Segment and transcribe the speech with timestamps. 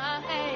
[0.00, 0.49] ɛyɛ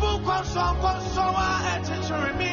[0.00, 2.52] Wabubu kɔnsɔn kɔnsɔn a ɛkyekyere mi.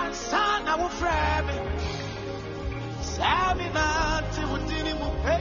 [0.00, 1.56] Ansa na wofrɛ mi.
[3.12, 3.86] Sɛ mi na
[4.32, 5.36] te wo dini mu pe.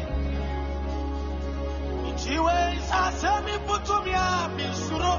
[2.08, 2.58] Ntiwe
[2.89, 5.13] sase mi butu mi a mi suro.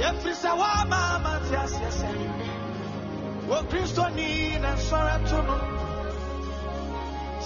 [0.00, 2.10] Yefiri sɛ wama ama te aseɛ sɛ.
[3.48, 5.56] Wo Kristo ni na nsɔre to no.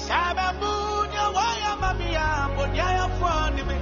[0.04, 0.72] Sɛ bɛmu
[1.10, 3.81] nea wɔyɛ ma mi a mbɔ nea yɛfoɔ ni mi.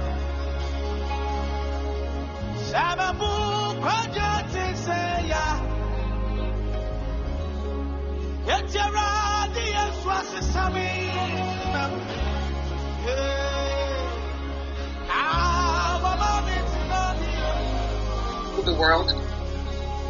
[18.63, 19.11] the world.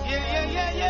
[0.05, 0.81] Yeah, yeah, yeah,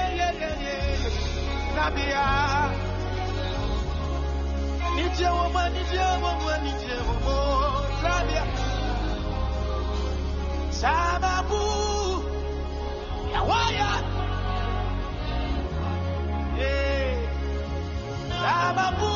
[10.82, 11.62] Sababu
[13.34, 13.92] Yawaya
[16.60, 17.18] Eh
[18.42, 19.14] Sababu.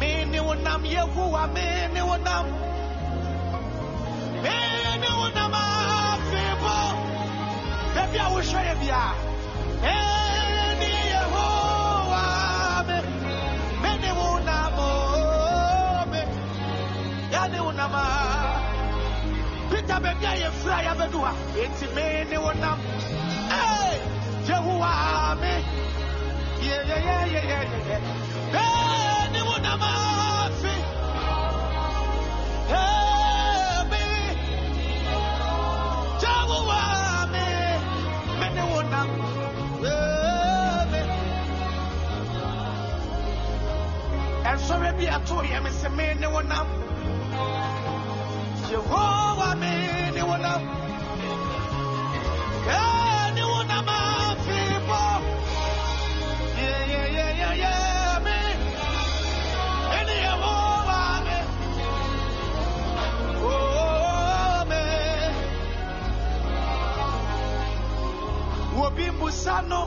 [0.00, 2.46] Mini wonam Yehuwa Mini wonam
[4.42, 6.78] Mini wonam Afebo
[8.18, 9.04] I will you bia
[9.82, 10.19] Mini
[20.20, 22.78] peter baabi a yɛfiri a yɛbɛdu a enti me ne wo nam
[23.50, 23.98] Ei,
[24.46, 24.92] yehowa
[25.40, 25.52] me
[26.60, 27.98] yeyeyeyeyeye
[28.52, 28.62] me
[29.32, 30.74] ne wo nam afe
[32.70, 32.74] Ei,
[33.90, 34.02] me
[36.22, 36.80] yehowa
[37.32, 37.44] me
[38.40, 39.08] me ne wo nam
[39.84, 41.00] Ei, me
[44.50, 46.06] ɛnsɔre bi ato yɛ me sɛ me
[50.30, 50.60] ni wana
[52.68, 55.02] Eh ni wana ma fibo
[57.56, 58.38] Yeah me.
[60.06, 60.16] Me.
[63.42, 64.82] Oh me.
[69.18, 69.80] Musano.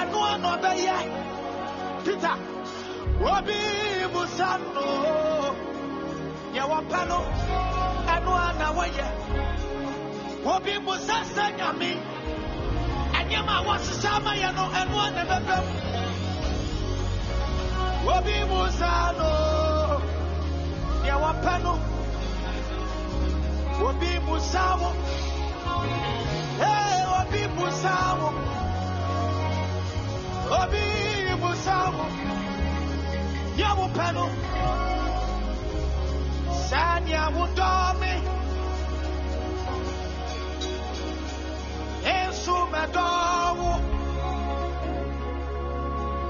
[0.00, 0.96] Eno na ɔbɛyɛ
[2.04, 2.36] peter.
[3.20, 3.58] Obi
[4.12, 4.86] busa no
[6.54, 7.18] yɛ wɔpɛ no
[8.14, 9.06] ɛno a na wɔyɛ
[10.52, 11.90] obi busa sɛ nyame
[13.18, 15.64] ɛnneɛma a wɔhyehyɛ ama yɛ no ɛno a na ɛbɛbɛm
[18.14, 19.30] obi busa no
[21.06, 21.72] yɛ wɔpɛ no
[23.88, 24.90] obi busa wo
[26.60, 28.28] Hey, obi busa wo
[30.60, 30.82] obi
[31.42, 32.04] busa wo
[33.60, 34.24] yɛ wɔpɛ no
[36.68, 38.12] saa nea wodɔ me
[42.28, 43.08] nso mɛdɔ
[43.58, 43.72] wo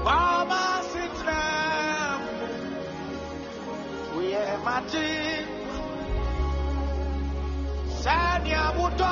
[0.05, 2.19] wama setenam
[4.13, 5.09] woyɛ magye
[8.01, 9.11] saa nea wodɔ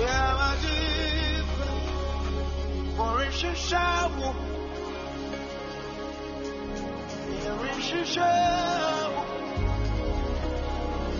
[0.00, 0.80] woyɛ magye
[2.96, 3.86] Morishasha
[7.42, 8.30] Morishasha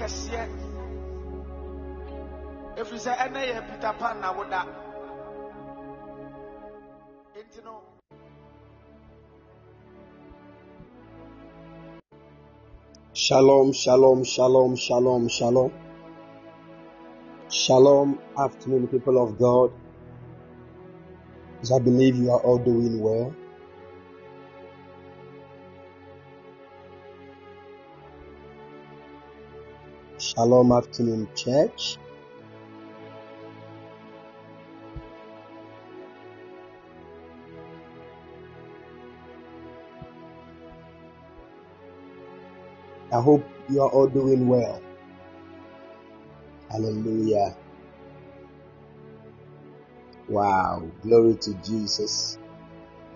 [0.00, 0.42] kɛseɛ
[2.80, 4.60] ɛfiri sɛ ɛnɛ yɛ peter pan na woda
[7.38, 7.74] enti no
[13.12, 15.70] Shalom, shalom, shalom, shalom, shalom.
[17.50, 19.70] Shalom, afternoon, people of God.
[21.60, 23.34] As I believe you are all doing well.
[30.30, 31.98] Shalom, afternoon, church.
[43.12, 44.80] I hope you are all doing well.
[46.70, 47.56] Hallelujah.
[50.28, 50.88] Wow.
[51.02, 52.38] Glory to Jesus.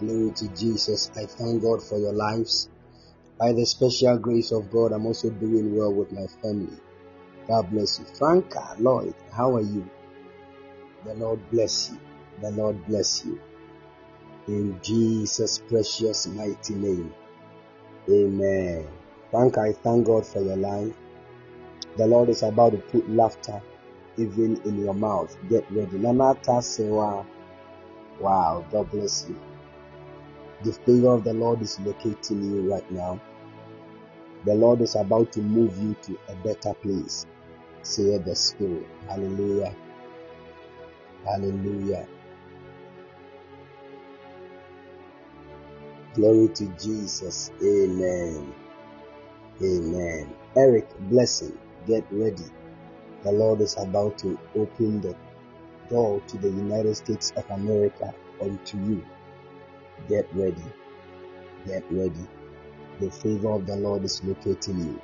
[0.01, 1.13] Glory to Jesus.
[1.15, 2.69] I thank God for your lives.
[3.39, 6.81] By the special grace of God, I'm also doing well with my family.
[7.49, 8.07] God bless you.
[8.07, 9.89] Franca Lloyd, how are you?
[11.05, 11.99] The Lord bless you.
[12.41, 13.41] The Lord bless you.
[14.49, 17.13] In Jesus' precious mighty name.
[18.09, 18.87] Amen.
[19.31, 20.95] Franca, I thank God for your life.
[21.97, 23.61] The Lord is about to put laughter
[24.17, 25.37] even in your mouth.
[25.49, 25.99] Get ready.
[25.99, 27.27] Nanata Sewa.
[28.21, 29.39] Wow, God bless you.
[30.63, 33.21] The favor of the Lord is locating you right now.
[34.45, 37.27] The Lord is about to move you to a better place.
[37.85, 38.87] Say the Spirit.
[39.09, 39.75] Hallelujah.
[41.25, 42.09] Hallelujah.
[46.15, 47.51] Glory to Jesus.
[47.63, 48.55] Amen.
[49.63, 50.35] Amen.
[50.57, 51.59] Eric, blessing.
[51.87, 52.45] Get ready.
[53.25, 55.17] The Lord is about to open the
[55.91, 59.05] door to the United States of America unto you.
[60.09, 60.65] Get ready.
[61.67, 62.29] Get ready.
[63.01, 65.03] The favor of the Lord is locating you.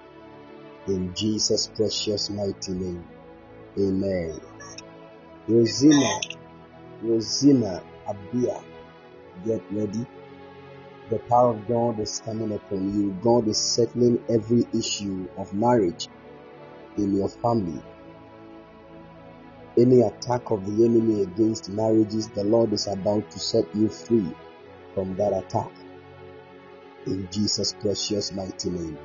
[0.86, 3.04] In Jesus' precious mighty name.
[3.78, 4.40] Amen.
[5.46, 6.20] Rosina,
[7.02, 8.62] Rosina Abia,
[9.44, 10.06] get ready.
[11.10, 13.10] The power of God is coming upon you.
[13.22, 16.08] God is settling every issue of marriage
[16.96, 17.82] in your family.
[19.76, 24.34] Any attack of the enemy against marriages, the Lord is about to set you free
[24.94, 25.70] from that attack.
[27.06, 28.98] In Jesus' precious mighty name.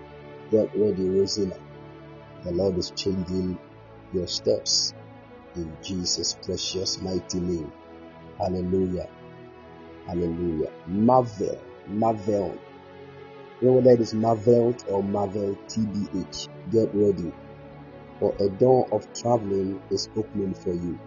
[0.52, 1.56] Get ready, Rosina.
[2.46, 3.58] The Lord is changing
[4.14, 4.94] your steps.
[5.56, 7.72] In Jesus' precious mighty name.
[8.38, 9.10] Hallelujah.
[10.06, 10.72] Hallelujah.
[10.86, 12.56] Marvel, Marvel,
[13.62, 17.34] whether it is Marvel or Marvel TBH, get ready.
[18.20, 21.00] For a door of traveling is opening for you.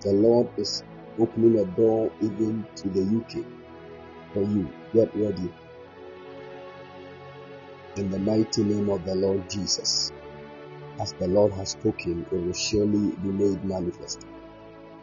[0.00, 0.82] The Lord is
[1.20, 3.44] opening a door even to the UK
[4.34, 4.68] for you.
[4.92, 5.52] Get ready.
[7.94, 10.10] In the mighty name of the Lord Jesus.
[11.00, 14.26] As the Lord has spoken, it will surely be made manifest.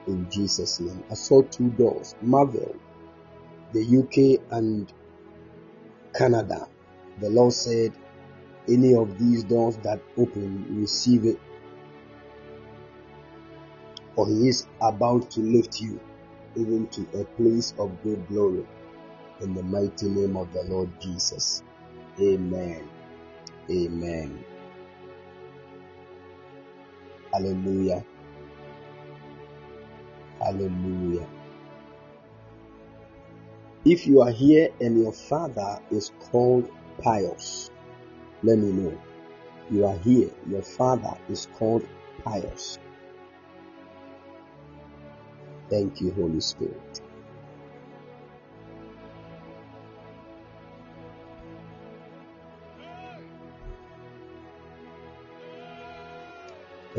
[0.07, 1.03] In Jesus' name.
[1.09, 2.15] I saw two doors.
[2.21, 2.75] Marvel,
[3.73, 4.91] the UK and
[6.13, 6.67] Canada.
[7.19, 7.93] The Lord said,
[8.67, 11.39] any of these doors that open, receive it.
[14.15, 15.99] For He is about to lift you
[16.55, 18.65] even to a place of great glory.
[19.41, 21.63] In the mighty name of the Lord Jesus.
[22.19, 22.87] Amen.
[23.69, 24.43] Amen.
[27.39, 28.03] Hallelujah.
[30.41, 31.25] Hallelujah.
[33.85, 36.69] If you are here and your father is called
[37.01, 37.71] Pious,
[38.43, 39.01] let me know.
[39.71, 41.87] You are here, your father is called
[42.25, 42.77] Pious.
[45.69, 46.98] Thank you, Holy Spirit.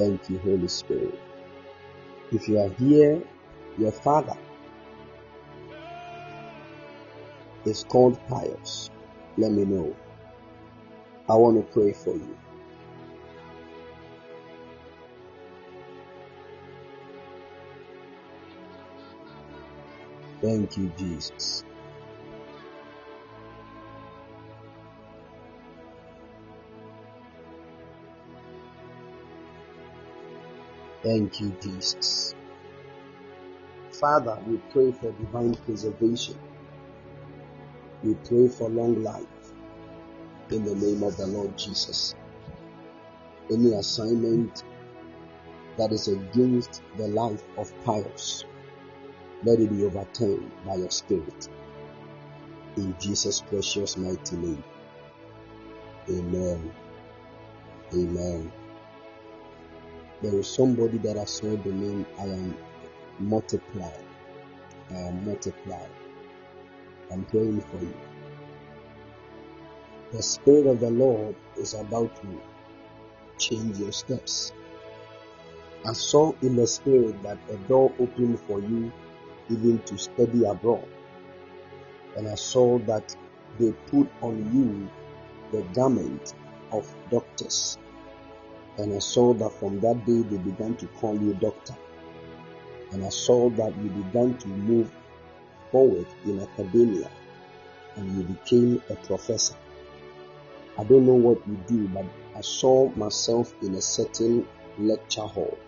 [0.01, 1.21] Thank you, Holy Spirit.
[2.33, 3.23] If you are here,
[3.77, 4.35] your father
[7.67, 8.89] is called Pious.
[9.37, 9.95] Let me know.
[11.29, 12.35] I want to pray for you.
[20.41, 21.63] Thank you, Jesus.
[31.03, 32.35] Thank you, Jesus.
[33.91, 36.39] Father, we pray for divine preservation.
[38.03, 39.27] We pray for long life
[40.51, 42.15] in the name of the Lord Jesus.
[43.51, 44.65] Any assignment
[45.77, 48.45] that is against the life of pious,
[49.45, 51.49] let it be overturned by your spirit.
[52.77, 54.65] In Jesus' precious mighty name.
[56.11, 56.73] Amen.
[57.95, 58.53] Amen.
[60.23, 62.57] There is somebody that I saw the name I am
[63.19, 64.05] multiplied.
[64.91, 65.91] I am multiplied.
[67.11, 67.95] I'm praying for you.
[70.13, 72.43] The Spirit of the Lord is about to
[73.39, 74.53] change your steps.
[75.87, 78.93] I saw in the Spirit that a door opened for you
[79.49, 80.87] even to study abroad.
[82.17, 83.17] And I saw that
[83.59, 84.91] they put on you
[85.53, 86.35] the garment
[86.73, 87.79] of doctors.
[88.81, 91.77] And I saw that from that day they began to call you doctor.
[92.93, 94.91] And I saw that you began to move
[95.71, 97.11] forward in academia
[97.97, 99.55] and you became a professor.
[100.79, 104.47] I don't know what you do, but I saw myself in a certain
[104.79, 105.59] lecture hall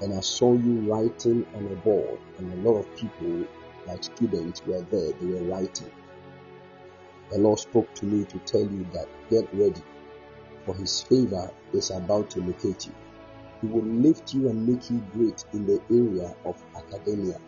[0.00, 3.46] and I saw you writing on a board, and a lot of people,
[3.86, 5.90] like students, were there, they were writing.
[7.30, 9.82] The Lord spoke to me to tell you that get ready,
[10.64, 12.92] for His favor is about to locate you.
[13.60, 17.40] He will lift you and make you great in the area of academia,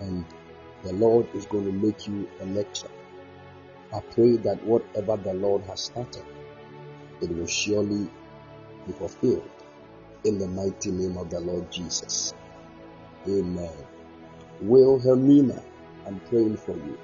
[0.00, 0.24] and
[0.84, 2.90] the Lord is going to make you a lecturer.
[3.92, 6.24] I pray that whatever the Lord has started,
[7.20, 8.08] it will surely
[8.86, 9.48] be fulfilled
[10.24, 12.34] in the mighty name of the Lord Jesus.
[13.28, 13.70] Amen.
[14.60, 15.62] Wilhelmina,
[16.06, 16.98] I'm praying for you.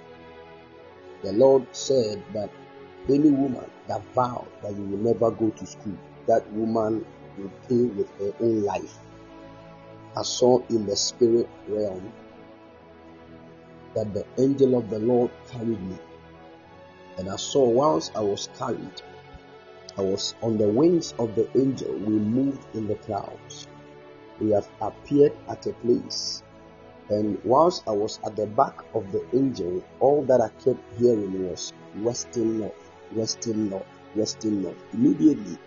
[1.23, 2.51] The Lord said that
[3.09, 7.05] any woman that vowed that you will never go to school, that woman
[7.37, 8.99] will pay with her own life.
[10.17, 12.13] I saw in the spirit realm
[13.95, 15.97] that the angel of the Lord carried me.
[17.17, 19.03] And I saw whilst I was carried,
[19.97, 21.93] I was on the wings of the angel.
[21.93, 23.67] We moved in the clouds.
[24.41, 26.43] We have appeared at a place.
[27.09, 31.49] And whilst I was at the back of the angel, all that I kept hearing
[31.49, 34.77] was western north, western north, western north.
[34.93, 35.59] Immediately,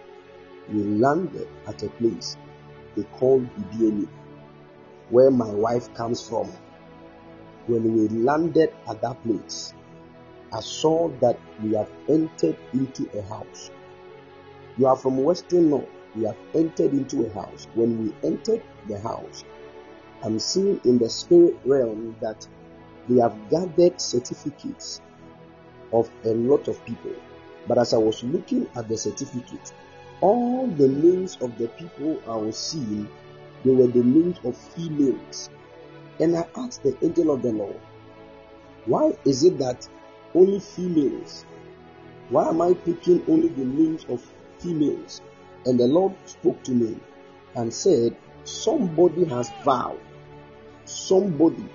[0.69, 2.37] we landed at a place
[2.95, 4.07] they called Ibieni,
[5.09, 6.51] where my wife comes from.
[7.67, 9.73] When we landed at that place,
[10.53, 13.71] I saw that we have entered into a house.
[14.77, 15.87] You are from Western North.
[16.15, 17.67] We have entered into a house.
[17.73, 19.45] When we entered the house,
[20.23, 22.47] I'm seeing in the spirit realm that
[23.07, 25.01] they have gathered certificates
[25.93, 27.13] of a lot of people.
[27.67, 29.73] But as I was looking at the certificate,
[30.21, 33.07] all the names of the people I was seeing,
[33.63, 35.49] they were the names of females.
[36.19, 37.79] And I asked the angel of the Lord,
[38.85, 39.87] why is it that
[40.33, 41.45] only females
[42.31, 44.25] Why am I picking only the names of
[44.59, 45.21] females?
[45.65, 46.97] And the Lord spoke to me
[47.55, 49.99] and said, Somebody has vowed,
[50.85, 51.67] somebody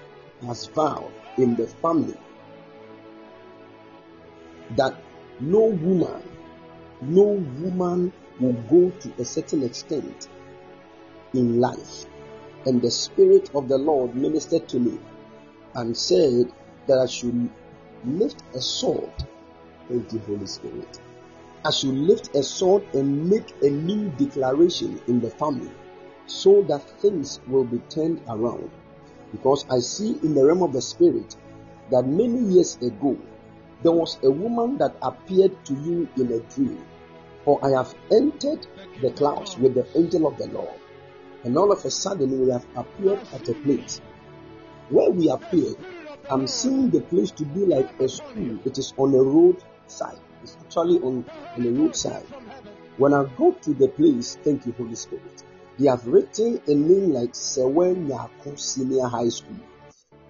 [0.47, 2.17] has vowed in the family
[4.77, 4.95] that
[5.41, 6.23] no woman,
[7.03, 7.23] no
[7.61, 10.29] woman will go to a certain extent
[11.35, 12.07] in life.
[12.65, 14.99] And the Spirit of the Lord ministered to me
[15.75, 16.53] and said
[16.87, 17.49] that I should
[18.05, 19.13] lift a sword.
[19.89, 21.01] Thank you, Holy Spirit.
[21.65, 25.71] I should lift a sword and make a new declaration in the family
[26.27, 28.71] so that things will be turned around.
[29.33, 31.37] Because I see in the realm of the Spirit
[31.91, 33.17] that many years ago
[33.83, 36.85] there was a woman that appeared to you in a dream.
[37.45, 38.67] For I have entered
[39.01, 40.81] the clouds with the angel of the Lord,
[41.45, 44.01] and all of a sudden we have appeared at a place.
[44.89, 45.77] Where we appeared,
[46.29, 48.59] I'm seeing the place to be like a school.
[48.65, 50.19] It is on a road side.
[50.43, 51.25] It's actually on,
[51.57, 52.27] on the roadside.
[52.97, 55.45] When I go to the place, thank you, Holy Spirit,
[55.79, 59.61] they have written a name like Sewen Yako Senior High School.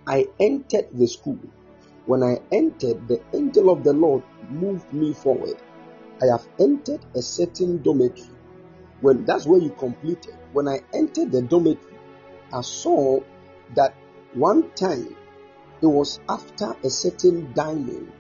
[0.07, 1.39] I entered the school.
[2.07, 5.57] When I entered, the angel of the Lord moved me forward.
[6.23, 8.31] I have entered a certain dormitory.
[9.01, 10.35] When that's where you completed.
[10.53, 11.99] When I entered the dormitory,
[12.53, 13.21] I saw
[13.75, 13.95] that
[14.35, 15.17] one time
[15.83, 18.13] it was after a certain dining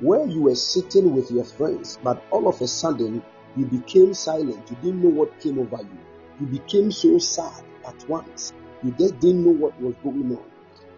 [0.00, 3.22] where you were sitting with your friends, but all of a sudden
[3.56, 4.70] you became silent.
[4.70, 5.98] You didn't know what came over you.
[6.40, 8.52] You became so sad at once.
[8.82, 10.55] You just didn't know what was going on.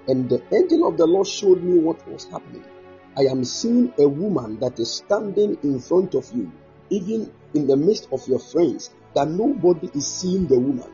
[0.09, 2.65] And the angel of the Lord showed me what was happening.
[3.15, 6.51] I am seeing a woman that is standing in front of you,
[6.89, 10.91] even in the midst of your friends, that nobody is seeing the woman,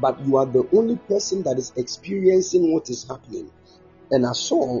[0.00, 3.50] but you are the only person that is experiencing what is happening.
[4.10, 4.80] And I saw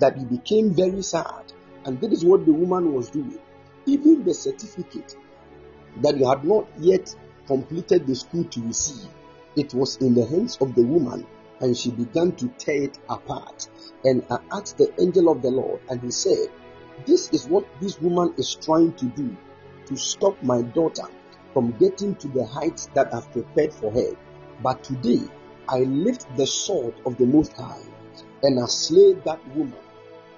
[0.00, 1.52] that you became very sad,
[1.86, 3.38] and that is what the woman was doing.
[3.86, 5.16] Even the certificate
[6.02, 7.14] that you had not yet
[7.46, 9.08] completed the school to receive,
[9.56, 11.26] it was in the hands of the woman
[11.64, 13.68] and she began to tear it apart.
[14.04, 16.48] And I asked the angel of the Lord, and he said,
[17.06, 19.34] This is what this woman is trying to do
[19.86, 21.06] to stop my daughter
[21.54, 24.14] from getting to the heights that I've prepared for her.
[24.62, 25.22] But today
[25.66, 27.80] I lift the sword of the Most High
[28.42, 29.78] and I slay that woman.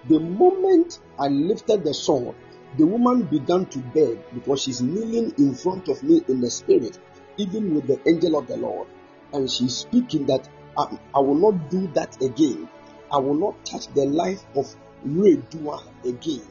[0.08, 2.36] The moment I lifted the sword,
[2.78, 7.00] the woman began to beg because she's kneeling in front of me in the spirit,
[7.36, 8.86] even with the angel of the Lord.
[9.32, 12.68] And she's speaking that I, I will not do that again.
[13.12, 16.42] I will not touch the life of Ray Dua again.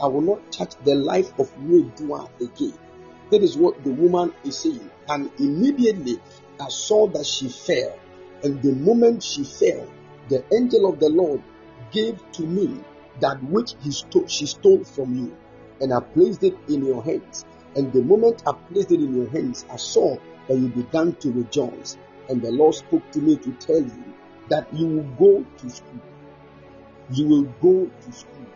[0.00, 2.74] I will not touch the life of Ray Dua again.
[3.30, 4.90] That is what the woman is saying.
[5.08, 6.20] And immediately
[6.60, 7.98] I saw that she fell.
[8.42, 9.86] And the moment she fell,
[10.28, 11.42] the angel of the Lord
[11.90, 12.80] gave to me
[13.20, 15.36] that which he stole, she stole from you.
[15.80, 17.44] And I placed it in your hands.
[17.76, 20.16] And the moment I placed it in your hands, I saw
[20.48, 21.98] that you began to rejoice.
[22.28, 24.14] And the Lord spoke to me to tell you
[24.48, 26.00] that you will go to school.
[27.10, 28.46] You will go to school.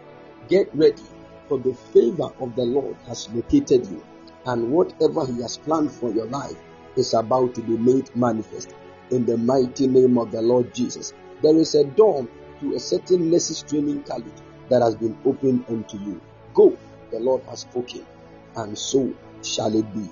[0.48, 1.02] Get ready,
[1.48, 4.04] for the favor of the Lord has located you,
[4.46, 6.56] and whatever He has planned for your life
[6.96, 8.74] is about to be made manifest.
[9.10, 12.26] In the mighty name of the Lord Jesus, there is a door
[12.60, 14.26] to a certain nurses training college
[14.68, 16.20] that has been opened unto you.
[16.54, 16.76] Go,
[17.10, 18.06] the Lord has spoken,
[18.56, 20.08] and so shall it be.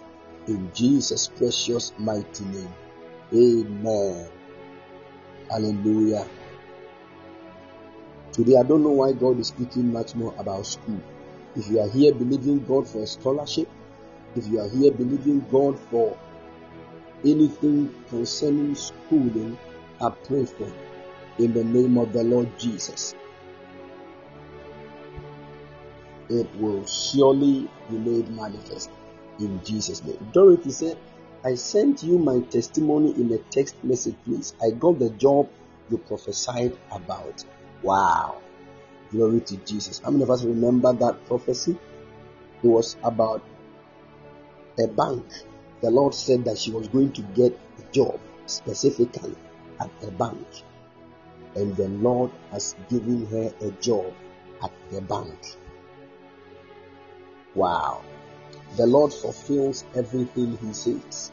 [0.47, 2.75] In Jesus' precious mighty name.
[3.33, 4.29] Amen.
[5.49, 6.27] Hallelujah.
[8.33, 11.01] Today, I don't know why God is speaking much more about school.
[11.57, 13.69] If you are here believing God for a scholarship,
[14.37, 16.17] if you are here believing God for
[17.25, 19.59] anything concerning schooling,
[20.01, 23.15] I pray for you in the name of the Lord Jesus.
[26.29, 28.91] It will surely be made manifest
[29.41, 30.31] in Jesus' name.
[30.33, 30.99] Dorothy said,
[31.43, 34.53] I sent you my testimony in a text message, please.
[34.63, 35.49] I got the job
[35.91, 37.45] you prophesied about.
[37.83, 38.43] Wow.
[39.11, 40.01] Glory to Jesus.
[40.05, 41.79] How many of us remember that prophecy?
[42.63, 43.43] It was about
[44.79, 45.25] a bank.
[45.81, 49.35] The Lord said that she was going to get a job specifically
[49.81, 50.47] at a bank.
[51.57, 54.13] And the Lord has given her a job
[54.63, 55.57] at the bank.
[57.55, 58.03] Wow.
[58.77, 61.33] The Lord fulfills everything He says.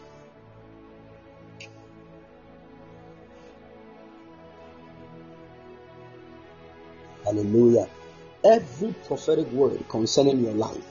[7.24, 7.88] Hallelujah.
[8.44, 10.86] Every prophetic word concerning your life,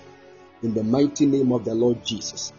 [0.63, 2.53] in the mighty name of the Lord Jesus,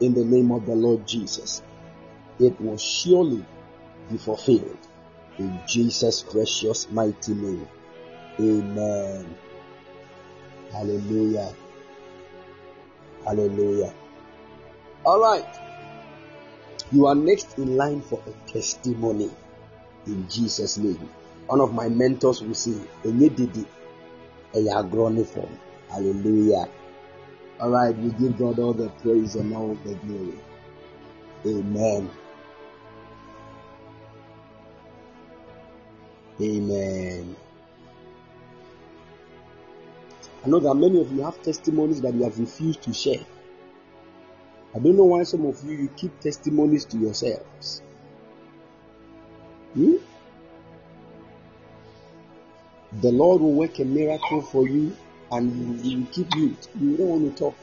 [0.00, 1.62] in the name of the Lord Jesus,
[2.38, 3.44] it will surely
[4.10, 4.78] be fulfilled.
[5.38, 7.68] In Jesus' precious mighty name.
[8.40, 9.36] Amen.
[10.72, 11.52] Hallelujah.
[13.24, 13.92] Hallelujah.
[15.04, 15.46] All right.
[16.90, 19.30] You are next in line for a testimony
[20.06, 21.08] in Jesus' name.
[21.46, 23.64] One of my mentors will say, Enye didi,
[24.54, 25.58] eya agroni form.
[25.90, 26.68] Hallelujah.
[27.60, 30.38] All right, we give God all the praise and all the glory.
[31.46, 32.10] Amen.
[36.40, 37.36] Amen.
[40.44, 43.24] I know that many of you have testimonies that you have refused to share.
[44.74, 47.82] I don't know why some of you you keep testimonies to yourselves.
[49.74, 49.96] Hmm?
[53.00, 54.96] The Lord will work a miracle for you
[55.30, 56.56] and you will keep you.
[56.80, 57.56] You don't want to talk.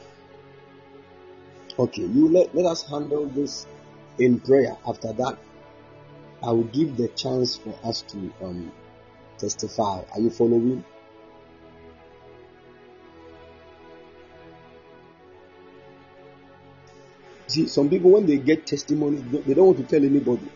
[1.78, 3.66] Okay, you let, let us handle this
[4.18, 4.76] in prayer.
[4.86, 5.38] After that,
[6.42, 8.72] I will give the chance for us to um,
[9.38, 10.02] testify.
[10.12, 10.84] Are you following?
[17.56, 20.46] See, some people when they get testimonies, they don't want to tell anybody.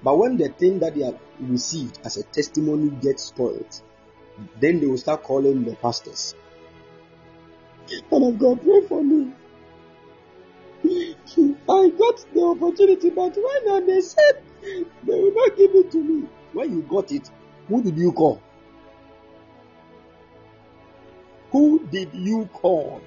[0.00, 3.82] But when the thing that they have received as a testimony gets spoiled,
[4.60, 6.36] then they will start calling the pastors.
[8.12, 9.32] And of God, pray for me.
[10.84, 14.40] I got the opportunity, but when they said
[15.02, 17.28] they will not give it to me, when you got it,
[17.66, 18.40] who did you call?
[21.50, 23.00] Who did you call?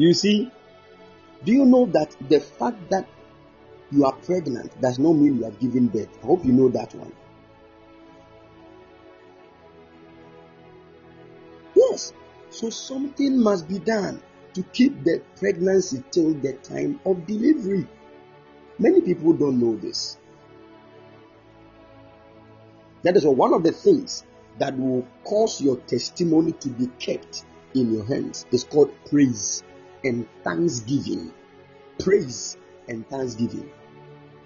[0.00, 0.50] You see,
[1.44, 3.06] do you know that the fact that
[3.92, 6.08] you are pregnant does not mean you have given birth?
[6.22, 7.12] I hope you know that one.
[11.76, 12.14] Yes,
[12.48, 14.22] so something must be done
[14.54, 17.86] to keep the pregnancy till the time of delivery.
[18.78, 20.16] Many people don't know this.
[23.02, 24.24] That is one of the things
[24.58, 27.44] that will cause your testimony to be kept
[27.74, 28.46] in your hands.
[28.50, 29.62] It's called praise
[30.04, 31.32] and thanksgiving.
[31.98, 32.56] Praise
[32.88, 33.70] and thanksgiving.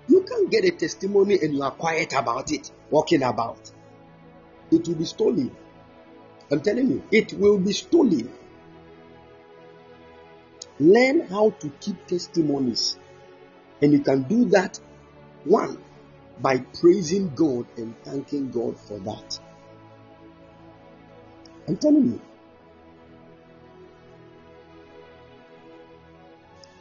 [0.09, 3.71] You can't get a testimony and you are quiet about it, walking about.
[4.71, 5.55] It will be stolen.
[6.51, 8.33] I'm telling you, it will be stolen.
[10.79, 12.99] Learn how to keep testimonies.
[13.81, 14.79] And you can do that,
[15.45, 15.83] one,
[16.41, 19.39] by praising God and thanking God for that.
[21.69, 22.21] I'm telling you.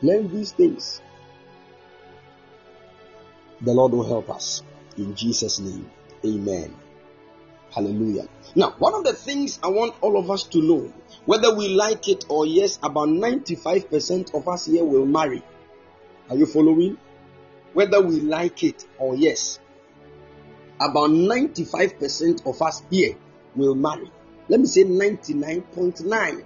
[0.04, 1.02] Learn these things.
[3.62, 4.62] The Lord will help us.
[4.98, 5.90] In Jesus' name.
[6.26, 6.76] Amen.
[7.72, 8.28] Hallelujah.
[8.54, 10.94] Now, one of the things I want all of us to know,
[11.26, 15.42] whether we like it or yes, about 95% of us here will marry.
[16.30, 16.98] Are you following?
[17.72, 19.60] Whether we like it or yes,
[20.80, 23.16] about 95% of us here
[23.56, 24.12] will marry.
[24.50, 26.44] Let me say 99.9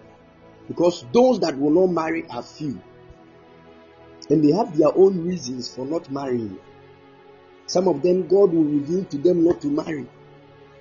[0.68, 2.82] because those that will not marry are few.
[4.30, 6.60] And they have their own reasons for not marrying.
[7.66, 10.08] Some of them, God will reveal to them not to marry.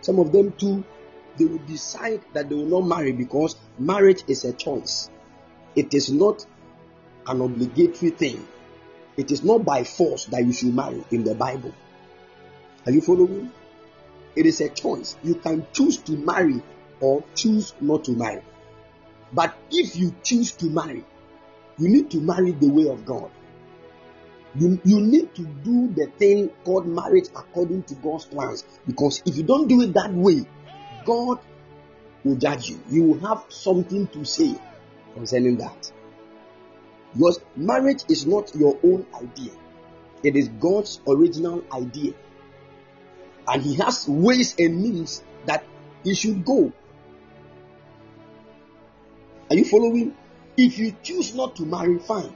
[0.00, 0.84] Some of them, too,
[1.36, 5.10] they will decide that they will not marry because marriage is a choice.
[5.74, 6.46] It is not
[7.26, 8.46] an obligatory thing.
[9.16, 11.72] It is not by force that you should marry in the Bible.
[12.86, 13.52] Are you following?
[14.36, 15.16] It is a choice.
[15.22, 16.62] You can choose to marry
[17.00, 18.42] or choose not to marry.
[19.32, 21.04] But if you choose to marry,
[21.78, 23.30] you need to marry the way of God.
[24.58, 28.64] You, you need to do the thing called marriage according to God's plans.
[28.86, 30.46] Because if you don't do it that way,
[31.04, 31.40] God
[32.24, 32.80] will judge you.
[32.90, 34.54] You will have something to say
[35.14, 35.92] concerning that.
[37.12, 39.52] Because marriage is not your own idea,
[40.22, 42.12] it is God's original idea.
[43.48, 45.64] And He has ways and means that
[46.02, 46.72] He should go.
[49.50, 50.16] Are you following?
[50.56, 52.34] If you choose not to marry, fine.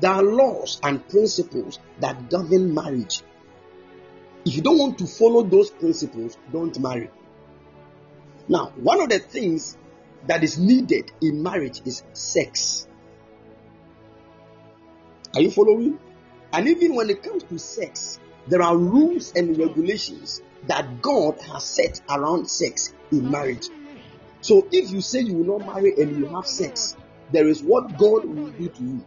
[0.00, 3.22] There are laws and principles that govern marriage.
[4.46, 7.10] If you don't want to follow those principles, don't marry.
[8.48, 9.76] Now, one of the things
[10.26, 12.88] that is needed in marriage is sex.
[15.34, 15.98] Are you following?
[16.52, 21.64] And even when it comes to sex, there are rules and regulations that God has
[21.64, 23.68] set around sex in marriage.
[24.40, 26.96] So if you say you will not marry and you have sex,
[27.30, 29.04] there is what God will do to you.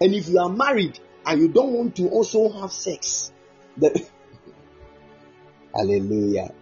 [0.00, 3.32] And if you are married and you don't want to also have sex,
[3.76, 3.92] then
[5.74, 6.52] hallelujah.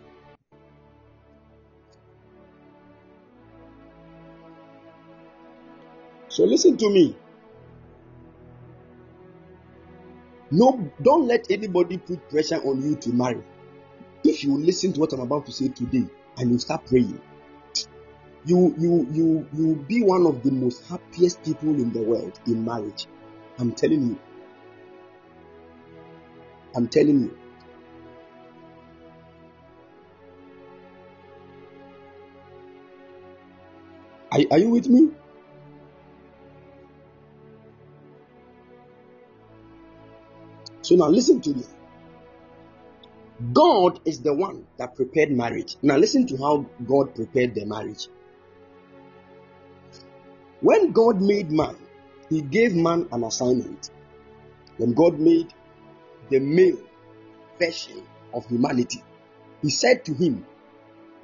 [6.28, 7.16] So listen to me.
[10.50, 13.42] No, don't let anybody put pressure on you to marry.
[14.22, 16.04] If you listen to what I'm about to say today
[16.38, 17.20] and you start praying,
[18.44, 22.38] you you you you will be one of the most happiest people in the world
[22.46, 23.06] in marriage.
[23.58, 24.18] I'm telling you.
[26.74, 27.38] I'm telling you.
[34.32, 35.10] Are, are you with me?
[40.82, 41.64] So now listen to me.
[43.52, 45.76] God is the one that prepared marriage.
[45.82, 48.08] Now listen to how God prepared the marriage.
[50.60, 51.76] When God made man,
[52.28, 53.90] he gave man an assignment.
[54.76, 55.52] When God made
[56.28, 56.78] the male
[57.58, 58.02] version
[58.34, 59.02] of humanity,
[59.62, 60.44] he said to him,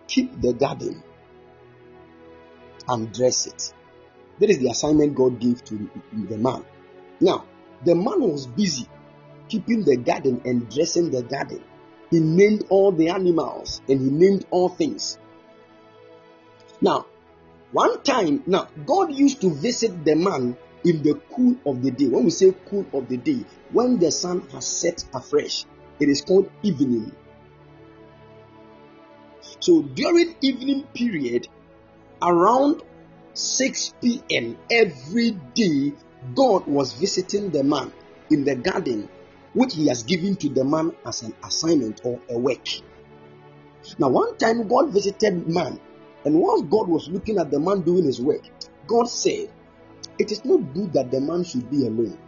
[0.07, 1.03] Keep the garden
[2.89, 3.73] and dress it.
[4.39, 6.65] That is the assignment God gave to the man.
[7.21, 7.45] Now,
[7.85, 8.89] the man was busy
[9.49, 11.63] keeping the garden and dressing the garden.
[12.11, 15.19] He named all the animals and he named all things.
[16.81, 17.07] Now,
[17.73, 22.09] one time, now, God used to visit the man in the cool of the day.
[22.09, 25.65] When we say cool of the day, when the sun has set afresh,
[26.01, 27.15] it is called evening.
[29.61, 31.49] So during evening period,
[32.21, 32.83] around
[33.35, 34.59] 6 p.m.
[34.71, 35.93] every day,
[36.35, 37.93] God was visiting the man
[38.31, 39.09] in the garden,
[39.55, 42.67] which he has given to the man as an assignment or a work.
[43.99, 45.81] Now, one time God visited man,
[46.25, 48.43] and while God was looking at the man doing his work,
[48.87, 49.51] God said,
[50.19, 52.19] It is not good that the man should be alone.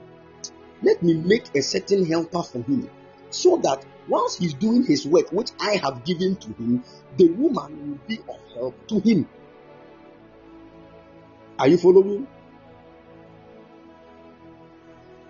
[0.83, 2.91] Let me make a certain helper for him,
[3.31, 6.85] so that whilst he's doing his work, which I have given to him,
[7.17, 9.29] the woman will be of help to him.
[11.59, 12.27] Are you following?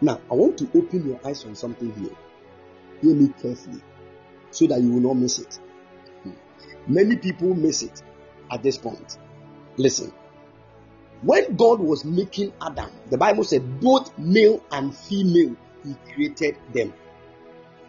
[0.01, 2.17] Now, I want to open your eyes on something here.
[3.01, 3.81] Hear me carefully
[4.51, 5.59] so that you will not miss it.
[6.23, 6.33] Hmm.
[6.87, 8.03] Many people miss it
[8.51, 9.19] at this point.
[9.77, 10.13] Listen.
[11.25, 16.93] When God was making Adam, the Bible said both male and female, He created them.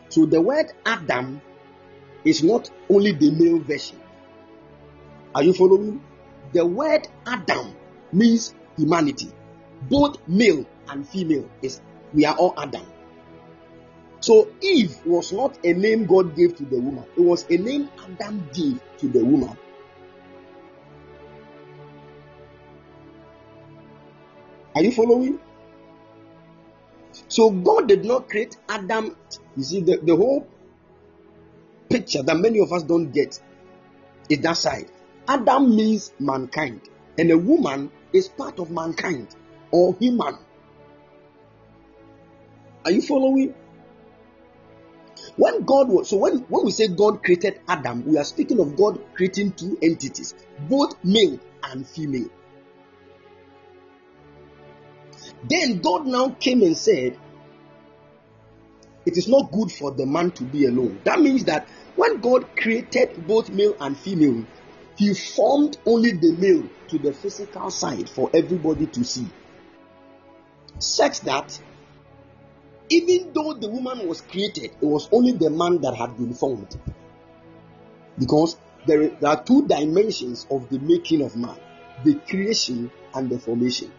[0.07, 1.41] So the word Adam
[2.23, 3.99] is not only the male version.
[5.33, 6.01] Are you following?
[6.53, 7.75] The word Adam
[8.13, 9.33] means humanity.
[9.89, 11.81] Both male and female is
[12.13, 12.85] we are all Adam.
[14.21, 17.89] So Eve was not a name God gave to the woman, it was a name
[18.01, 19.57] Adam gave to the woman.
[24.75, 25.39] Are you following?
[27.29, 29.15] So God did not create Adam.
[29.55, 30.47] You see, the, the whole
[31.89, 33.39] picture that many of us don't get
[34.29, 34.91] is that side.
[35.27, 36.81] Adam means mankind,
[37.17, 39.35] and a woman is part of mankind
[39.71, 40.37] or human.
[42.83, 43.55] Are you following?
[45.37, 48.75] When God was so when, when we say God created Adam, we are speaking of
[48.75, 50.35] God creating two entities,
[50.69, 52.29] both male and female.
[55.49, 57.17] Then God now came and said,
[59.05, 61.01] It is not good for the man to be alone.
[61.03, 64.45] That means that when God created both male and female,
[64.97, 69.27] He formed only the male to the physical side for everybody to see.
[70.79, 71.59] Such that
[72.89, 76.79] even though the woman was created, it was only the man that had been formed.
[78.17, 81.57] Because there, there are two dimensions of the making of man
[82.03, 83.91] the creation and the formation.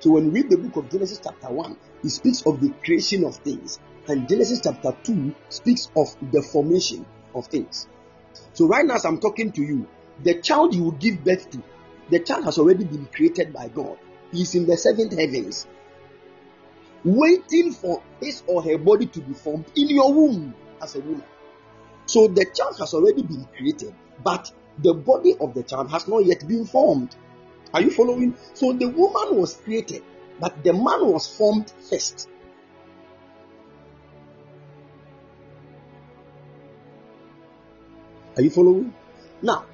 [0.00, 3.24] So when we read the book of Genesis chapter 1, it speaks of the creation
[3.24, 3.78] of things.
[4.08, 7.86] And Genesis chapter 2 speaks of the formation of things.
[8.54, 9.86] So right now as I'm talking to you,
[10.22, 11.62] the child you will give birth to,
[12.10, 13.98] the child has already been created by God.
[14.32, 15.66] He is in the seventh heavens,
[17.04, 21.24] waiting for his or her body to be formed in your womb as a woman.
[22.06, 23.94] So the child has already been created,
[24.24, 27.14] but the body of the child has not yet been formed.
[27.72, 28.36] Are you following?
[28.54, 30.02] So the woman was created,
[30.40, 32.28] but the man was formed first.
[38.36, 38.94] Are you following?
[39.42, 39.66] Now,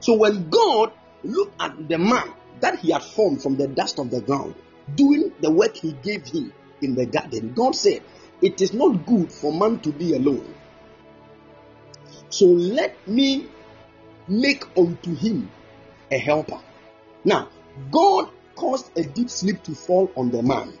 [0.00, 0.92] so when God
[1.24, 4.54] looked at the man that he had formed from the dust of the ground,
[4.94, 6.52] doing the work he gave him
[6.82, 8.02] in the garden, God said,
[8.40, 10.54] It is not good for man to be alone.
[12.30, 13.48] So let me
[14.28, 15.50] make unto him
[16.10, 16.60] a helper.
[17.24, 17.48] Now,
[17.90, 20.72] God caused a deep sleep to fall on the man,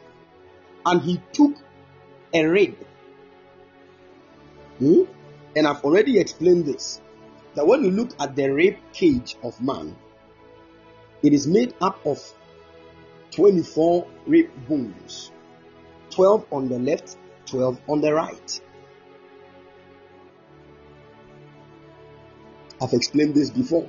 [0.84, 1.54] and he took
[2.32, 2.76] a rib.
[4.78, 5.02] Hmm?
[5.56, 7.00] And I've already explained this
[7.54, 9.96] that when you look at the rib cage of man,
[11.22, 12.22] it is made up of
[13.32, 15.32] 24 rib bones
[16.10, 17.16] 12 on the left,
[17.46, 18.60] 12 on the right.
[22.80, 23.88] I've explained this before.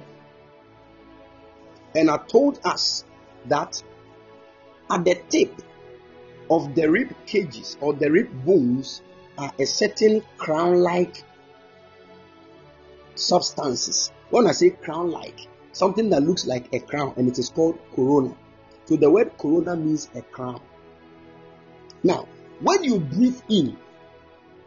[1.96, 3.04] And I told us
[3.46, 3.82] that
[4.90, 5.62] at the tip
[6.50, 9.02] of the rib cages or the rib bones
[9.38, 11.24] are a certain crown like
[13.16, 14.12] substances.
[14.30, 17.80] When I say crown like, something that looks like a crown and it is called
[17.96, 18.36] corona.
[18.86, 20.62] So the word corona means a crown.
[22.04, 22.28] Now,
[22.62, 23.78] when you breathe in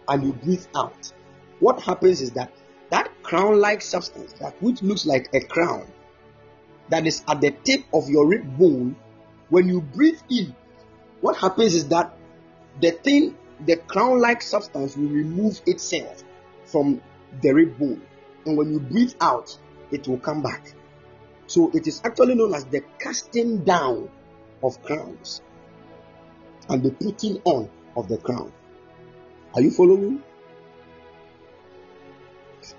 [0.08, 1.12] and you breathe out,
[1.60, 2.52] what happens is that
[2.90, 5.86] that crown like substance, that which looks like a crown,
[6.88, 8.96] that is at the tip of your rib bone,
[9.48, 10.54] when you breathe in,
[11.20, 12.16] what happens is that
[12.80, 16.24] the thing, the crown like substance will remove itself
[16.64, 17.00] from
[17.40, 18.02] the rib bone.
[18.46, 19.56] And when you breathe out,
[19.90, 20.74] it will come back.
[21.46, 24.08] So it is actually known as the casting down
[24.62, 25.42] of crowns
[26.68, 28.52] and the putting on of the crown.
[29.54, 30.22] Are you following?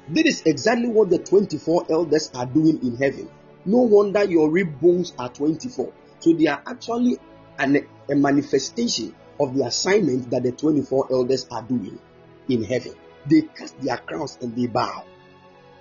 [0.09, 3.29] This is exactly what the 24 elders are doing in heaven.
[3.66, 5.91] No wonder your rib bones are 24.
[6.20, 7.18] So they are actually
[7.59, 11.99] an, a manifestation of the assignment that the 24 elders are doing
[12.49, 12.93] in heaven.
[13.26, 15.05] They cast their crowns and they bow.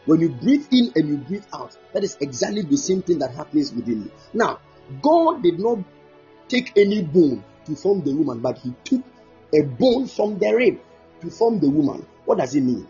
[0.04, 3.34] When you breathe in and you breathe out, that is exactly the same thing that
[3.34, 4.10] happens within you.
[4.32, 4.60] Now,
[5.00, 5.78] God did not
[6.48, 9.02] take any bone to form the woman, but He took
[9.54, 10.80] a bone from the rib
[11.20, 12.06] to form the woman.
[12.24, 12.88] What does it mean?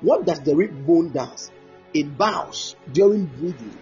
[0.00, 1.50] What does the rib bone does?
[1.94, 3.76] It bows during breathing,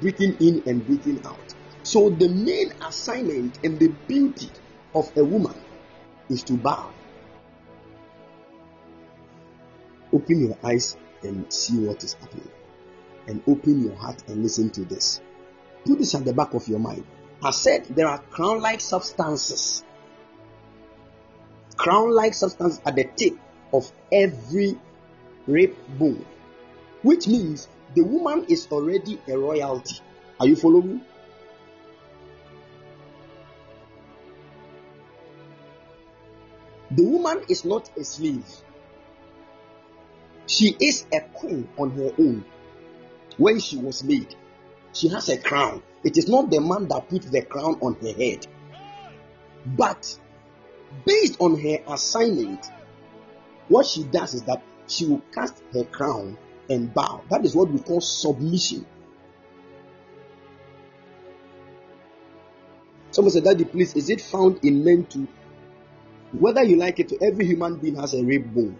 [0.00, 1.54] breathing in and breathing out.
[1.82, 4.48] So the main assignment and the beauty
[4.94, 5.54] of a woman
[6.28, 6.90] is to bow.
[10.12, 12.48] Open your eyes and see what is happening.
[13.26, 15.20] And open your heart and listen to this.
[15.84, 17.04] Put this at the back of your mind.
[17.42, 19.84] I said there are crown like substances.
[21.76, 23.36] Crown like substance at the tip
[23.72, 24.78] of every
[25.46, 26.24] rib bone,
[27.02, 29.96] which means the woman is already a royalty.
[30.40, 31.02] Are you following?
[36.90, 38.44] The woman is not a slave.
[40.46, 42.44] She is a queen on her own.
[43.38, 44.34] When she was made,
[44.92, 45.82] she has a crown.
[46.04, 48.46] It is not the man that put the crown on her head.
[49.64, 50.18] But
[51.06, 52.66] based on her assignment,
[53.68, 56.36] what she does is that she will cast her crown
[56.68, 57.22] and bow.
[57.30, 58.86] That is what we call submission.
[63.10, 65.28] Someone said, Daddy, please, is it found in men too?
[66.32, 68.78] Whether you like it, every human being has a rib bone.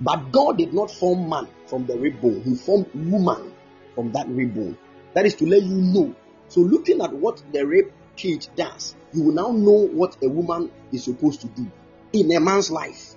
[0.00, 3.52] But God did not form man from the rib bone, He formed woman
[3.94, 4.78] from that rib bone.
[5.14, 6.14] That is to let you know.
[6.48, 10.70] So, looking at what the rib cage does, you will now know what a woman
[10.90, 11.70] is supposed to do
[12.12, 13.14] in a man's life.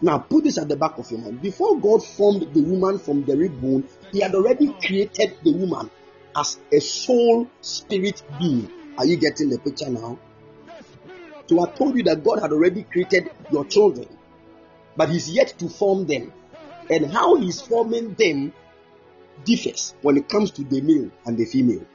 [0.00, 1.42] Now, put this at the back of your mind.
[1.42, 5.90] Before God formed the woman from the rib bone, He had already created the woman
[6.36, 8.70] as a soul spirit being.
[8.96, 10.18] Are you getting the picture now?
[11.46, 14.08] So, I told you that God had already created your children
[14.98, 16.32] but he's yet to form them.
[16.90, 18.52] And how he's forming them
[19.44, 21.86] differs when it comes to the male and the female.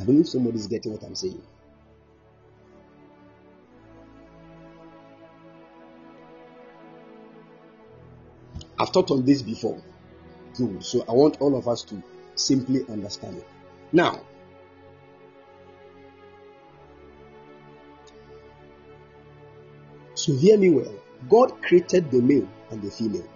[0.00, 1.42] I if somebody's getting what I'm saying.
[8.88, 9.78] I've taught on this before.
[10.56, 10.82] Good.
[10.82, 12.02] So I want all of us to
[12.36, 13.46] simply understand it.
[13.92, 14.22] Now,
[20.14, 20.94] So hear me well.
[21.28, 23.28] God created the male and the female.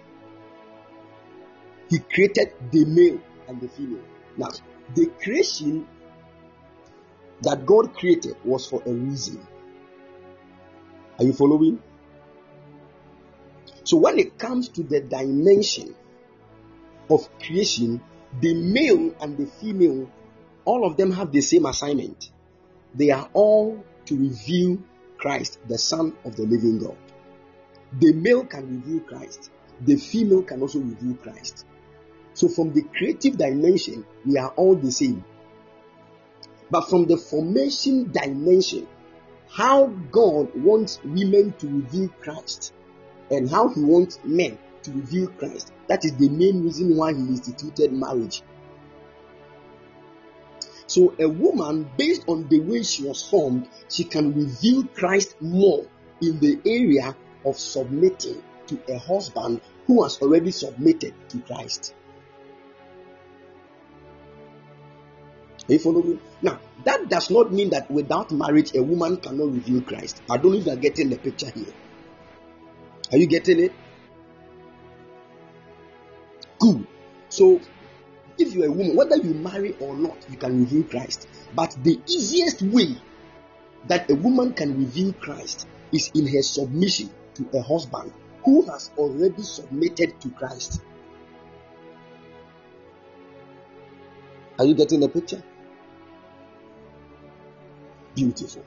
[1.88, 4.02] He created the male and the female.
[4.36, 4.48] Now,
[4.94, 5.86] the creation
[7.42, 9.46] that God created was for a reason.
[11.18, 11.80] Are you following?
[13.84, 15.94] So when it comes to the dimension
[17.10, 18.00] of creation,
[18.40, 20.10] the male and the female,
[20.64, 22.30] all of them have the same assignment.
[22.94, 24.78] They are all to reveal
[25.18, 26.96] Christ, the Son of the living God.
[27.98, 31.66] The male can reveal Christ, the female can also reveal Christ.
[32.34, 35.24] So, from the creative dimension, we are all the same.
[36.70, 38.88] But from the formation dimension,
[39.50, 42.72] how God wants women to reveal Christ
[43.32, 47.20] and how He wants men to reveal Christ, that is the main reason why He
[47.20, 48.42] instituted marriage.
[50.86, 55.86] So, a woman, based on the way she was formed, she can reveal Christ more
[56.20, 57.16] in the area
[57.46, 61.94] of submitting to a husband who has already submitted to Christ.
[65.68, 66.20] Are you following?
[66.42, 70.20] Now, that does not mean that without marriage, a woman cannot reveal Christ.
[70.28, 71.72] I don't know if you are getting the picture here.
[73.12, 73.72] Are you getting it?
[76.58, 76.86] Good.
[77.28, 77.60] So,
[78.38, 81.28] if you're a woman, whether you marry or not, you can reveal Christ.
[81.54, 82.96] But the easiest way
[83.88, 88.12] that a woman can reveal Christ is in her submission to a husband
[88.44, 90.80] who has already submitted to Christ.
[94.58, 95.42] Are you getting the picture?
[98.14, 98.64] Beautiful.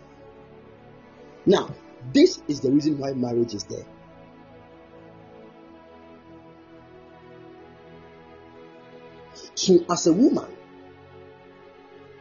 [1.45, 1.73] Now,
[2.13, 3.85] this is the reason why marriage is there.
[9.65, 10.45] So, as a woman,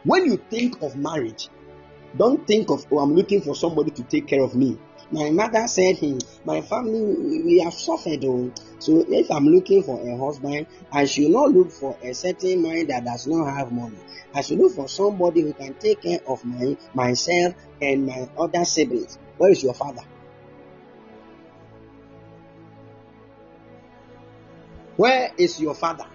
[0.03, 1.49] when you think of marriage,
[2.17, 4.79] don't think of, oh, I'm looking for somebody to take care of me.
[5.11, 8.25] My mother said, hmm, My family, we have suffered.
[8.25, 8.51] Oh.
[8.79, 12.87] So, if I'm looking for a husband, I should not look for a certain man
[12.87, 13.99] that does not have money.
[14.33, 18.65] I should look for somebody who can take care of my myself and my other
[18.65, 19.19] siblings.
[19.37, 20.01] Where is your father?
[24.97, 26.07] Where is your father?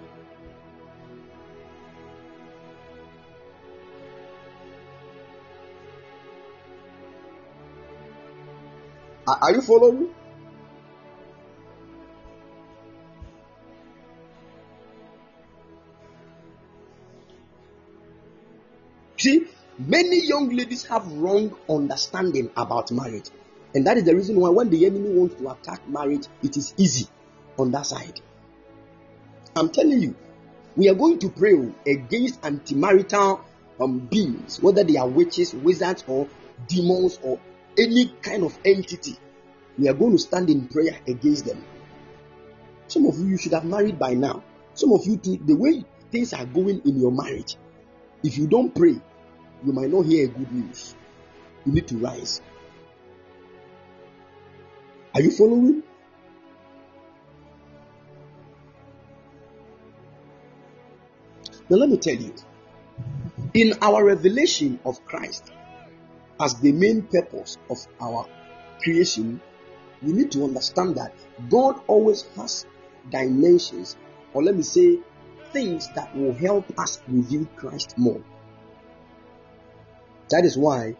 [9.40, 10.14] Are you following?
[19.16, 19.46] See,
[19.78, 23.28] many young ladies have wrong understanding about marriage.
[23.74, 26.74] And that is the reason why when the enemy wants to attack marriage, it is
[26.78, 27.06] easy
[27.58, 28.20] on that side.
[29.54, 30.16] I'm telling you,
[30.76, 31.54] we are going to pray
[31.86, 33.44] against anti-marital
[33.78, 36.26] um, beings, whether they are witches, wizards, or
[36.66, 37.38] demons, or
[37.80, 39.16] any kind of entity.
[39.78, 41.64] We are going to stand in prayer against them.
[42.88, 44.42] Some of you, you should have married by now.
[44.74, 47.56] Some of you, too, the way things are going in your marriage,
[48.22, 49.00] if you don't pray,
[49.64, 50.94] you might not hear good news.
[51.64, 52.42] You need to rise.
[55.14, 55.82] Are you following?
[61.68, 62.34] Now, let me tell you
[63.54, 65.52] in our revelation of Christ
[66.40, 68.26] as the main purpose of our
[68.82, 69.40] creation,
[70.02, 71.12] we need to understand that
[71.50, 72.66] God always has
[73.10, 73.96] dimensions,
[74.32, 74.98] or let me say,
[75.52, 78.22] things that will help us reveal Christ more.
[80.30, 80.96] That is why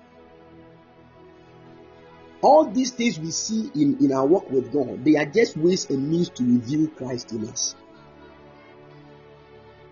[2.42, 5.88] all these things we see in, in our work with God, they are just ways
[5.90, 7.74] and means to reveal Christ in us.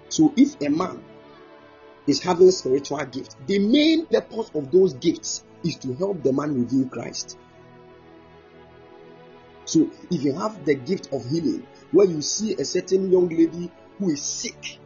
[0.09, 1.05] So if a man
[2.09, 6.55] is having spiritual gifts, the main purpose of those gifts is to help the man
[6.55, 7.39] reveal Christ.
[9.67, 13.71] So if you have the gift of healing, where you see a certain young lady
[13.99, 14.79] who is sick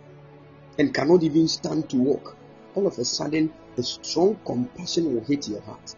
[0.78, 2.36] and cannot even stand to walk,
[2.74, 5.94] all of a sudden a strong compassion will hit your heart.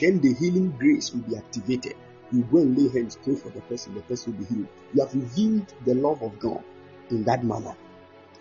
[0.00, 1.94] Then the healing grace will be activated.
[2.30, 4.68] You go and lay hands, pray for the person, the person will be healed.
[4.94, 6.62] You have revealed the love of God
[7.10, 7.74] in that manner.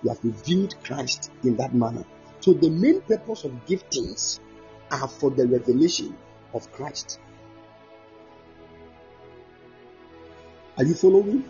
[0.03, 2.05] You have revealed Christ in that manner.
[2.39, 4.39] So the main purpose of giftings
[4.91, 6.15] are for the revelation
[6.53, 7.19] of Christ.
[10.77, 11.49] Are you following?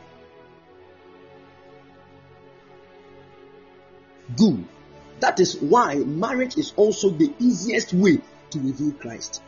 [4.35, 4.65] Good.
[5.19, 8.19] That is why marriage is also the easiest way
[8.49, 9.43] to reveal Christ.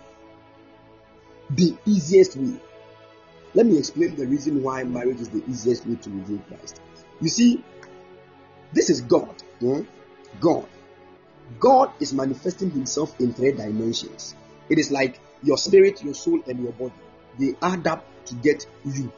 [1.49, 2.59] The easiest way.
[3.53, 6.79] Let me explain the reason why marriage is the easiest way to reveal Christ.
[7.19, 7.63] You see,
[8.73, 9.41] this is God.
[9.59, 9.81] Hmm?
[10.39, 10.67] God.
[11.59, 14.35] God is manifesting Himself in three dimensions.
[14.69, 16.93] It is like your spirit, your soul, and your body.
[17.37, 19.11] They add up to get you.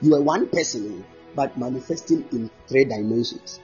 [0.00, 1.04] You are one person,
[1.34, 3.60] but manifesting in three dimensions.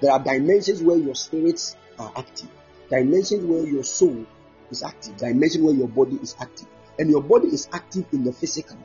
[0.00, 2.50] There are dimensions where your spirits are active,
[2.90, 4.26] dimensions where your soul
[4.70, 6.68] is active, dimension where your body is active,
[6.98, 8.76] and your body is active in the physical.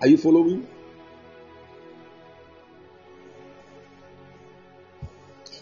[0.00, 0.66] Are you following?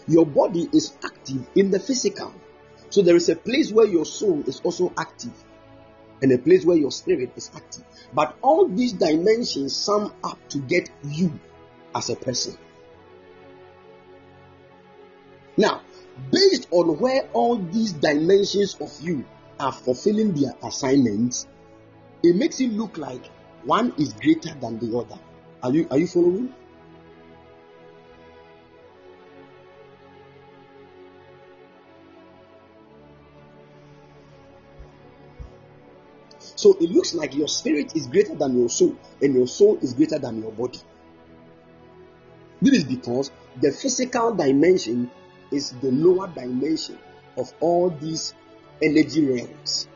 [0.09, 2.33] Your body is active in the physical.
[2.89, 5.31] So there is a place where your soul is also active
[6.21, 7.83] and a place where your spirit is active.
[8.13, 11.39] But all these dimensions sum up to get you
[11.93, 12.57] as a person.
[15.55, 15.81] Now,
[16.31, 19.25] based on where all these dimensions of you
[19.59, 21.47] are fulfilling their assignments,
[22.23, 23.25] it makes it look like
[23.63, 25.19] one is greater than the other.
[25.61, 26.53] Are you are you following?
[36.59, 39.93] So it looks like your spirit is greater than your soul, and your soul is
[39.93, 40.81] greater than your body.
[42.61, 43.31] This is because
[43.61, 45.09] the physical dimension
[45.53, 46.99] is the lower dimension
[47.37, 48.33] of all these
[48.81, 49.87] energy realms.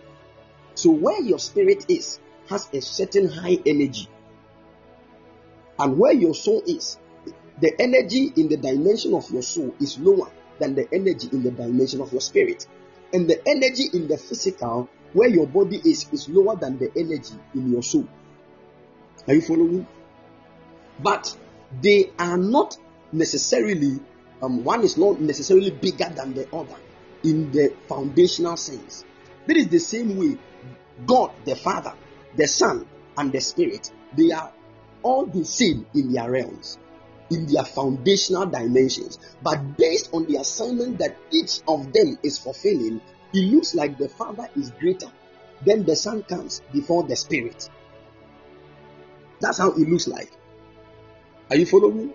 [0.76, 4.08] So, where your spirit is has a certain high energy,
[5.78, 6.98] and where your soul is,
[7.60, 11.52] the energy in the dimension of your soul is lower than the energy in the
[11.52, 12.68] dimension of your spirit.
[13.12, 17.36] And the energy in the physical, where your body is, is lower than the energy
[17.56, 18.08] in your soul.
[19.28, 19.88] Are you following?
[21.00, 21.36] But
[21.82, 22.78] they are not
[23.12, 24.00] necessarily,
[24.42, 26.76] um, one is not necessarily bigger than the other
[27.24, 29.06] in the foundational sense.
[29.48, 30.38] That is the same way
[31.06, 31.94] God, the Father,
[32.36, 32.86] the Son,
[33.18, 34.52] and the Spirit, they are
[35.02, 36.78] all the same in their realms,
[37.30, 39.20] in their foundational dimensions.
[39.42, 43.02] But based on the assignment that each of them is fulfilling,
[43.34, 45.12] it looks like the Father is greater.
[45.66, 47.70] Then the Son comes before the Spirit.
[49.40, 50.32] That's how it looks like.
[51.50, 52.08] Are you following?
[52.08, 52.14] me?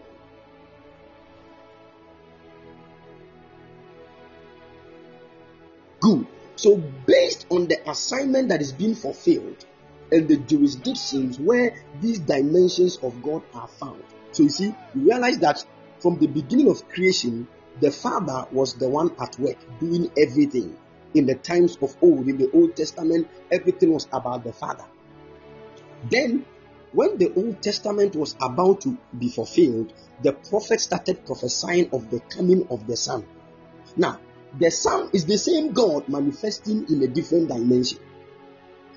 [6.00, 6.26] Good.
[6.56, 9.64] So, based on the assignment that is being fulfilled
[10.10, 14.02] and the jurisdictions where these dimensions of God are found.
[14.32, 15.64] So, you see, you realize that
[16.00, 17.46] from the beginning of creation,
[17.80, 20.76] the Father was the one at work doing everything.
[21.14, 24.84] In the times of old, in the Old Testament, everything was about the Father.
[26.10, 26.44] Then,
[26.92, 29.92] when the Old Testament was about to be fulfilled,
[30.22, 33.26] the prophet started prophesying of the coming of the Son.
[33.96, 34.20] Now,
[34.58, 37.98] the Son is the same God manifesting in a different dimension.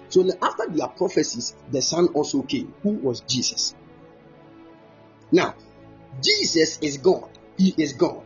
[0.10, 3.76] So after their prophecies, the Son also came, who was Jesus.
[5.32, 5.56] Now,
[6.22, 7.30] Jesus is God.
[7.58, 8.24] He is God.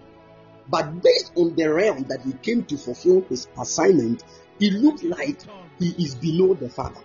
[0.69, 4.23] But based on the realm that he came to fulfill his assignment,
[4.59, 5.39] he looked like
[5.79, 7.01] he is below the Father.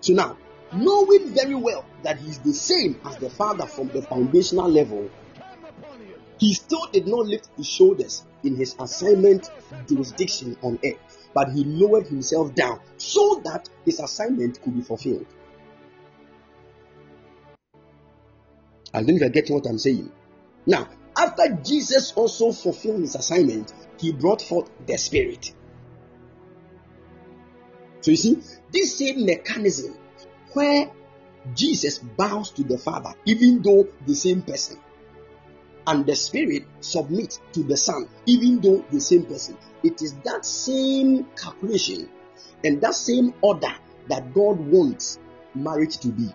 [0.00, 0.36] So now,
[0.72, 5.10] knowing very well that he is the same as the Father from the foundational level,
[6.38, 9.50] he still did not lift his shoulders in his assignment
[9.88, 15.26] jurisdiction on earth, but he lowered himself down so that his assignment could be fulfilled.
[18.94, 20.10] I think you're getting what I'm saying.
[20.66, 25.52] Now, after Jesus also fulfilled his assignment, he brought forth the Spirit.
[28.00, 28.42] So you see,
[28.72, 29.96] this same mechanism
[30.54, 30.90] where
[31.54, 34.78] Jesus bows to the Father, even though the same person
[35.86, 39.56] and the spirit submits to the son, even though the same person.
[39.82, 42.08] It is that same calculation
[42.64, 43.74] and that same order
[44.08, 45.18] that God wants
[45.54, 46.28] marriage to be.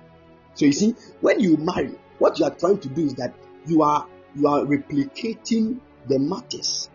[0.55, 3.33] So you see, when you marry, what you are trying to do is that
[3.65, 6.89] you are you are replicating the matters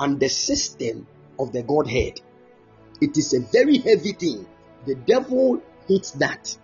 [0.00, 1.06] and the system
[1.38, 2.20] of the Godhead.
[3.00, 4.46] It is a very heavy thing.
[4.86, 6.56] The devil hates that.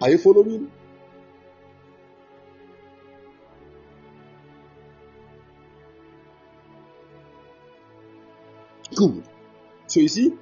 [0.00, 0.70] Are you following?
[8.94, 9.24] Good.
[9.86, 10.32] So you see,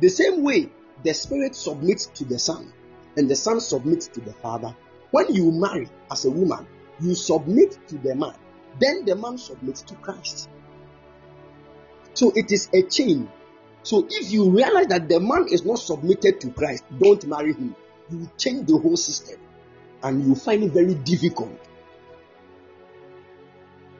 [0.00, 0.70] the same way
[1.02, 2.72] the Spirit submits to the Son
[3.16, 4.74] and the Son submits to the Father,
[5.10, 6.66] when you marry as a woman,
[7.00, 8.34] you submit to the man,
[8.80, 10.48] then the man submits to Christ.
[12.14, 13.28] So it is a chain.
[13.82, 17.74] So if you realize that the man is not submitted to Christ, don't marry him
[18.10, 19.38] you change the whole system
[20.02, 21.58] and you find it very difficult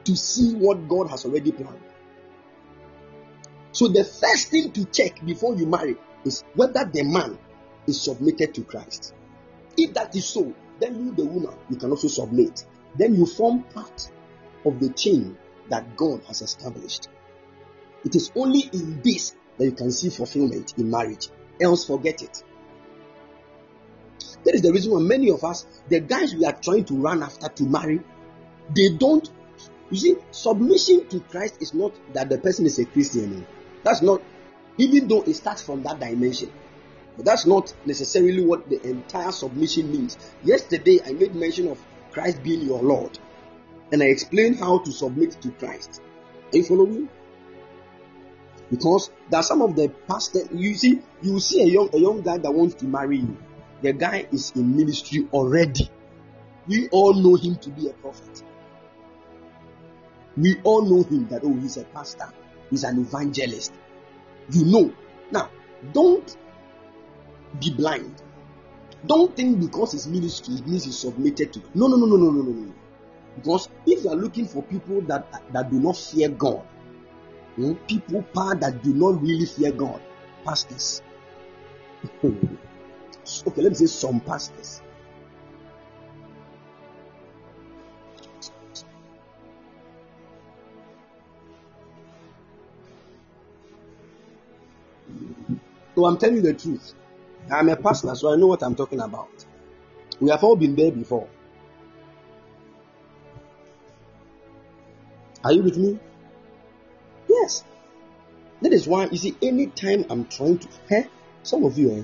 [0.03, 1.81] to see what God has already planned.
[3.71, 7.37] So, the first thing to check before you marry is whether the man
[7.87, 9.13] is submitted to Christ.
[9.77, 12.65] If that is so, then you, the woman, you can also submit.
[12.97, 14.09] Then you form part
[14.65, 15.37] of the chain
[15.69, 17.09] that God has established.
[18.03, 21.29] It is only in this that you can see fulfillment in marriage.
[21.59, 22.43] Else, forget it.
[24.43, 27.23] That is the reason why many of us, the guys we are trying to run
[27.23, 27.99] after to marry,
[28.75, 29.29] they don't.
[29.89, 33.45] You see, submission to Christ is not that the person is a Christian.
[33.83, 34.21] That's not,
[34.77, 36.51] even though it starts from that dimension.
[37.15, 40.17] But that's not necessarily what the entire submission means.
[40.43, 43.17] Yesterday, I made mention of Christ being your Lord,
[43.91, 46.01] and I explained how to submit to Christ.
[46.53, 47.09] Are you following?
[48.69, 52.21] Because there are some of the pastors, you see, you see a young a young
[52.21, 53.37] guy that wants to marry you
[53.81, 55.89] the guy is in ministry already.
[56.67, 58.43] We all know him to be a prophet.
[60.35, 62.31] We all know him that, oh, he's a pastor,
[62.69, 63.73] he's an evangelist.
[64.51, 64.93] You know.
[65.31, 65.49] Now,
[65.93, 66.35] don't
[67.59, 68.21] be blind.
[69.05, 71.61] Don't think because his ministry means he's submitted to.
[71.73, 72.73] No, no, no, no, no, no, no, no.
[73.35, 76.61] Because if you are looking for people that that do not fear God,
[77.55, 80.01] hmm, people that do not really fear God,
[80.43, 81.01] pastors.
[82.23, 82.41] okay,
[83.61, 84.81] let me say some pastors.
[95.95, 96.93] So I'm telling you the truth.
[97.51, 99.45] I'm a pastor, so I know what I'm talking about.
[100.19, 101.27] We have all been there before.
[105.43, 105.99] Are you with me?
[107.29, 107.63] Yes.
[108.61, 111.03] That is why you see, anytime I'm trying to, eh,
[111.43, 112.03] some of you, eh,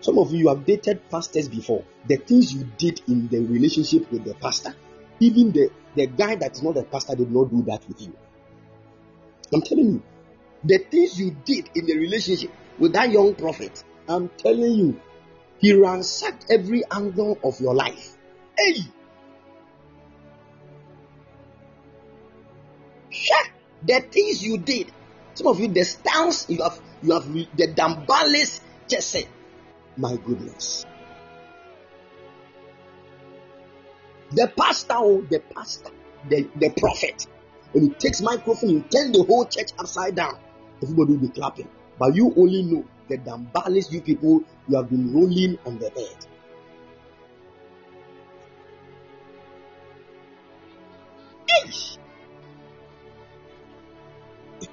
[0.00, 1.84] some of you have dated pastors before.
[2.06, 4.74] The things you did in the relationship with the pastor,
[5.20, 8.14] even the, the guy that is not a pastor did not do that with you.
[9.52, 10.02] I'm telling you,
[10.64, 15.00] the things you did in the relationship with that young prophet, I'm telling you,
[15.58, 18.16] he ransacked every angle of your life.
[18.58, 18.82] Hey!
[23.10, 23.44] Sure.
[23.86, 24.90] The things you did.
[25.34, 29.28] Some of you, the stance you have, you have the Dambales just said,
[29.96, 30.84] my goodness.
[34.32, 35.90] The pastor, oh, the pastor,
[36.28, 37.26] the, the prophet,
[37.72, 40.36] when he takes microphone, he turn the whole church upside down.
[40.82, 41.68] Everybody will be clapping.
[41.98, 46.16] But you only know the Dambales, you people, you have been rolling on the bed.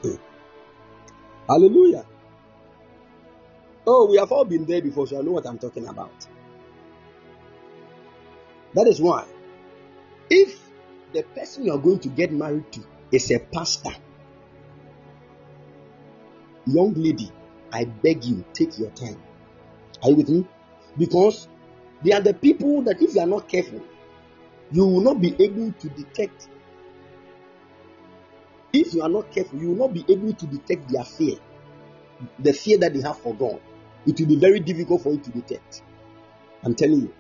[1.50, 2.06] Hallelujah.
[3.86, 6.28] Oh, we have all been there before, so I know what I'm talking about.
[8.74, 9.26] That is why,
[10.30, 10.60] if
[11.14, 12.82] the person you are going to get married to
[13.12, 13.96] is a pastor,
[16.66, 17.32] young lady,
[17.72, 19.22] I beg you, take your time.
[20.04, 20.46] Are you with me?
[20.98, 21.48] Because
[22.04, 23.82] they are the people that, if you are not careful,
[24.72, 26.50] you will not be able to detect.
[28.74, 31.38] If you are not careful, you will not be able to detect their fear,
[32.40, 33.60] the fear that they have for God.
[34.06, 35.84] It will be very difficult for you to detect.
[36.64, 37.14] I'm telling you.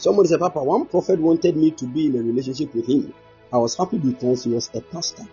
[0.00, 3.12] Somebody said, Papa, one prophet wanted me to be in a relationship with him.
[3.52, 5.24] I was happy because he was a pastor.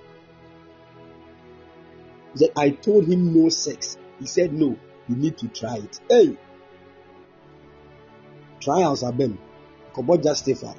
[2.33, 3.97] He said, I told him no sex.
[4.19, 6.01] He said, No, you need to try it.
[6.09, 6.37] Hey!
[8.59, 9.37] Trials are been.
[9.93, 10.73] Kobo justify.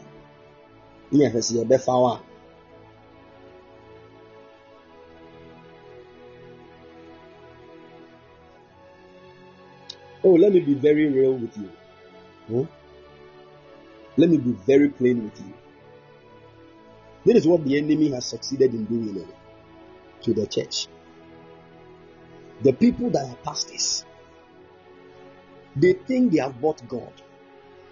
[1.10, 1.66] Yeah, he said,
[10.22, 11.70] Oh, let me be very real with you.
[12.48, 12.77] Hmm?
[14.18, 15.54] Let me be very plain with you.
[17.24, 19.28] This is what the enemy has succeeded in doing
[20.22, 20.88] to the church.
[22.64, 24.04] The people that are pastors,
[25.76, 27.12] they think they have bought God.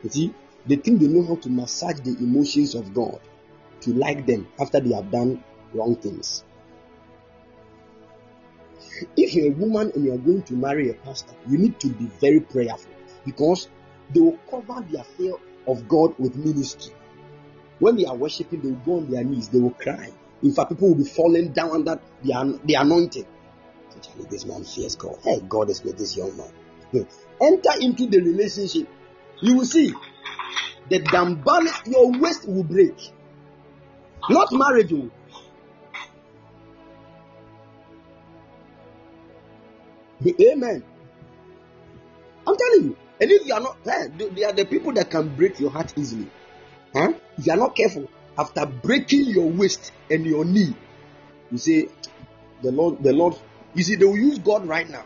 [0.02, 0.34] You see,
[0.66, 3.20] they think they know how to massage the emotions of God
[3.82, 6.42] to like them after they have done wrong things.
[9.16, 12.06] If you're a woman and you're going to marry a pastor, you need to be
[12.20, 12.90] very prayerful
[13.24, 13.68] because
[14.12, 15.34] they will cover their fear
[15.66, 16.92] of God with ministry.
[17.78, 20.10] When they are worshiping, they will go on their knees, they will cry.
[20.42, 23.26] In fact, people will be falling down under the, the anointing.
[24.30, 25.18] This man fears God.
[25.22, 26.52] Hey, God is with this young man.
[27.40, 28.88] Enter into the relationship.
[29.40, 29.92] You will see
[30.88, 32.96] the dambal, your waist will break.
[34.28, 34.92] Not marriage.
[34.92, 35.10] Oh.
[40.40, 40.82] Amen.
[42.46, 42.96] I'm telling you.
[43.20, 45.92] And if you are not, eh, they are the people that can break your heart
[45.96, 46.28] easily.
[46.92, 47.12] Huh?
[47.38, 48.08] If you are not careful,
[48.38, 50.74] after breaking your waist and your knee,
[51.50, 51.88] you say,
[52.62, 53.36] the Lord, the Lord,
[53.74, 55.04] you see, they will use God right now.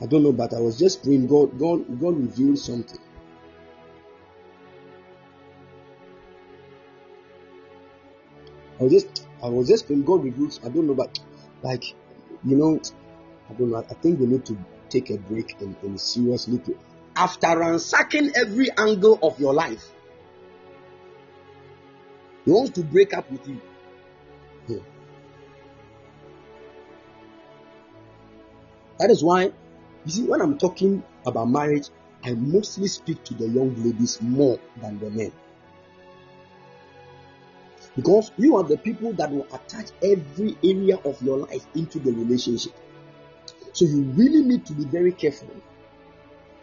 [0.00, 1.26] I don't know, but I was just praying.
[1.26, 2.98] God, God, God revealed something.
[8.80, 10.04] I was just, I was just praying.
[10.04, 10.58] God revealed.
[10.64, 11.18] I don't know, but
[11.62, 11.84] like,
[12.44, 12.80] you know,
[13.48, 13.76] I don't know.
[13.76, 16.76] I think we need to take a break and, and seriously to
[17.16, 19.90] after ransacking every angle of your life,
[22.44, 23.60] he wants to break up with you.
[29.02, 29.46] That is why,
[30.04, 31.88] you see, when I'm talking about marriage,
[32.22, 35.32] I mostly speak to the young ladies more than the men.
[37.96, 42.12] Because you are the people that will attach every area of your life into the
[42.12, 42.74] relationship.
[43.72, 45.50] So you really need to be very careful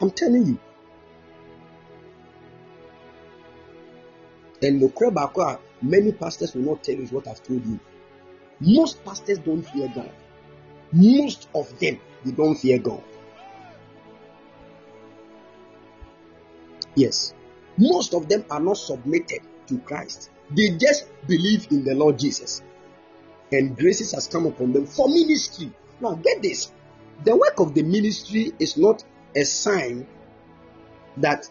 [0.02, 0.60] I'm telling you.
[4.62, 7.80] And the many pastors will not tell you what I've told you.
[8.60, 10.12] Most pastors don't fear God.
[10.92, 13.04] Most of them, they don't fear God.
[16.96, 17.34] Yes.
[17.78, 20.30] Most of them are not submitted to Christ.
[20.52, 22.62] They just believe in the Lord Jesus.
[23.52, 25.72] And graces has come upon them for ministry.
[26.02, 26.72] Now get this.
[27.24, 29.04] The work of the ministry is not
[29.40, 30.06] a sign
[31.18, 31.50] that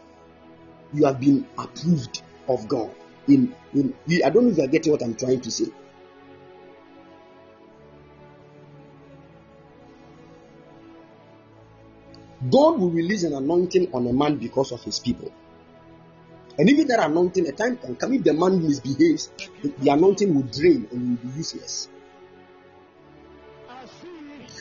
[0.92, 2.94] you have been approved of God.
[3.26, 5.66] In, in I don't know if you are getting what I'm trying to say.
[12.50, 15.32] God will release an anointing on a man because of his people.
[16.56, 19.30] And even that anointing, a time can come if the man misbehaves,
[19.62, 21.88] the anointing will drain and will be useless.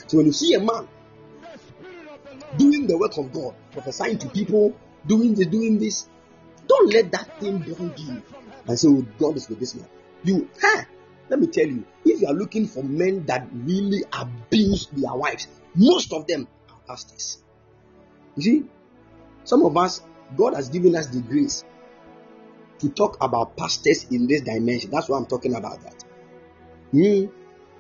[0.08, 0.88] So when you see a man
[2.56, 4.76] doing the work of God, prophesying to people,
[5.06, 6.08] doing this, doing this,
[6.68, 8.22] don't let that thing blind you
[8.68, 9.88] and say, Oh, God is with this man.
[10.24, 10.84] You, huh?
[11.30, 15.48] Let me tell you, if you are looking for men that really abuse their wives,
[15.76, 17.44] most of them are pastors.
[18.36, 18.64] You see,
[19.44, 20.02] some of us,
[20.36, 21.64] God has given us the grace
[22.80, 24.92] to talk about pastors in this dimension.
[24.92, 26.04] That's why I'm talking about that.
[26.94, 27.32] Mm.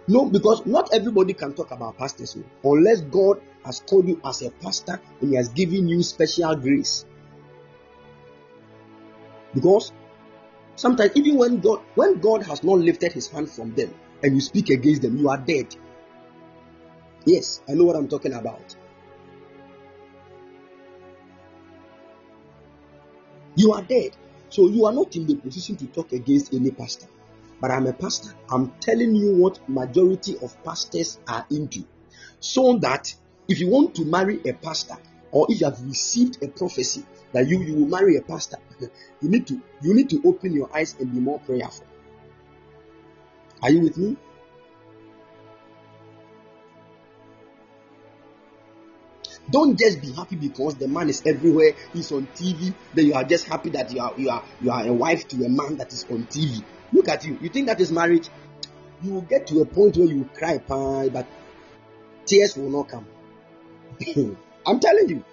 [0.07, 4.49] No, because not everybody can talk about pastors unless God has called you as a
[4.49, 7.05] pastor and He has given you special grace.
[9.53, 9.91] Because
[10.75, 13.93] sometimes even when God when God has not lifted his hand from them
[14.23, 15.75] and you speak against them, you are dead.
[17.25, 18.75] Yes, I know what I'm talking about.
[23.55, 24.15] You are dead.
[24.49, 27.07] So you are not in the position to talk against any pastor.
[27.59, 28.33] But I'm a pastor.
[28.49, 31.83] I'm telling you what majority of pastors are into.
[32.39, 33.13] So that
[33.47, 34.97] if you want to marry a pastor
[35.31, 38.57] or if you have received a prophecy that you, you will marry a pastor,
[39.21, 41.85] you need to you need to open your eyes and be more prayerful.
[43.61, 44.17] Are you with me?
[49.49, 53.23] Don't just be happy because the man is everywhere, he's on TV, then you are
[53.23, 55.93] just happy that you are you are you are a wife to a man that
[55.93, 56.63] is on TV.
[56.91, 57.37] Look at you.
[57.41, 58.29] You think that is marriage?
[59.01, 61.27] You will get to a point where you cry, but
[62.25, 63.05] tears will not come.
[64.65, 65.23] I'm telling you.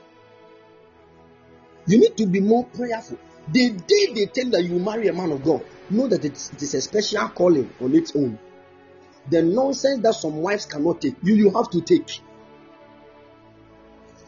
[1.87, 3.19] You need to be more prayerful.
[3.53, 6.75] The day they tell that you marry a man of God, know that it is
[6.75, 8.39] a special calling on its own.
[9.31, 12.21] The nonsense that some wives cannot take, you you have to take.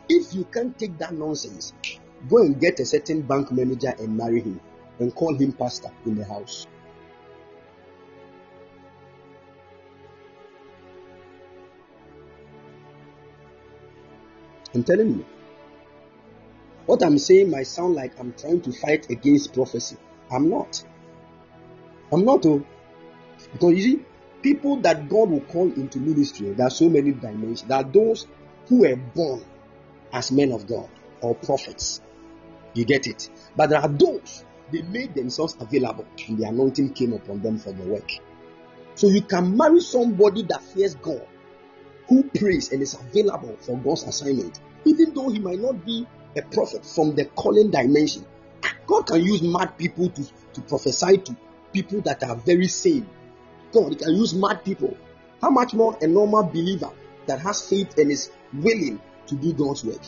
[0.08, 1.72] If you can't take that nonsense,
[2.28, 4.60] go and get a certain bank manager and marry him
[4.98, 6.66] and call him pastor in the house.
[14.76, 15.24] I'm telling you.
[16.84, 19.96] What I'm saying might sound like I'm trying to fight against prophecy.
[20.30, 20.84] I'm not.
[22.12, 22.44] I'm not.
[22.44, 22.62] Oh.
[23.54, 24.04] Because you see,
[24.42, 27.62] people that God will call into ministry, there are so many dimensions.
[27.62, 28.26] There are those
[28.66, 29.42] who were born
[30.12, 30.90] as men of God
[31.22, 32.02] or prophets.
[32.74, 33.30] You get it?
[33.56, 37.72] But there are those, they made themselves available and the anointing came upon them for
[37.72, 38.10] the work.
[38.94, 41.26] So you can marry somebody that fears God,
[42.08, 46.42] who prays and is available for God's assignment, even though he might not be a
[46.42, 48.24] prophet from the calling dimension.
[48.86, 51.36] God can use mad people to, to prophesy to
[51.72, 53.08] people that are very sane.
[53.72, 54.96] God can use mad people.
[55.40, 56.90] How much more a normal believer
[57.26, 60.00] that has faith and is willing to do God's work?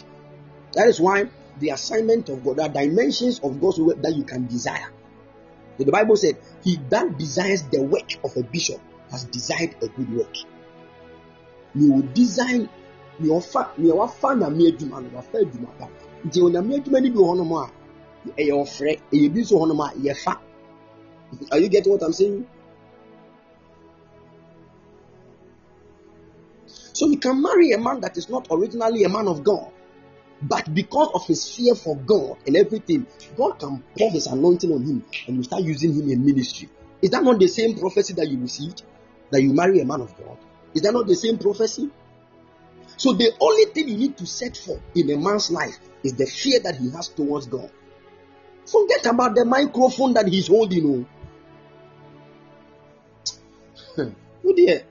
[0.72, 1.28] That is why
[1.58, 4.92] the assignment of God, there are dimensions of God's work that you can desire.
[5.78, 8.80] The Bible said, He that desires the work of a bishop
[9.10, 10.34] has desired a good work.
[11.74, 12.68] You will design
[13.20, 15.88] your fa, your fa na me adwuma no wafa adwuma ba.
[16.24, 17.70] Nti onyame adwuma no bi wɔ hɔnom a
[18.36, 20.38] ɛyɛ ɔfrɛ ɛyɛ bi nso wɔ hɔnom a yɛfa
[21.52, 22.46] are you getting what i'm saying?
[26.66, 29.70] So you can marry a man that is not originally a man of god
[30.42, 33.06] but because of his fear for god and everything
[33.36, 36.68] god can pour his anointing on him and you start using him in ministry.
[37.00, 38.82] Is that not the same prophecy that you received?
[39.30, 40.38] That you marry a man of god
[40.74, 41.90] is that not the same prophecy
[42.98, 46.26] so the only thing you need to set for in a man's life is the
[46.26, 47.70] fear that he has towards God.
[48.66, 51.06] Forget about the microphone that he's holding.
[53.96, 54.12] Oh,
[54.44, 54.82] oh dear.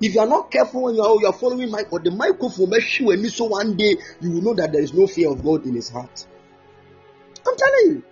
[0.00, 2.70] If you are not careful when you are, you are following my or the microphone,
[2.70, 5.42] make sure and so one day you will know that there is no fear of
[5.42, 6.24] God in his heart.
[7.44, 8.02] I'm telling you.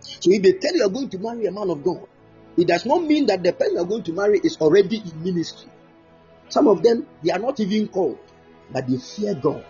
[0.00, 2.08] So if they tell you you are going to marry a man of God,
[2.56, 5.22] it does not mean that the person you are going to marry is already in
[5.22, 5.70] ministry.
[6.48, 8.18] Some of them they are not even called
[8.70, 9.64] but they fear God.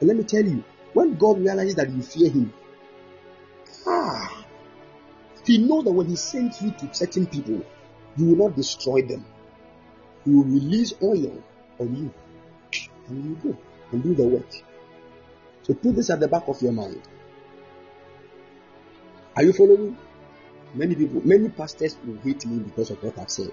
[0.00, 2.52] And let me tell you, when God realizes that you fear Him,
[3.86, 4.44] ah,
[5.44, 7.64] He knows that when He sends you to certain people,
[8.16, 9.24] you will not destroy them.
[10.24, 11.42] He will release oil
[11.78, 12.14] on you,
[13.08, 13.58] and you go
[13.92, 14.52] and do the work.
[15.62, 17.02] So put this at the back of your mind.
[19.36, 19.96] Are you following?
[20.74, 23.52] Many people, many pastors will hate me because of what I've said.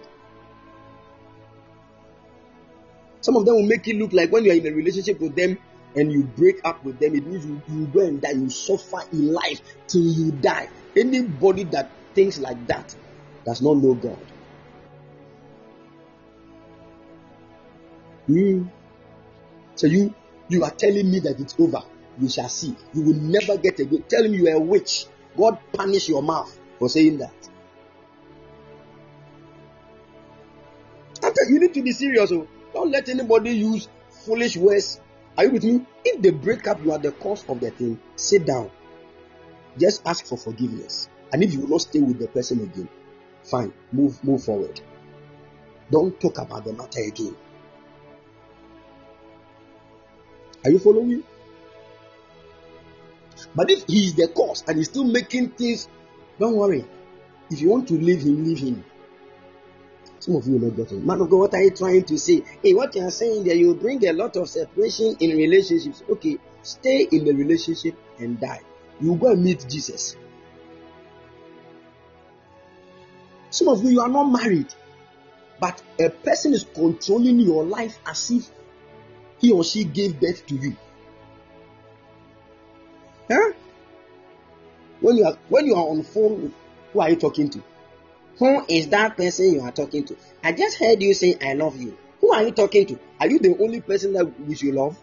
[3.21, 5.35] Some of them will make it look like when you are in a relationship with
[5.35, 5.57] them
[5.95, 9.01] and you break up with them, it means you, you go and die, you suffer
[9.11, 10.69] in life till you die.
[10.95, 12.95] Anybody that thinks like that
[13.45, 14.17] does not know God.
[18.27, 18.67] Hmm.
[19.75, 20.13] So you
[20.49, 21.81] you are telling me that it's over.
[22.19, 22.75] You shall see.
[22.93, 24.07] You will never get a good.
[24.09, 25.05] Tell you are a witch.
[25.37, 27.33] God punish your mouth for saying that.
[31.21, 32.31] After, you need to be serious.
[32.31, 32.47] Oh.
[32.73, 35.01] Don't let anybody use foolish words.
[35.37, 35.85] Are you with me?
[36.05, 37.99] If they break up, you are the cause of the thing.
[38.15, 38.71] Sit down.
[39.77, 41.09] Just ask for forgiveness.
[41.31, 42.89] And if you will not stay with the person again,
[43.43, 43.71] fine.
[43.91, 44.81] Move move forward.
[45.91, 47.35] Don't talk about the matter again.
[50.63, 51.23] Are you following?
[53.55, 55.87] But if he is the cause and he's still making things,
[56.39, 56.85] don't worry.
[57.49, 58.83] If you want to leave him, leave him.
[60.19, 61.03] Some of you will not get it.
[61.03, 62.43] Man of God, what are you trying to say?
[62.61, 66.03] Hey, what you are saying there, you bring a lot of separation in relationships.
[66.09, 68.61] Okay, stay in the relationship and die.
[68.99, 70.17] You go and meet Jesus.
[73.49, 74.73] Some of you, you are not married,
[75.59, 78.49] but a person is controlling your life as if
[79.39, 80.75] he or she gave birth to you.
[85.09, 86.53] When you are when you are on phone,
[86.93, 87.63] who are you talking to?
[88.37, 90.15] Who is that person you are talking to?
[90.43, 91.97] I just heard you say I love you.
[92.21, 92.99] Who are you talking to?
[93.19, 94.99] Are you the only person that we should love?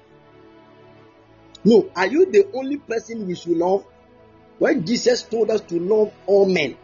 [1.65, 3.85] No, are you the only person we should love?
[4.61, 6.77] When Jesus told us to love all men,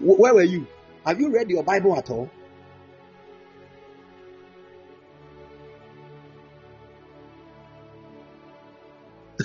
[0.00, 0.66] where were you?
[1.04, 2.30] Have you read your Bible at all?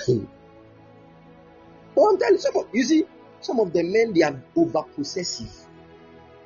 [1.99, 3.05] oh, I'm telling some of, you see,
[3.41, 5.51] some of the men they are over possessive.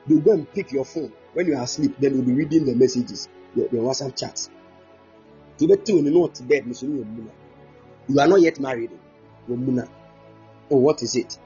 [0.07, 2.75] They go and pick your phone when you are asleep, then you'll be reading the
[2.75, 4.49] messages, your, your WhatsApp chats.
[5.59, 5.69] You
[8.19, 8.91] are not yet married.
[9.49, 11.37] Oh, what is it?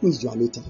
[0.00, 0.62] Who is Juanita?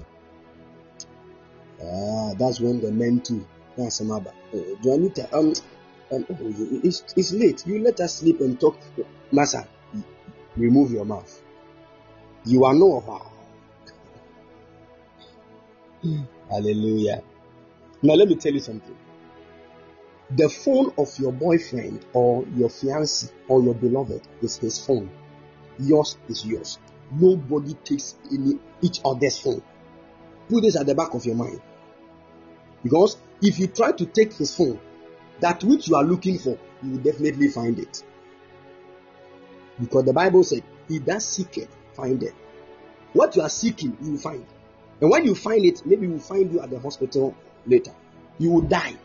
[1.81, 3.45] Ah, that's when the men too.
[3.77, 4.31] That's another.
[4.53, 5.53] Uh, Juanita, um,
[6.11, 7.65] um, oh, it's, it's late.
[7.65, 8.77] You let us sleep and talk.
[9.31, 9.67] Massa,
[10.55, 11.42] remove your mouth.
[12.45, 13.19] You are no her.
[16.49, 17.23] Hallelujah.
[18.01, 18.95] Now let me tell you something.
[20.35, 25.09] The phone of your boyfriend or your fiancé or your beloved is his phone.
[25.79, 26.79] Yours is yours.
[27.11, 29.61] Nobody takes any each other's phone.
[30.49, 31.61] Put this at the back of your mind.
[32.83, 34.79] Because if you try to take his phone,
[35.39, 38.03] that which you are looking for, you will definitely find it.
[39.79, 42.33] Because the Bible said, He that seeketh, findeth.
[43.13, 44.45] What you are seeking, you will find.
[45.01, 47.91] And when you find it, maybe we will find you at the hospital later.
[48.39, 48.95] You will die.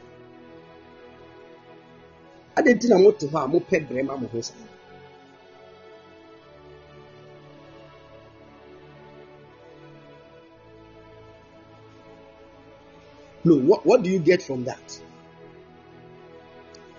[13.45, 15.01] no what, what do you get from that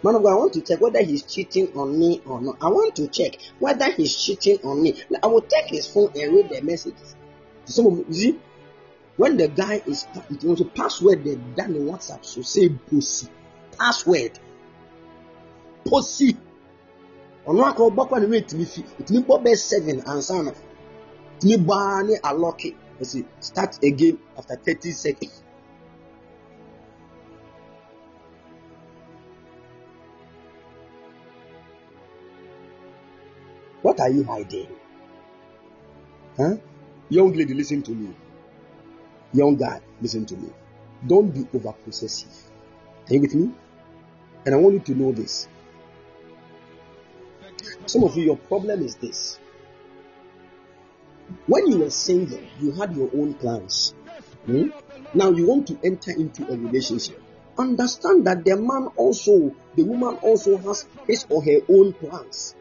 [0.02, 2.58] Man of God, I want to check whether he's cheating on me or not.
[2.62, 5.02] I want to check whether he's cheating on me.
[5.22, 7.16] I will take his phone and read the messages.
[7.68, 8.40] Of you see,
[9.18, 13.28] when the guy is it was a password they done in WhatsApp, so say pussy.
[13.78, 14.40] Password.
[15.86, 16.38] Pussy.
[17.46, 20.52] ɔno aka ɔbɔkɔ ne ɛtumi fi ɛtumi bɔ bɛ seven ansa na
[21.40, 25.44] ɛtumi baa ne alɔke ɛsi start again after thirty seconds.
[33.82, 34.68] What are you hiding?
[36.38, 36.56] Huh?
[37.10, 38.14] Young lady, listen to me.
[39.34, 40.50] Young guy, listen to me.
[41.06, 42.34] Don't be over possessive.
[43.10, 43.52] Are you with me?
[44.46, 45.48] And I want you to know this.
[47.86, 49.40] Some of you, your problem is this.
[51.48, 53.94] When you were single, you had your own plans.
[54.46, 54.70] Hmm?
[55.14, 57.22] Now you want to enter into a relationship.
[57.58, 62.56] Understand that the man also, the woman also has his or her own plans.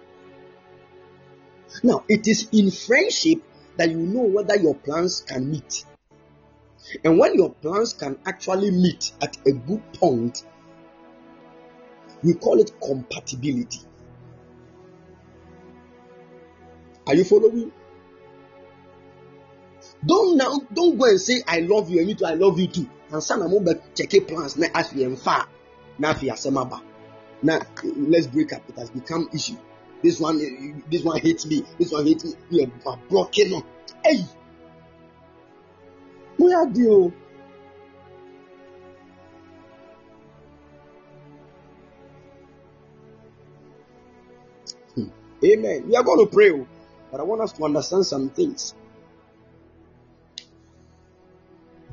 [1.83, 3.43] Now, it is in friendship
[3.77, 5.85] that you know whether your plans can meet.
[7.05, 10.45] And when your plans can actually meet at a good point,
[12.23, 13.81] we call it compatibility.
[17.07, 17.73] Are you following?
[20.05, 22.67] Don't now don't go and say I love you and me too I love you
[22.67, 22.89] too.
[23.11, 25.47] And some am check your plans na afi emfa
[25.99, 26.83] na afi asemaba.
[27.43, 28.63] Now let's break up.
[28.69, 29.57] It has become issue.
[30.03, 31.65] This one, this one hates me.
[31.79, 32.33] This one hates me.
[32.51, 33.63] We are blocking.
[34.05, 34.25] Hey,
[36.39, 37.13] Where are you?
[44.95, 45.09] Hmm.
[45.45, 45.89] Amen.
[45.89, 46.65] We are going to pray,
[47.11, 48.75] but I want us to understand some things.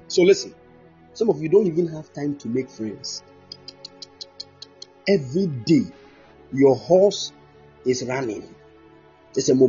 [0.08, 0.54] So listen,
[1.14, 3.24] some of you don't even have time to make friends.
[5.08, 5.86] Every day,
[6.54, 7.32] your horse
[7.86, 8.54] is running.
[9.36, 9.54] It's a.
[9.56, 9.64] You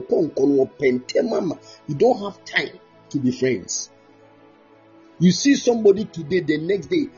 [1.96, 2.78] don't have time
[3.10, 3.90] to be friends.
[5.18, 7.08] You see somebody today, the next day,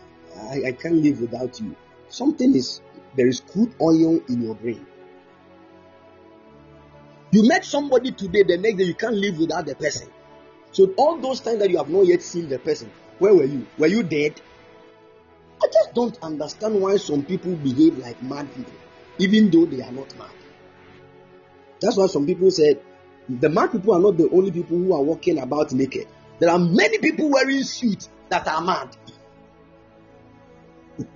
[0.40, 1.74] I, I can't live without you.
[2.08, 2.80] Something is
[3.16, 4.86] there is crude oil in your brain.
[7.30, 10.08] You met somebody today, the next day you can't live without the person.
[10.72, 13.66] So all those times that you have not yet seen the person, where were you?
[13.76, 14.40] Were you dead?
[15.62, 18.72] I just don't understand why some people behave like mad people,
[19.18, 20.30] even though they are not mad.
[21.80, 22.80] That's why some people said
[23.28, 26.08] the mad people are not the only people who are walking about naked.
[26.38, 28.96] There are many people wearing suits that are mad.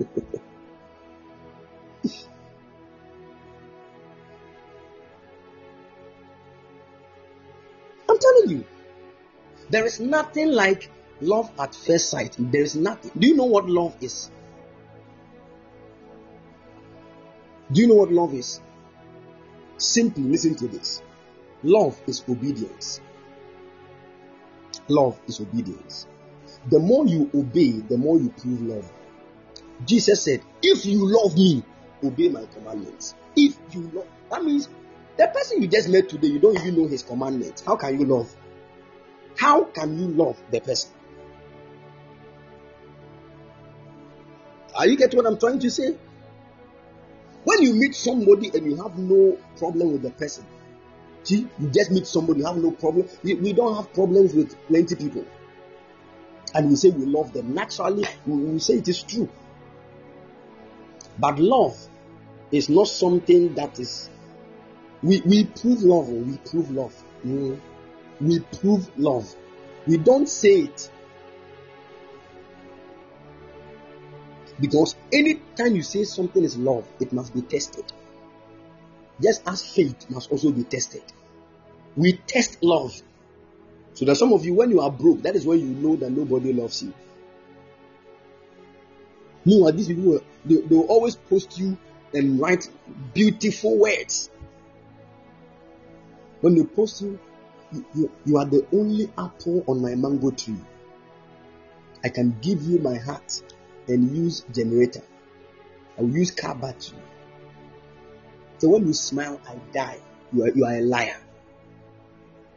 [8.09, 8.65] I'm telling you,
[9.71, 10.91] there is nothing like
[11.21, 12.37] love at first sight.
[12.39, 13.11] There is nothing.
[13.19, 14.31] Do you know what love is?
[17.73, 18.61] Do you know what love is?
[19.83, 21.03] Simply listen to this.
[21.65, 23.01] Love is obedience.
[24.89, 26.07] Love is obedience.
[26.71, 28.93] The more you obey, the more you prove love.
[29.85, 31.65] Jesus said, If you love me,
[32.05, 33.15] obey my commandments.
[33.35, 34.69] If you love, that means
[35.17, 37.65] the person you just met today, you don't even know his commandments.
[37.67, 38.33] How can you love?
[39.37, 40.93] How can you love the person?
[44.77, 45.97] Are you getting what I'm trying to say?
[47.45, 50.47] When you meet somebody and you have no problem with the person,
[51.25, 53.09] see, you just meet somebody, you have no problem.
[53.23, 55.25] We, we don't have problems with plenty people.
[56.55, 57.55] And we say we love them.
[57.55, 59.29] Naturally, we, we say it is true.
[61.19, 61.77] But love
[62.51, 64.09] is not something that is.
[65.03, 66.95] We, we prove love, we prove love.
[67.27, 67.59] Mm.
[68.21, 69.35] We prove love.
[69.87, 70.91] We don't say it
[74.63, 77.85] Because anytime you say something is love, it must be tested.
[79.21, 81.03] Just as faith must also be tested.
[81.97, 82.95] We test love.
[83.95, 86.11] So that some of you, when you are broke, that is when you know that
[86.11, 86.95] nobody loves you.
[89.45, 91.77] Meanwhile, these people they, they will always post you
[92.15, 92.71] and write
[93.13, 94.31] beautiful words.
[96.41, 97.19] When they post you,
[97.73, 100.55] you, you, you are the only apple on my mango tree.
[102.05, 103.43] I can give you my heart
[103.89, 105.03] and use generator.
[105.99, 106.99] I will use car battery.
[108.59, 109.99] So when you smile, I die.
[110.33, 111.21] You are, you are a liar.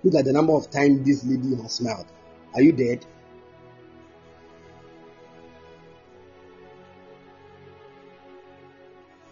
[0.03, 2.05] Look at the number of times this lady has smiled.
[2.53, 3.05] Are you dead?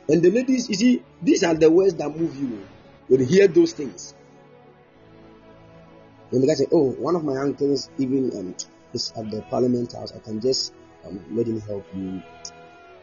[0.09, 2.65] And the ladies, you see, these are the words that move you.
[3.07, 4.13] When you hear those things.
[6.29, 8.55] When the guy say, Oh, one of my uncles even um,
[8.93, 10.73] is at the parliament house, I can just
[11.05, 12.21] um, let him help you.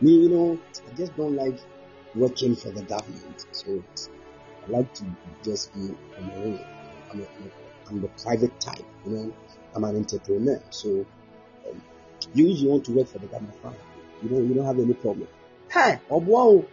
[0.00, 0.58] Me, you know,
[0.88, 1.58] I just don't like
[2.14, 3.46] working for the government.
[3.52, 3.82] So
[4.66, 5.04] I like to
[5.42, 6.60] just be on my own.
[7.12, 7.26] I'm, a,
[7.88, 9.34] I'm the private type, you know.
[9.74, 10.60] I'm an entrepreneur.
[10.70, 11.06] So
[11.68, 11.82] um,
[12.34, 13.74] you usually want to work for the government, fine.
[14.22, 15.28] You don't, you don't have any problem.
[15.70, 16.64] Hey, obwa,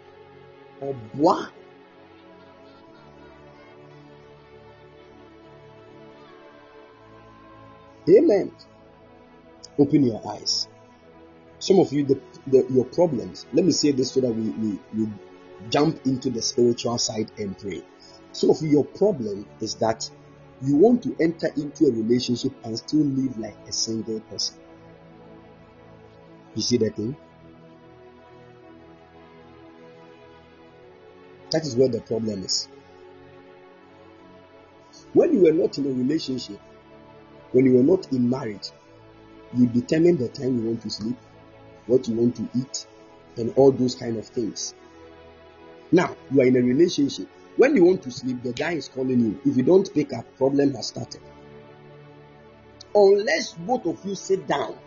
[0.81, 1.49] obwa.
[8.09, 8.51] Amen.
[9.77, 10.67] Open your eyes
[11.67, 12.17] some of you the,
[12.47, 15.09] the, your problems let me say this so that we, we we
[15.69, 17.83] jump into the spiritual side and pray.
[18.31, 20.09] Some of you your problem is that
[20.61, 24.55] you want to enter into a relationship and still live like a single person.
[26.55, 27.15] You see that thing?
[31.51, 32.69] That is where the problem is.
[35.13, 36.59] When you were not in a relationship
[37.51, 38.71] when you were not in marriage
[39.55, 41.15] you determine the time you want to sleep
[41.87, 42.87] what you want to eat,
[43.37, 44.73] and all those kind of things.
[45.91, 47.27] Now, you are in a relationship.
[47.55, 49.41] When you want to sleep, the guy is calling you.
[49.45, 51.21] If you don't pick up, problem has started.
[52.93, 54.77] Unless both of you sit down.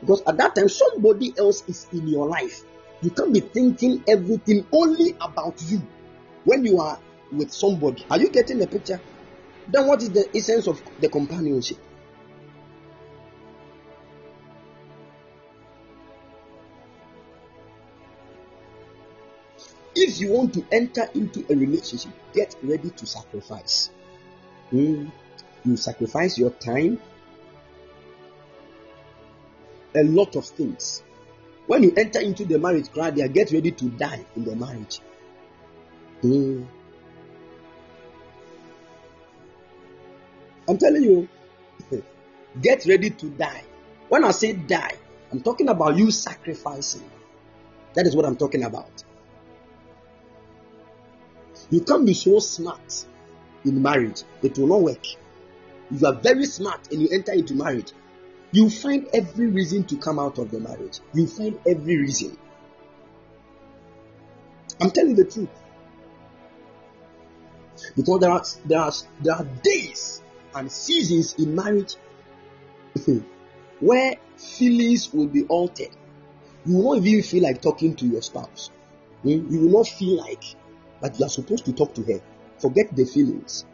[0.00, 2.62] Because at that time, somebody else is in your life.
[3.02, 5.82] You can't be thinking everything only about you
[6.44, 6.98] when you are
[7.30, 8.04] with somebody.
[8.10, 9.00] Are you getting the picture?
[9.68, 11.78] Then what is the essence of the companionship?
[20.22, 23.90] You want to enter into a relationship, get ready to sacrifice.
[24.72, 25.12] Mm.
[25.64, 27.00] You sacrifice your time,
[29.94, 31.02] a lot of things.
[31.66, 35.00] When you enter into the marriage crowd, they get ready to die in the marriage.
[36.22, 36.66] Mm.
[40.68, 41.28] I'm telling you,
[42.60, 43.64] get ready to die.
[44.08, 44.94] When I say die,
[45.30, 47.08] I'm talking about you sacrificing.
[47.94, 49.04] That is what I'm talking about.
[51.72, 53.06] You can't be so smart
[53.64, 55.06] in marriage, it will not work.
[55.90, 57.92] If you are very smart and you enter into marriage,
[58.50, 61.00] you find every reason to come out of the marriage.
[61.14, 62.36] You find every reason.
[64.82, 65.48] I'm telling the truth.
[67.96, 68.92] Because there are there are
[69.22, 70.22] there are days
[70.54, 71.94] and seasons in marriage
[73.80, 75.96] where feelings will be altered.
[76.66, 78.70] You not even feel like talking to your spouse.
[79.22, 79.50] Hmm?
[79.50, 80.44] You will not feel like
[81.02, 82.20] that you are supposed to talk to her.
[82.58, 83.66] Forget the feelings.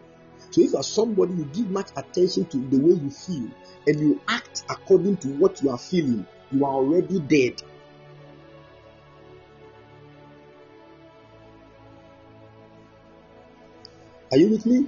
[0.50, 3.48] So if you are somebody you give much attention to the way you feel
[3.86, 7.62] and you act according to what you are feeling, you are already dead.
[14.32, 14.86] Are you with me?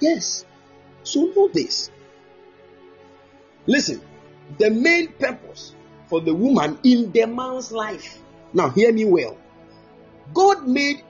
[0.00, 0.44] Yes.
[1.02, 1.90] So know this.
[3.66, 4.00] Listen,
[4.58, 5.74] the main purpose
[6.10, 8.18] for the woman in the man's life.
[8.52, 9.38] Now, hear me well.
[10.34, 11.02] God made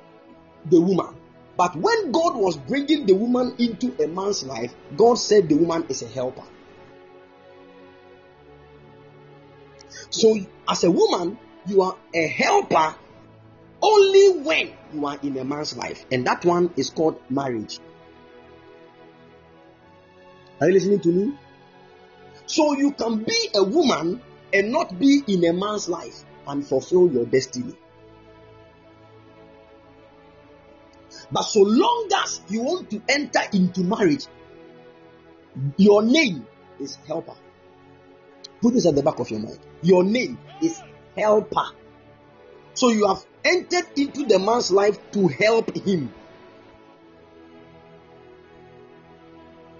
[0.67, 1.17] the woman,
[1.57, 5.87] but when God was bringing the woman into a man's life, God said the woman
[5.89, 6.45] is a helper.
[10.11, 10.37] So,
[10.69, 12.95] as a woman, you are a helper
[13.83, 17.79] only when you are in a man's life, and that one is called marriage.
[20.61, 21.39] Are you listening to me?
[22.45, 24.21] So you can be a woman
[24.53, 27.75] and not be in a man's life and fulfill your destiny.
[31.33, 34.27] But so long as you want to enter into marriage,
[35.77, 36.47] your name
[36.81, 37.35] is helper.
[38.61, 39.59] Put this at the back of your mind.
[39.83, 40.81] Your name is
[41.17, 41.67] helper.
[42.75, 46.13] So you have entered into the man's life to help him.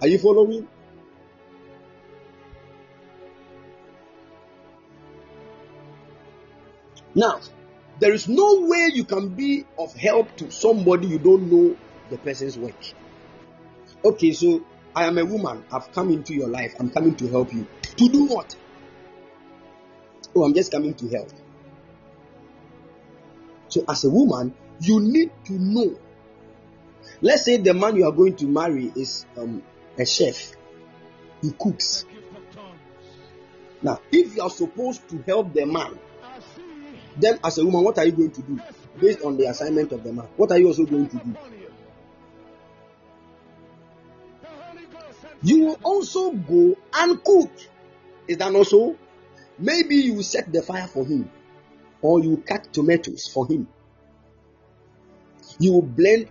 [0.01, 0.67] Are you following?
[7.15, 7.41] Now,
[7.99, 11.77] there is no way you can be of help to somebody you don't know
[12.09, 12.75] the person's work.
[14.03, 14.63] Okay, so
[14.95, 15.63] I am a woman.
[15.71, 16.75] I've come into your life.
[16.79, 17.67] I'm coming to help you.
[17.97, 18.55] To do what?
[20.35, 21.29] Oh, I'm just coming to help.
[23.67, 25.97] So, as a woman, you need to know.
[27.21, 29.61] Let's say the man you are going to marry is um,
[29.97, 30.53] a chef,
[31.41, 32.05] he cooks.
[33.81, 35.97] Now, if you are supposed to help the man,
[37.17, 38.59] then as a woman, what are you going to do?
[38.99, 41.35] Based on the assignment of the man, what are you also going to do?
[45.43, 47.51] You will also go and cook.
[48.27, 48.95] Is that not so?
[49.57, 51.29] Maybe you set the fire for him,
[52.01, 53.67] or you cut tomatoes for him.
[55.59, 56.29] You will blend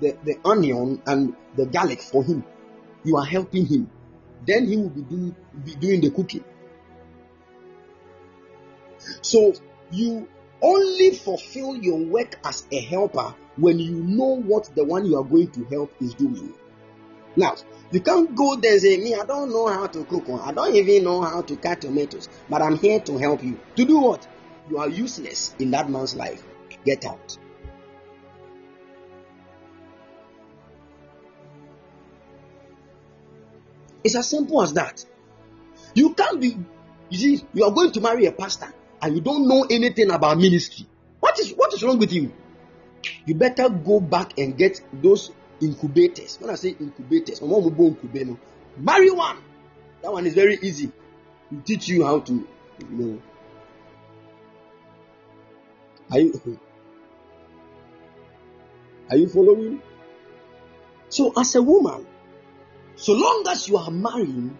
[0.00, 2.44] the, the onion and the garlic for him.
[3.04, 3.90] You are helping him.
[4.46, 5.34] Then he will be,
[5.64, 6.44] be doing the cooking.
[9.22, 9.54] So
[9.90, 10.28] you
[10.62, 15.24] only fulfill your work as a helper when you know what the one you are
[15.24, 16.54] going to help is doing.
[17.36, 17.56] Now,
[17.90, 20.52] you can't go there and say, Me, I don't know how to cook, or I
[20.52, 23.60] don't even know how to cut tomatoes, but I'm here to help you.
[23.76, 24.26] To do what?
[24.70, 26.42] You are useless in that man's life.
[26.84, 27.36] Get out.
[34.02, 35.04] It's as simple as that.
[35.94, 36.56] You can't be,
[37.10, 38.72] you see, you are going to marry a pastor
[39.02, 40.86] and you don't know anything about ministry.
[41.20, 42.32] What is what is wrong with you?
[43.24, 46.38] You better go back and get those incubators.
[46.40, 49.38] When I say incubators, marry one.
[50.02, 50.92] That one is very easy.
[51.50, 53.22] To teach you how to, you know.
[56.10, 56.58] Are you
[59.10, 59.82] are you following?
[61.08, 62.06] So, as a woman,
[62.96, 64.58] so long as you are marrying,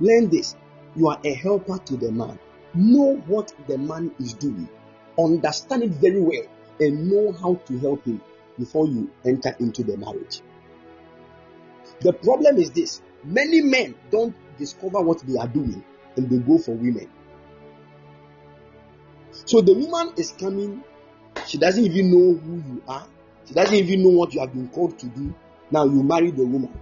[0.00, 0.56] learn this:
[0.96, 2.38] you are a helper to the man.
[2.74, 4.68] Know what the man is doing,
[5.18, 6.44] understand it very well,
[6.80, 8.20] and know how to help him
[8.58, 10.40] before you enter into the marriage.
[12.00, 15.84] The problem is this many men don't discover what they are doing
[16.16, 17.08] and they go for women.
[19.44, 20.82] So the woman is coming,
[21.46, 23.06] she doesn't even know who you are,
[23.46, 25.34] she doesn't even know what you have been called to do.
[25.70, 26.80] Now you marry the woman.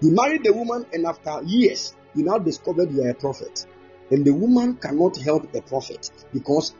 [0.00, 3.66] You marry the woman, and after years, you now discovered you are a prophet.
[4.10, 6.72] And the woman cannot help a prophet because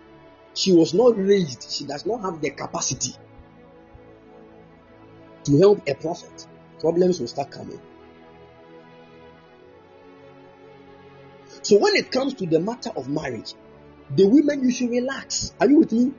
[0.55, 3.15] she was not raised, she does not have the capacity
[5.45, 6.47] to help a prophet,
[6.81, 7.81] problems will start coming.
[11.63, 13.55] So when it comes to the matter of marriage,
[14.15, 15.53] the women you should relax.
[15.61, 16.13] Are you with me?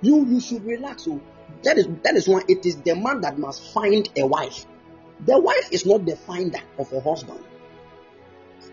[0.00, 1.04] You you should relax.
[1.04, 1.20] So
[1.64, 4.66] that is that is why it is the man that must find a wife.
[5.26, 7.44] The wife is not the finder of a husband.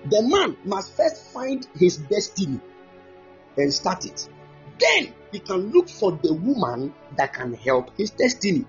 [0.09, 2.59] The man must first find his destiny
[3.57, 4.29] and start it.
[4.79, 8.65] Then he can look for the woman that can help his destiny.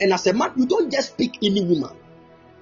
[0.00, 1.96] And as a man, you don't just pick any woman.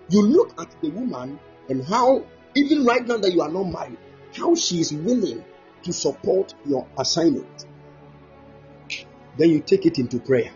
[0.08, 1.38] You look at the woman
[1.68, 2.24] and how,
[2.54, 3.98] even right now that you are not married,
[4.34, 5.44] how she is willing
[5.82, 7.66] to support your assignment.
[9.36, 10.50] Then you take it into prayer.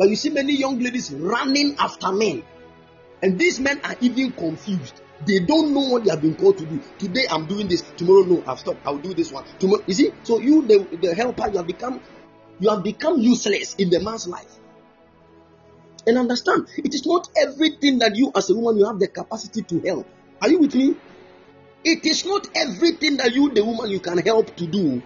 [0.00, 2.42] But you see many young ladies running after men,
[3.22, 4.98] and these men are even confused.
[5.26, 6.80] They don't know what they have been called to do.
[6.98, 7.82] Today I'm doing this.
[7.98, 8.80] Tomorrow, no, I've stopped.
[8.86, 9.44] I'll do this one.
[9.58, 10.10] Tomorrow, you see.
[10.22, 12.00] So you, the, the helper, you have become,
[12.60, 14.50] you have become useless in the man's life.
[16.06, 19.60] And understand, it is not everything that you, as a woman, you have the capacity
[19.60, 20.06] to help.
[20.40, 20.96] Are you with me?
[21.84, 25.02] It is not everything that you, the woman, you can help to do.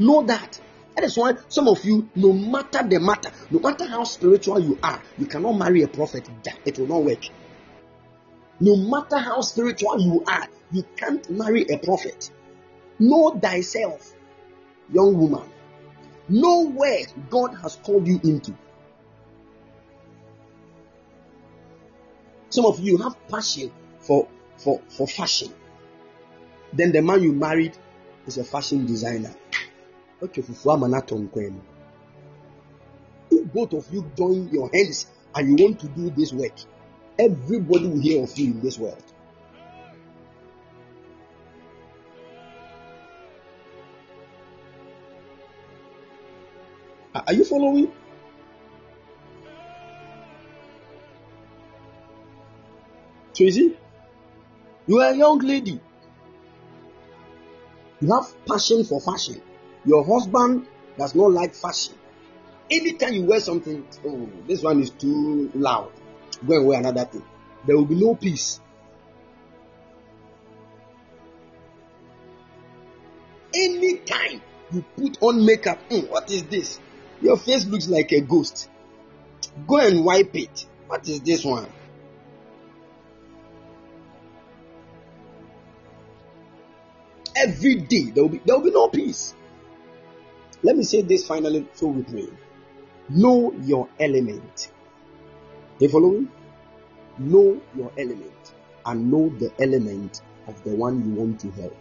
[0.00, 0.60] Know that.
[0.94, 4.78] That is why some of you, no matter the matter, no matter how spiritual you
[4.82, 6.28] are, you cannot marry a prophet.
[6.64, 7.24] It will not work.
[8.60, 12.30] No matter how spiritual you are, you can't marry a prophet.
[12.98, 14.12] Know thyself,
[14.92, 15.48] young woman.
[16.28, 18.54] Know where God has called you into.
[22.50, 24.28] Some of you have passion for,
[24.58, 25.52] for, for fashion.
[26.74, 27.76] Then the man you married
[28.26, 29.34] is a fashion designer.
[30.22, 30.46] If
[33.52, 36.52] both of you join your hands and you want to do this work,
[37.18, 39.02] Everybody will hear of you in this world.
[47.14, 47.92] Are you following?
[53.34, 53.76] See,
[54.86, 55.78] you are a young lady.
[58.00, 59.40] You have passion for fashion.
[59.84, 61.94] Your husband does not like fashion.
[62.70, 65.90] Anytime you wear something, oh, this one is too loud
[66.46, 67.22] go and wear another thing.
[67.66, 68.60] There will be no peace.
[73.54, 74.40] Anytime
[74.72, 76.80] you put on makeup, mm, what is this?
[77.20, 78.68] Your face looks like a ghost.
[79.66, 80.66] Go and wipe it.
[80.86, 81.66] What is this one?
[87.36, 89.34] Every day there will be there will be no peace.
[90.62, 92.28] Let me say this finally so with me.
[93.08, 94.70] Know your element.
[95.78, 96.30] You following?
[97.18, 98.54] Know your element
[98.86, 101.76] and know the element of the one you want to help.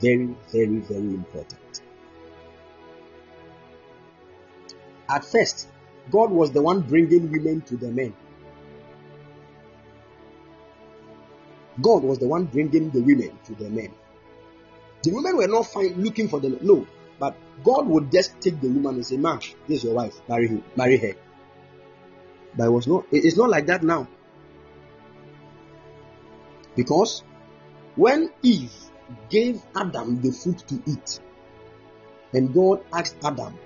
[0.00, 1.82] Very, very, very important.
[5.08, 5.68] At first,
[6.10, 8.14] God was the one bringing women to the men.
[11.80, 13.92] God was the one bringing the women to the men.
[15.02, 16.58] The women were not looking for them.
[16.62, 16.86] No,
[17.18, 20.20] but God would just take the woman and say, "Man, this is your wife.
[20.28, 20.64] Marry him.
[20.76, 21.14] Marry her."
[22.56, 24.08] But it was not, it's not like that now.
[26.74, 27.22] Because
[27.96, 28.72] when Eve
[29.30, 31.20] gave Adam the fruit to eat,
[32.32, 33.58] and God asked Adam,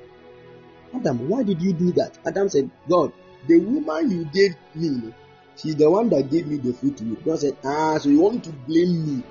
[0.94, 2.18] Adam, why did you do that?
[2.27, 3.12] Adam said, God,
[3.47, 5.12] the woman you gave me,
[5.56, 7.24] she's the one that gave me the fruit to eat.
[7.24, 9.22] God said, Ah, so you want to blame me?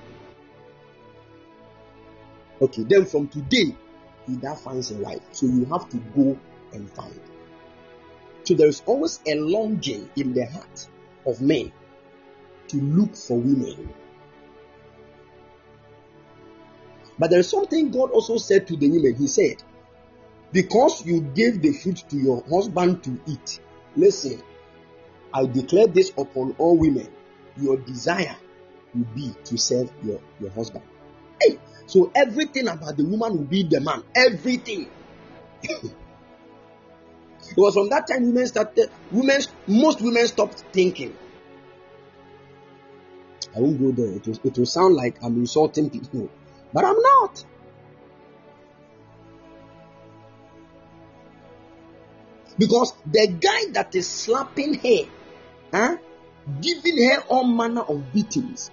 [2.61, 3.75] Okay, then from today,
[4.29, 5.21] he that finds a wife.
[5.31, 6.37] So you have to go
[6.73, 7.19] and find.
[8.43, 10.87] So there is always a longing in the heart
[11.25, 11.71] of men
[12.69, 13.93] to look for women.
[17.17, 19.15] But there is something God also said to the women.
[19.15, 19.61] He said,
[20.53, 23.59] Because you gave the fruit to your husband to eat,
[23.95, 24.41] listen,
[25.33, 27.09] I declare this upon all women.
[27.59, 28.35] Your desire
[28.95, 30.85] will be to serve your, your husband.
[31.89, 34.03] So everything about the woman will be the man.
[34.15, 34.89] Everything.
[37.51, 41.15] It was from that time women started, women, most women stopped thinking.
[43.55, 44.13] I won't go there.
[44.13, 46.29] It will, it will sound like I'm insulting people,
[46.71, 47.43] but I'm not.
[52.59, 55.09] Because the guy that is slapping her,
[55.73, 55.97] huh,
[56.61, 58.69] giving her all manner of beatings,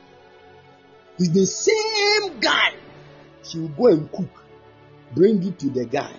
[1.19, 2.75] is the same guy.
[3.47, 4.45] She will go and cook,
[5.15, 6.13] bring it to the guy.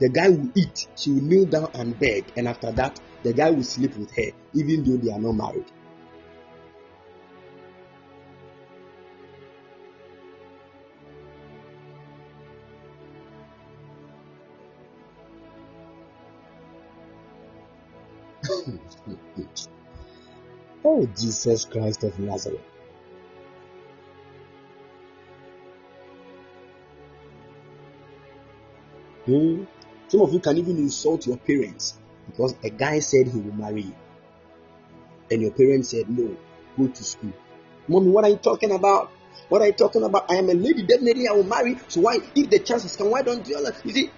[0.00, 0.88] The guy will eat.
[0.96, 2.24] She will kneel down and beg.
[2.36, 5.70] And after that, the guy will sleep with her, even though they are not married.
[20.84, 22.69] oh, Jesus Christ of Nazareth.
[29.26, 29.64] Hmm.
[30.08, 31.94] Some of you can even insult your parents
[32.26, 33.94] because a guy said he will marry you,
[35.30, 36.36] and your parents said, No,
[36.76, 37.32] go to school.
[37.88, 39.10] Mommy, what are you talking about?
[39.48, 40.30] What are you talking about?
[40.30, 41.76] I am a lady, definitely I will marry.
[41.88, 43.58] So why, if the chances come, why don't you?
[43.84, 44.10] You see,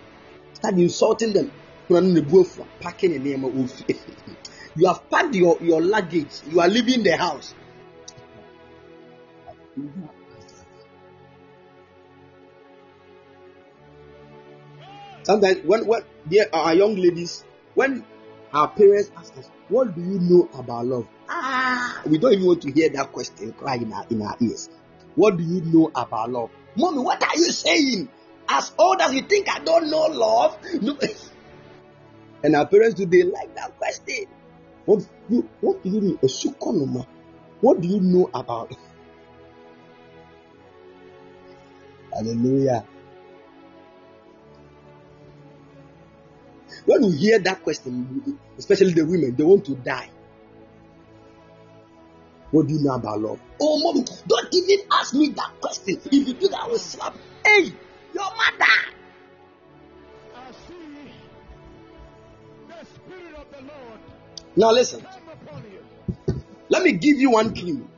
[0.55, 1.51] start insulting them.
[2.81, 3.45] Packing name
[4.77, 6.41] You have packed your, your luggage.
[6.51, 7.55] You are leaving the house.
[15.25, 16.03] Sometimes when when
[16.53, 17.45] are young ladies,
[17.75, 18.05] when
[18.53, 22.63] our parents ask us, "What do you know about love?" Ah, we don't even want
[22.63, 24.69] to hear that question cry in our in our ears.
[25.15, 26.99] What do you know about love, mommy?
[26.99, 28.09] What are you saying?
[28.49, 30.99] As old as you think I don't know love, no.
[32.43, 34.27] and our parents do they like that question?
[34.85, 36.19] What do, what do you?
[36.23, 36.29] A
[37.61, 38.75] What do you know about?
[42.13, 42.85] Hallelujah.
[46.93, 50.11] When you hear that question, especially the women, they want to die.
[52.51, 53.41] What do you know about love?
[53.59, 55.99] Oh, mom, don't even ask me that question.
[56.05, 57.17] If you do that, I will slap.
[57.47, 57.73] Hey,
[58.13, 58.67] your mother.
[64.55, 65.03] Now listen.
[66.69, 67.89] Let me give you one clue.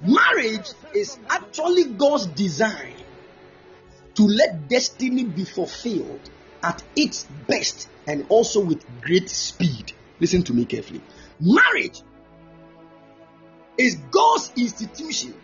[0.00, 2.94] Marriage is actually God's design
[4.14, 6.30] to let destiny be fulfilled
[6.62, 9.92] at its best and also with great speed.
[10.18, 11.00] Listen to me carefully.
[11.40, 12.02] Marriage
[13.78, 15.34] is God's institution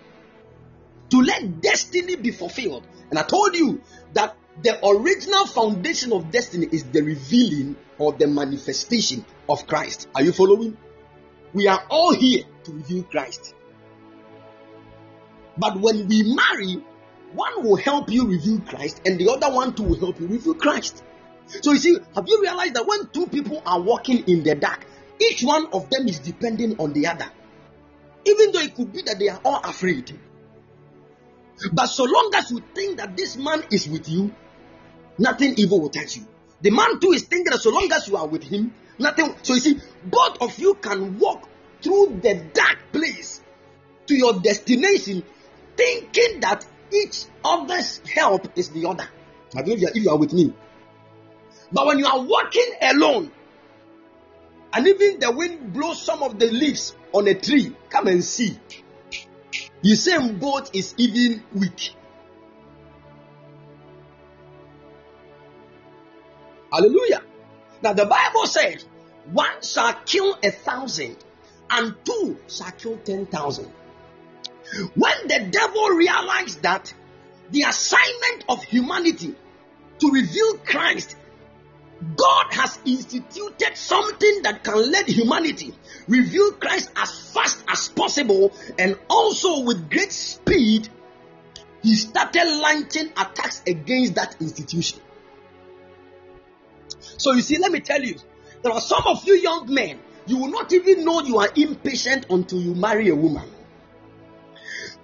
[1.11, 2.87] to let destiny be fulfilled.
[3.11, 3.81] And I told you
[4.13, 10.09] that the original foundation of destiny is the revealing or the manifestation of Christ.
[10.15, 10.77] Are you following?
[11.53, 13.55] We are all here to reveal Christ.
[15.57, 16.83] But when we marry,
[17.33, 20.55] one will help you reveal Christ, and the other one too will help you reveal
[20.55, 21.03] Christ.
[21.47, 24.85] So you see, have you realized that when two people are walking in the dark,
[25.21, 27.27] each one of them is depending on the other?
[28.25, 30.19] Even though it could be that they are all afraid.
[31.73, 34.35] But so long as you think that this man is with you,
[35.19, 36.27] nothing evil will touch you.
[36.61, 39.35] The man too is thinking that so long as you are with him, nothing.
[39.43, 41.49] So you see, both of you can walk
[41.81, 43.41] through the dark place
[44.07, 45.23] to your destination,
[45.77, 49.09] thinking that each other's help is the other.
[49.57, 50.53] I believe if you are with me.
[51.73, 53.31] But when you are walking alone,
[54.73, 58.59] and even the wind blows some of the leaves on a tree, come and see.
[59.83, 61.95] The same boat is even weak.
[66.73, 67.23] Hallelujah.
[67.83, 68.85] Now the Bible says,
[69.33, 71.17] one shall kill a thousand,
[71.71, 73.73] and two shall kill ten thousand.
[74.95, 76.93] When the devil realized that
[77.51, 79.35] the assignment of humanity
[80.01, 81.17] to reveal Christ
[82.17, 85.75] God has instituted something that can let humanity
[86.09, 90.89] reveal Christ as fast as possible and also with great speed.
[91.83, 95.01] He started launching attacks against that institution.
[97.17, 98.17] So, you see, let me tell you,
[98.63, 102.27] there are some of you young men, you will not even know you are impatient
[102.29, 103.49] until you marry a woman.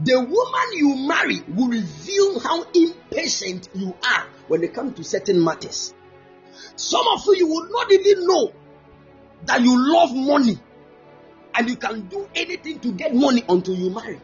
[0.01, 5.43] The woman you marry will reveal how impatient you are when it comes to certain
[5.43, 5.95] matters.
[6.77, 8.53] Some of you, you would not even know
[9.45, 10.59] that you love money
[11.55, 14.21] and you can do anything to get money until you marry.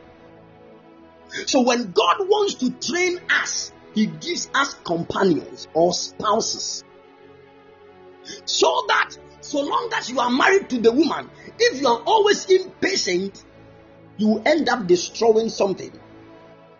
[1.47, 6.85] So when God wants to train us, He gives us companions or spouses.
[8.45, 12.45] So that so long as you are married to the woman, if you are always
[12.47, 13.45] impatient,
[14.19, 15.93] you end up destroying something.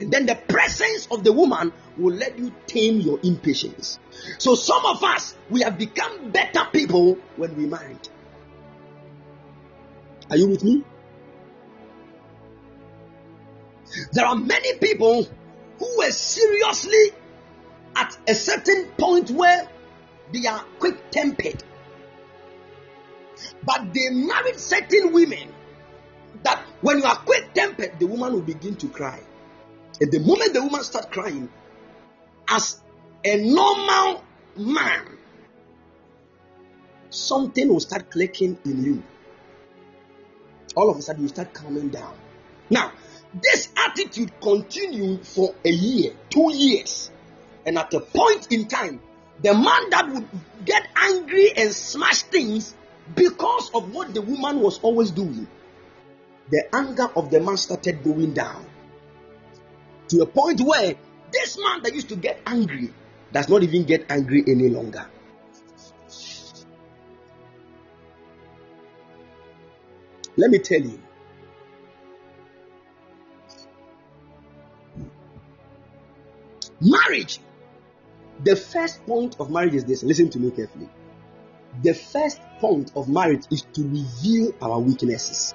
[0.01, 3.99] And then the presence of the woman will let you tame your impatience.
[4.39, 8.09] So some of us, we have become better people when we married.
[10.31, 10.85] Are you with me?
[14.13, 15.27] There are many people
[15.79, 17.13] who were seriously
[17.97, 19.69] at a certain point where
[20.33, 21.63] they are quick tempered.
[23.65, 25.55] But they married certain women
[26.43, 29.21] that when you are quick tempered, the woman will begin to cry.
[30.01, 31.49] And the moment the woman starts crying,
[32.49, 32.81] as
[33.25, 34.23] a normal
[34.57, 35.07] man,
[37.11, 39.03] something will start clicking in you.
[40.77, 42.15] All of a sudden, you start calming down.
[42.71, 42.93] Now,
[43.43, 47.11] this attitude continued for a year, two years,
[47.67, 49.01] and at a point in time,
[49.43, 50.29] the man that would
[50.65, 52.75] get angry and smash things
[53.15, 55.47] because of what the woman was always doing
[56.51, 58.65] the anger of the man started going down
[60.09, 60.95] to a point where
[61.33, 62.93] this man that used to get angry
[63.33, 65.07] does not even get angry any longer.
[70.37, 71.01] Let me tell you.
[76.81, 77.41] Marriage.
[78.45, 80.05] The first point of marriage is this.
[80.05, 80.89] Listen to me carefully.
[81.83, 85.55] The first point of marriage is to reveal our weaknesses.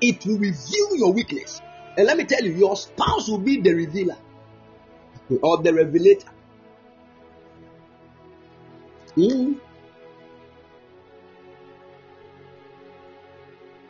[0.00, 1.60] It will reveal your weakness.
[1.96, 4.16] And let me tell you, your spouse will be the revealer
[5.42, 6.28] or the revelator.
[9.14, 9.54] Hmm.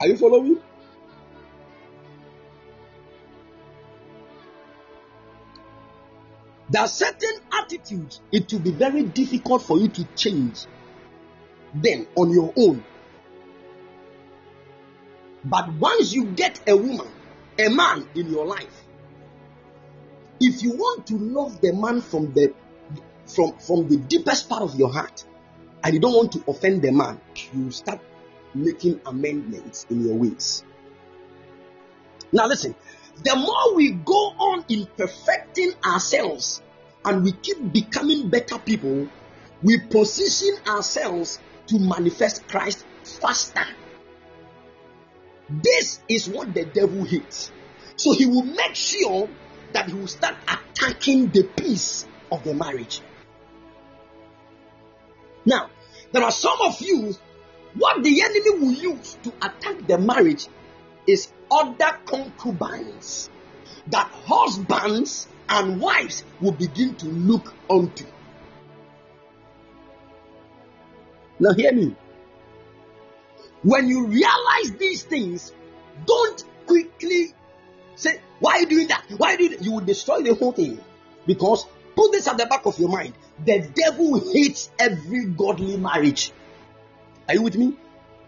[0.00, 0.60] Are you following?
[6.70, 10.66] There are certain attitudes it will be very difficult for you to change
[11.74, 12.84] them on your own.
[15.44, 17.08] But once you get a woman,
[17.58, 18.84] a man in your life,
[20.40, 22.54] if you want to love the man from the
[23.26, 25.24] from from the deepest part of your heart,
[25.82, 27.20] and you don't want to offend the man,
[27.52, 28.00] you start
[28.54, 30.64] making amendments in your ways.
[32.32, 32.74] Now listen,
[33.24, 36.62] the more we go on in perfecting ourselves
[37.04, 39.08] and we keep becoming better people,
[39.62, 43.66] we position ourselves to manifest Christ faster.
[45.48, 47.50] This is what the devil hates.
[47.96, 49.28] So he will make sure
[49.72, 53.00] that he will start attacking the peace of the marriage.
[55.44, 55.70] Now,
[56.12, 57.14] there are some of you,
[57.74, 60.46] what the enemy will use to attack the marriage
[61.06, 63.30] is other concubines
[63.86, 68.04] that husbands and wives will begin to look unto.
[71.40, 71.96] Now, hear me.
[73.62, 75.52] When you realize these things,
[76.06, 77.34] don't quickly
[77.96, 79.04] say, Why are you doing that?
[79.16, 79.56] Why are you?
[79.60, 80.80] You will destroy the whole thing.
[81.26, 81.66] Because
[81.96, 83.14] put this at the back of your mind
[83.44, 86.32] the devil hates every godly marriage.
[87.28, 87.74] Are you with me?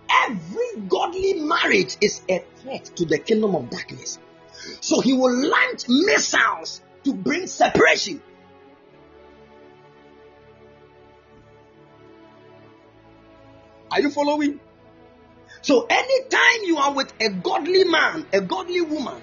[0.08, 4.18] Every godly marriage is a threat to the kingdom of darkness.
[4.80, 8.22] So he will launch missiles to bring separation.
[13.90, 14.60] Are you following?
[15.62, 19.22] So, anytime you are with a godly man, a godly woman,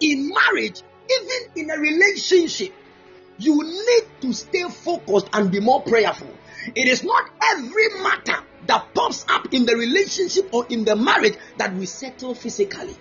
[0.00, 2.72] in marriage, even in a relationship,
[3.38, 6.30] you need to stay focused and be more prayerful.
[6.74, 11.36] It is not every matter that pops up in the relationship or in the marriage
[11.56, 12.96] that we settle physically.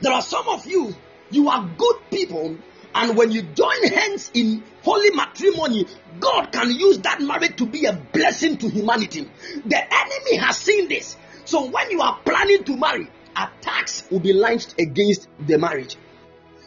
[0.00, 0.94] There are some of you,
[1.30, 2.56] you are good people,
[2.94, 5.86] and when you join hands in holy matrimony,
[6.18, 9.30] God can use that marriage to be a blessing to humanity.
[9.64, 11.16] The enemy has seen this.
[11.44, 15.96] So when you are planning to marry, attacks will be launched against the marriage.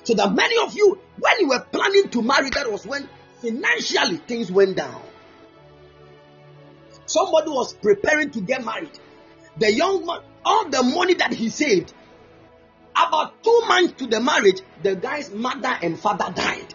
[0.04, 3.08] So that many of you, when you were planning to marry, that was when
[3.42, 5.02] financially things went down.
[7.06, 8.98] Somebody was preparing to get married.
[9.58, 11.94] The young man, all the money that he saved,
[12.96, 16.74] about two months to the marriage, the guy's mother and father died.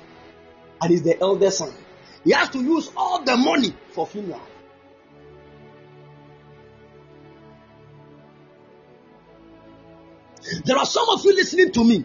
[0.80, 1.72] And he's the eldest son.
[2.24, 4.42] He has to use all the money for funeral.
[10.64, 12.04] There are some of you listening to me.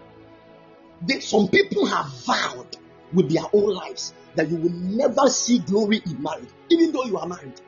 [1.02, 2.78] They, some people have vowed
[3.14, 7.18] with their own lives that you will never see glory in marriage, even though you
[7.18, 7.60] are married.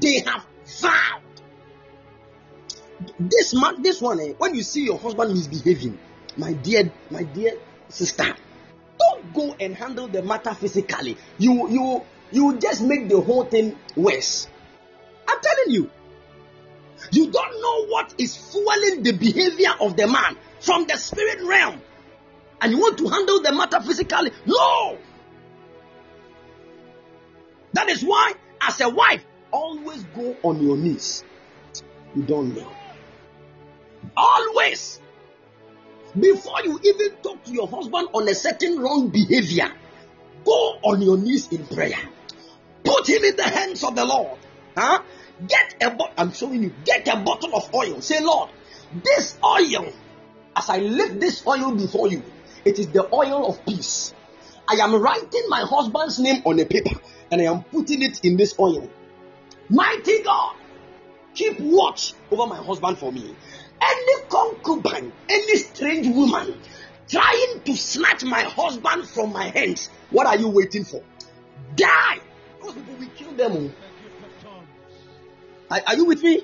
[0.00, 0.44] They have
[0.80, 1.22] vowed.
[3.18, 5.98] This man, this one, eh, when you see your husband misbehaving,
[6.36, 7.52] my dear, my dear
[7.88, 8.34] sister,
[8.98, 11.16] don't go and handle the matter physically.
[11.38, 14.48] You, you, you just make the whole thing worse.
[15.28, 15.90] I'm telling you.
[17.12, 21.80] You don't know what is fueling the behavior of the man from the spirit realm.
[22.60, 24.30] And you want to handle the matter physically?
[24.46, 24.98] No!
[27.74, 28.32] That is why,
[28.62, 31.22] as a wife, always go on your knees.
[32.14, 32.72] You don't know.
[34.16, 35.00] Always.
[36.18, 39.70] Before you even talk to your husband on a certain wrong behavior,
[40.44, 41.98] go on your knees in prayer.
[42.84, 44.38] Put him in the hands of the Lord.
[44.76, 45.02] Huh?
[45.46, 46.14] Get a bottle.
[46.16, 46.72] I'm showing you.
[46.84, 48.00] Get a bottle of oil.
[48.00, 48.50] Say, Lord,
[49.04, 49.92] this oil,
[50.56, 52.22] as I lift this oil before you,
[52.64, 54.14] it is the oil of peace.
[54.68, 56.98] I am writing my husband's name on a paper
[57.30, 58.88] and I am putting it in this oil.
[59.68, 60.56] Mighty God,
[61.34, 63.34] keep watch over my husband for me.
[63.80, 66.58] Any concubine, any strange woman
[67.08, 71.02] trying to snatch my husband from my hands, what are you waiting for?
[71.76, 72.18] Die!
[72.62, 73.74] Those people will kill them.
[74.46, 74.62] Oh.
[75.70, 76.42] Are, are you with me?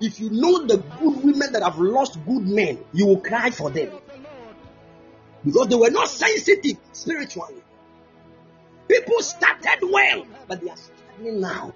[0.00, 3.70] If you know the good women that have lost good men, you will cry for
[3.70, 3.90] them
[5.44, 7.62] because they were not sensitive spiritually.
[8.88, 11.74] People started well, but they are struggling now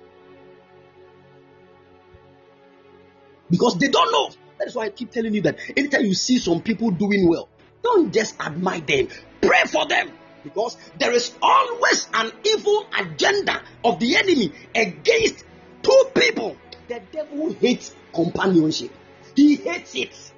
[3.51, 4.31] because they don't know.
[4.61, 7.49] That's why I keep telling you that anytime you see some people doing well,
[7.83, 9.09] don't just admire them,
[9.41, 10.13] pray for them
[10.45, 15.47] because there is always an evil agenda of the enemy against
[15.83, 16.57] two people.
[16.89, 18.93] The devil hates companionship,
[19.35, 20.33] he hates it.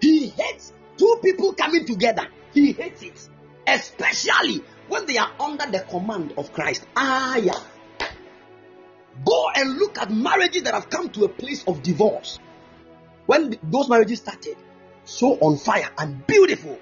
[0.00, 3.28] He hates two people coming together, he hates it,
[3.64, 6.84] especially when they are under the command of Christ.
[6.96, 7.60] Ah, yeah.
[9.24, 12.40] Go and look at marriages that have come to a place of divorce.
[13.26, 14.56] When those marriages started,
[15.04, 16.78] so on fire and beautiful.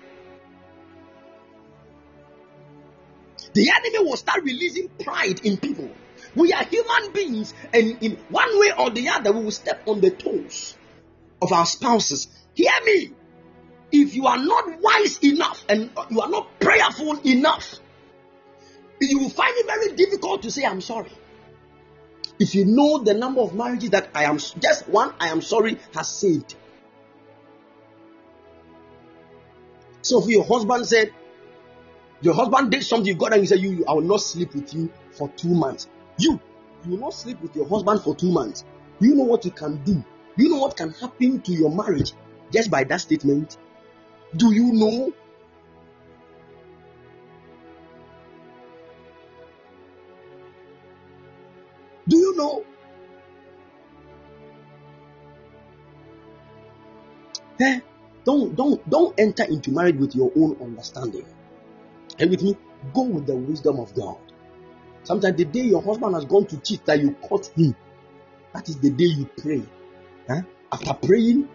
[3.53, 5.91] The enemy will start releasing pride in people.
[6.35, 10.01] We are human beings, and in one way or the other, we will step on
[10.01, 10.77] the toes
[11.43, 12.29] of our spouses.
[12.55, 13.13] Hear me.
[13.93, 17.81] If you are not wise enough and you are not prayerful enough,
[19.01, 21.11] you will find it very difficult to say, I'm sorry.
[22.41, 25.79] If you know the number of marriages that I am just one, I am sorry,
[25.95, 26.55] has saved.
[30.01, 31.13] So if your husband said,
[32.23, 34.73] your husband did something, you got and you said, you, I will not sleep with
[34.73, 35.89] you for two months.
[36.19, 36.41] You,
[36.85, 38.65] you will not sleep with your husband for two months.
[39.01, 40.03] You know what you can do.
[40.37, 42.15] You know what can happen to your marriage
[42.51, 43.59] just by that statement.
[44.35, 45.13] Do you know?
[57.61, 57.81] Eh?
[58.25, 61.25] Don't don't don't enter into marriage with your own understanding.
[62.19, 62.57] And with me,
[62.93, 64.19] go with the wisdom of God.
[65.05, 67.75] Sometimes the day your husband has gone to cheat that you caught him,
[68.53, 69.63] that is the day you pray.
[70.29, 70.43] Huh?
[70.73, 71.49] After praying,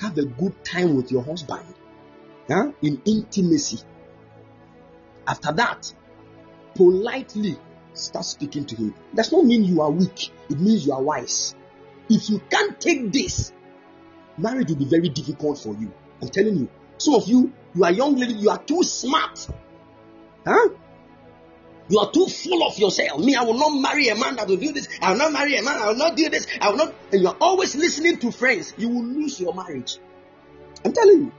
[0.00, 1.66] have a good time with your husband
[2.48, 2.72] huh?
[2.80, 3.80] in intimacy.
[5.26, 5.92] After that,
[6.74, 7.56] politely
[7.94, 8.94] start speaking to him.
[9.14, 11.54] Does not mean you are weak, it means you are wise.
[12.08, 13.52] If you can't take this,
[14.38, 15.92] marriage will be very difficult for you.
[16.20, 16.68] I'm telling you.
[16.98, 19.48] Some of you, you are young lady, you are too smart.
[20.46, 20.68] Huh?
[21.88, 23.20] You are too full of yourself.
[23.20, 24.88] Me, I will not marry a man that will do this.
[25.00, 25.80] I will not marry a man.
[25.80, 26.46] I will not do this.
[26.60, 26.94] I will not.
[27.12, 28.72] And you are always listening to friends.
[28.76, 29.98] You will lose your marriage.
[30.84, 31.32] I'm telling you.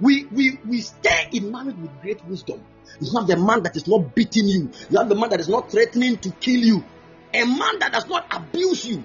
[0.00, 2.62] We we we stay in marriage with great wisdom.
[3.00, 4.70] You have the man that is not beating you.
[4.90, 6.84] You have the man that is not threatening to kill you.
[7.34, 9.04] A man that does not abuse you.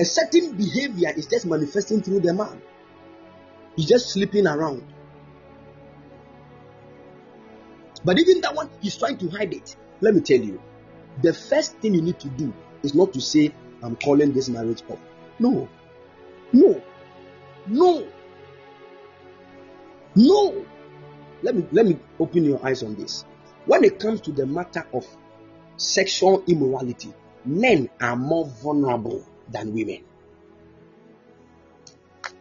[0.00, 2.62] A certain behavior is just manifesting through the man.
[3.76, 4.82] He's just sleeping around.
[8.02, 9.76] But even that one, he's trying to hide it.
[10.00, 10.58] Let me tell you,
[11.20, 12.50] the first thing you need to do
[12.82, 14.98] is not to say, I'm calling this marriage off.
[15.38, 15.68] No.
[16.54, 16.82] No.
[17.66, 18.08] No.
[20.14, 20.66] No.
[21.42, 23.26] Let me let me open your eyes on this.
[23.66, 25.06] When it comes to the matter of
[25.76, 27.12] sexual immorality,
[27.44, 30.04] men are more vulnerable than women.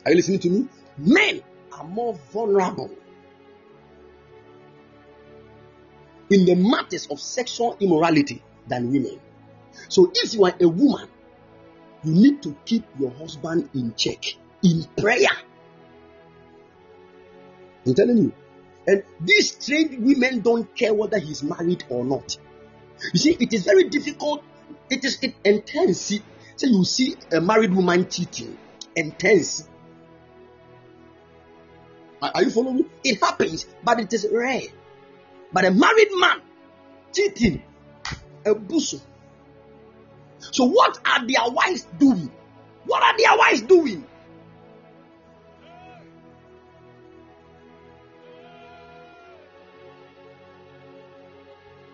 [0.06, 0.68] Are you listening to me?
[0.98, 1.42] Men
[1.72, 2.92] are more vulnerable
[6.30, 9.20] in the matters of sexual immorality than women.
[9.88, 11.10] So if you are a woman,
[12.04, 14.24] you need to keep your husband in check
[14.64, 15.30] in prayer.
[17.86, 18.34] I'm telling you.
[18.88, 22.38] And these trained women don't care whether he's married or not.
[23.14, 24.44] You see, it is very difficult.
[24.90, 26.14] It is intense.
[26.60, 28.58] So you see a married woman cheating,
[28.94, 29.66] intense.
[32.22, 32.90] Are, are you following?
[33.02, 34.64] It happens, but it is rare.
[35.54, 36.42] But a married man
[37.14, 37.64] cheating,
[38.46, 39.00] a busso.
[40.40, 42.30] So what are their wives doing?
[42.86, 44.06] What are their wives doing?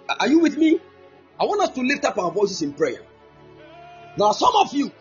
[0.09, 0.79] Are you with me?
[1.39, 3.01] I want us to lift up our voices in prayer.
[4.17, 4.91] Now, some of you,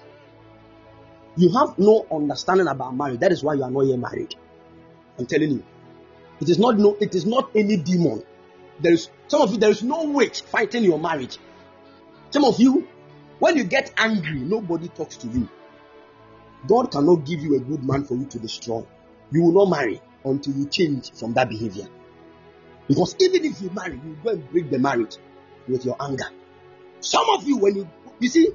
[1.36, 3.20] you have no understanding about marriage.
[3.20, 4.34] That is why you are not yet married.
[5.18, 5.64] I'm telling you.
[6.40, 8.24] It is not no, it is not any demon.
[8.80, 11.38] There is some of you, there is no witch fighting your marriage.
[12.30, 12.88] Some of you,
[13.38, 15.48] when you get angry, nobody talks to you.
[16.66, 18.84] God cannot give you a good man for you to destroy.
[19.30, 21.86] You will not marry until you change from that behavior.
[22.88, 25.16] Because even if you marry, you go and break the marriage
[25.68, 26.26] with your anger.
[27.00, 27.88] Some of you, when you
[28.18, 28.50] you see,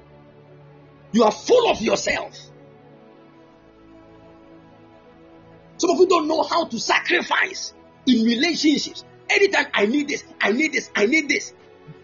[1.11, 2.37] you are full of yourself.
[5.77, 7.73] Some of you don't know how to sacrifice
[8.05, 9.05] in relationships.
[9.29, 11.53] Anytime I need this, I need this, I need this.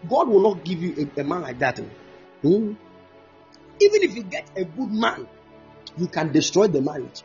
[0.08, 1.78] God will not give you a, a man like that.
[2.42, 2.72] Hmm?
[3.78, 5.28] Even if you get a good man,
[5.98, 7.22] you can destroy the marriage.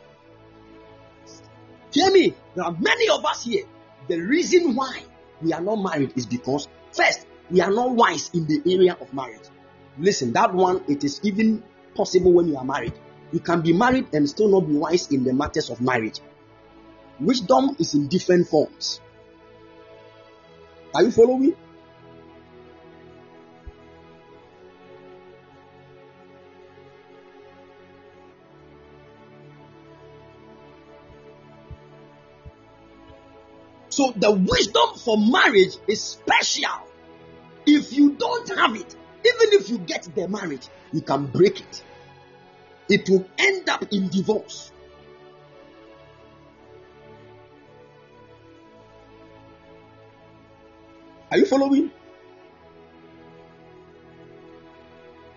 [1.92, 2.34] Hear me.
[2.54, 3.64] There are many of us here.
[4.08, 5.02] The reason why
[5.40, 9.12] we are not married is because first we are not wise in the area of
[9.14, 9.48] marriage.
[9.98, 11.62] Listen, that one it is even
[11.94, 12.94] possible when you are married.
[13.32, 16.20] You can be married and still not be wise in the matters of marriage.
[17.20, 19.00] Wisdom is in different forms.
[20.94, 21.56] Are you following?
[33.88, 36.88] So the wisdom for marriage is special.
[37.66, 41.82] If you don't have it, even if you get the marriage, you can break it.
[42.88, 44.72] It will end up in divorce.
[51.30, 51.90] Are you following?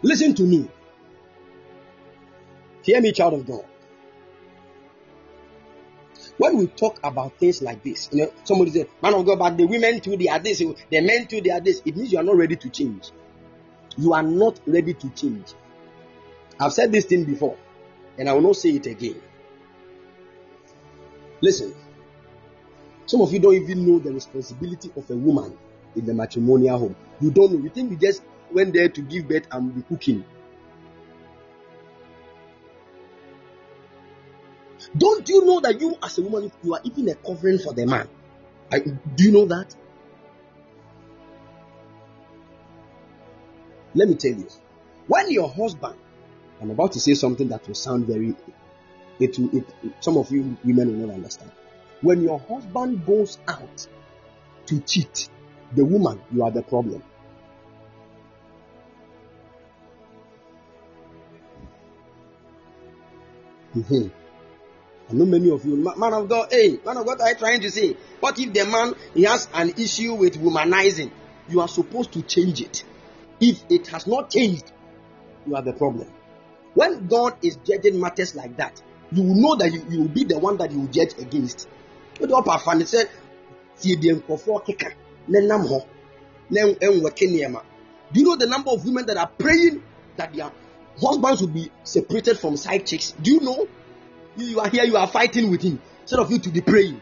[0.02, 0.68] Listen to me.
[2.84, 3.66] Hear me, child of God.
[6.38, 9.58] When we talk about things like this, you know, somebody say, Man of God, but
[9.58, 11.82] the women too, they are this, the men too, they are this.
[11.86, 13.12] It means you are not ready to change.
[13.98, 15.54] You are not ready to change.
[16.60, 17.58] I've said this thing before,
[18.18, 19.22] and I will not say it again.
[21.42, 21.76] Listen,
[23.06, 25.58] some of you don't even know the responsibility of a woman
[25.96, 26.96] in the matrimonial home.
[27.22, 27.60] You don't know.
[27.60, 30.26] You think you just went there to give birth and be cooking.
[34.98, 37.86] Don't you know that you, as a woman, you are even a covering for the
[37.86, 38.08] man?
[38.72, 39.76] I, do you know that?
[43.96, 44.48] Let me tell you.
[45.08, 45.96] When your husband,
[46.62, 48.36] I'm about to say something that will sound very,
[49.20, 49.66] it it,
[50.02, 51.52] some of you women will not understand.
[52.02, 53.88] When your husband goes out
[54.68, 55.30] to cheat,
[55.74, 57.02] the woman, you are the problem.
[63.76, 64.08] Mm-hmm.
[65.10, 67.62] I know many of you, man of God, hey, man of God, are you trying
[67.62, 67.96] to say?
[68.20, 71.12] What if the man he has an issue with womanizing?
[71.48, 72.84] You are supposed to change it.
[73.40, 74.72] If it has not changed,
[75.46, 76.08] you are the problem.
[76.74, 78.82] When God is judging matters like that,
[79.12, 81.68] you will know that you, you will be the one that you will judge against.
[82.20, 82.32] Do you
[88.24, 89.84] know the number of women that are praying
[90.18, 90.52] that their
[91.02, 93.12] husbands will be separated from side chicks?
[93.22, 93.68] Do you know?
[94.38, 97.02] You are here, you are fighting with him instead of you to be praying.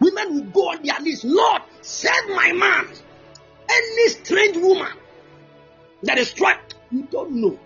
[0.00, 2.88] Women will go on their knees, Lord, save my man.
[3.68, 4.92] Any strange woman
[6.04, 7.58] that is trapped, you don't know.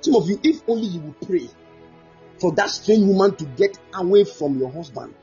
[0.00, 1.48] Some of you, if only you would pray
[2.40, 5.14] for that strange woman to get away from your husband,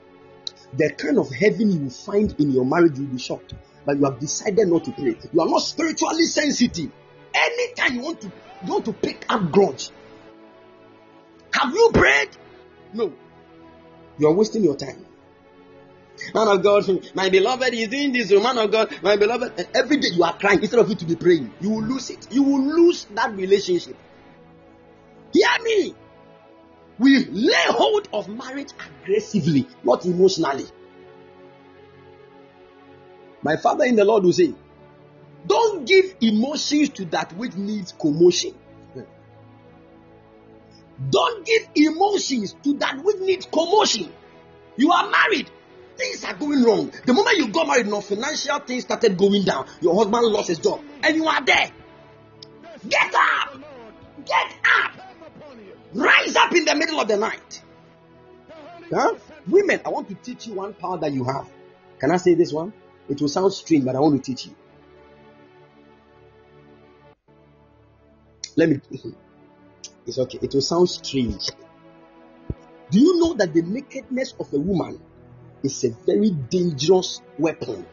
[0.74, 3.54] the kind of heaven you will find in your marriage will be shocked.
[3.86, 5.16] But you have decided not to pray.
[5.32, 6.92] You are not spiritually sensitive.
[7.34, 8.32] Anytime you want to,
[8.66, 9.92] you want to pick up grudge,
[11.54, 12.30] have you prayed?
[12.94, 13.14] No.
[14.18, 15.06] You are wasting your time.
[16.34, 18.32] Man of God, my beloved is doing this.
[18.32, 19.68] Oh, man of God, my beloved.
[19.76, 21.52] Every day you are crying instead of you to be praying.
[21.60, 22.28] You will lose it.
[22.32, 23.98] You will lose that relationship.
[25.34, 25.96] Hear me.
[26.98, 28.70] We lay hold of marriage
[29.04, 30.66] aggressively, not emotionally.
[33.42, 34.54] My father in the Lord will say,
[35.46, 38.56] Don't give emotions to that which needs commotion.
[41.10, 44.12] Don't give emotions to that which needs commotion.
[44.78, 45.52] You are married.
[45.98, 46.92] Things are going wrong.
[47.06, 49.68] The moment you got married, no financial things started going down.
[49.82, 51.72] Your husband lost his job, and you are there.
[52.88, 53.58] Get up!
[54.26, 54.92] Get up!
[55.94, 57.62] Rise up in the middle of the night.
[58.92, 59.16] Huh?
[59.48, 61.50] Women, I want to teach you one power that you have.
[62.00, 62.74] Can I say this one?
[63.08, 64.56] It will sound strange, but I want to teach you.
[68.58, 68.82] Let me
[70.08, 70.40] it's okay.
[70.42, 71.50] It will sound strange.
[72.90, 75.00] Do you know that the nakedness of a woman
[75.66, 77.86] is a very dangerous weapon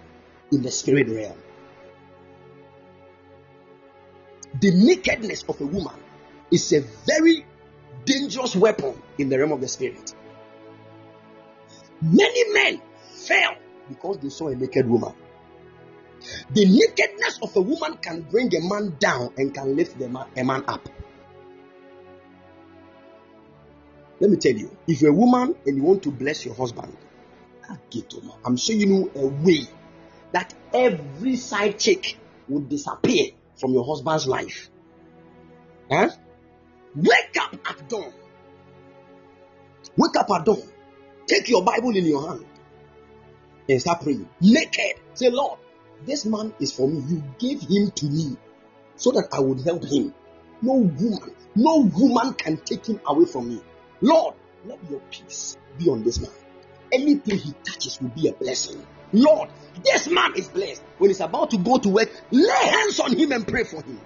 [0.52, 1.38] in the spirit realm?
[4.60, 5.94] The nakedness of a woman
[6.50, 7.46] is a very
[8.04, 10.14] dangerous weapon in the realm of the spirit.
[12.02, 12.82] Many men
[13.14, 13.54] fell
[13.88, 15.14] because they saw a naked woman.
[16.50, 20.26] The nakedness of a woman can bring a man down and can lift the man,
[20.36, 20.88] a man up.
[24.20, 26.96] Let me tell you, if you're a woman and you want to bless your husband,
[27.72, 29.66] Oh, I'm showing you a way
[30.32, 32.18] that every side chick
[32.48, 34.70] will disappear from your husband's life.
[35.90, 36.10] Huh?
[36.94, 38.12] Wake up at dawn.
[39.96, 40.62] Wake up at dawn.
[41.26, 42.44] Take your Bible in your hand
[43.68, 44.28] and start praying.
[44.40, 45.00] Naked.
[45.14, 45.58] Say, Lord,
[46.04, 47.02] this man is for me.
[47.08, 48.36] You gave him to me
[48.96, 50.14] so that I would help him.
[50.62, 53.60] no woman, no woman can take him away from me.
[54.00, 54.34] Lord,
[54.64, 56.30] let your peace be on this man.
[56.92, 58.84] Anything he touches will be a blessing.
[59.12, 59.48] Lord,
[59.84, 60.82] this man is blessed.
[60.98, 64.00] When he's about to go to work, lay hands on him and pray for him.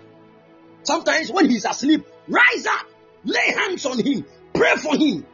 [0.83, 2.87] Sometimes when he's asleep, rise up,
[3.25, 5.27] lay hands on him, pray for him.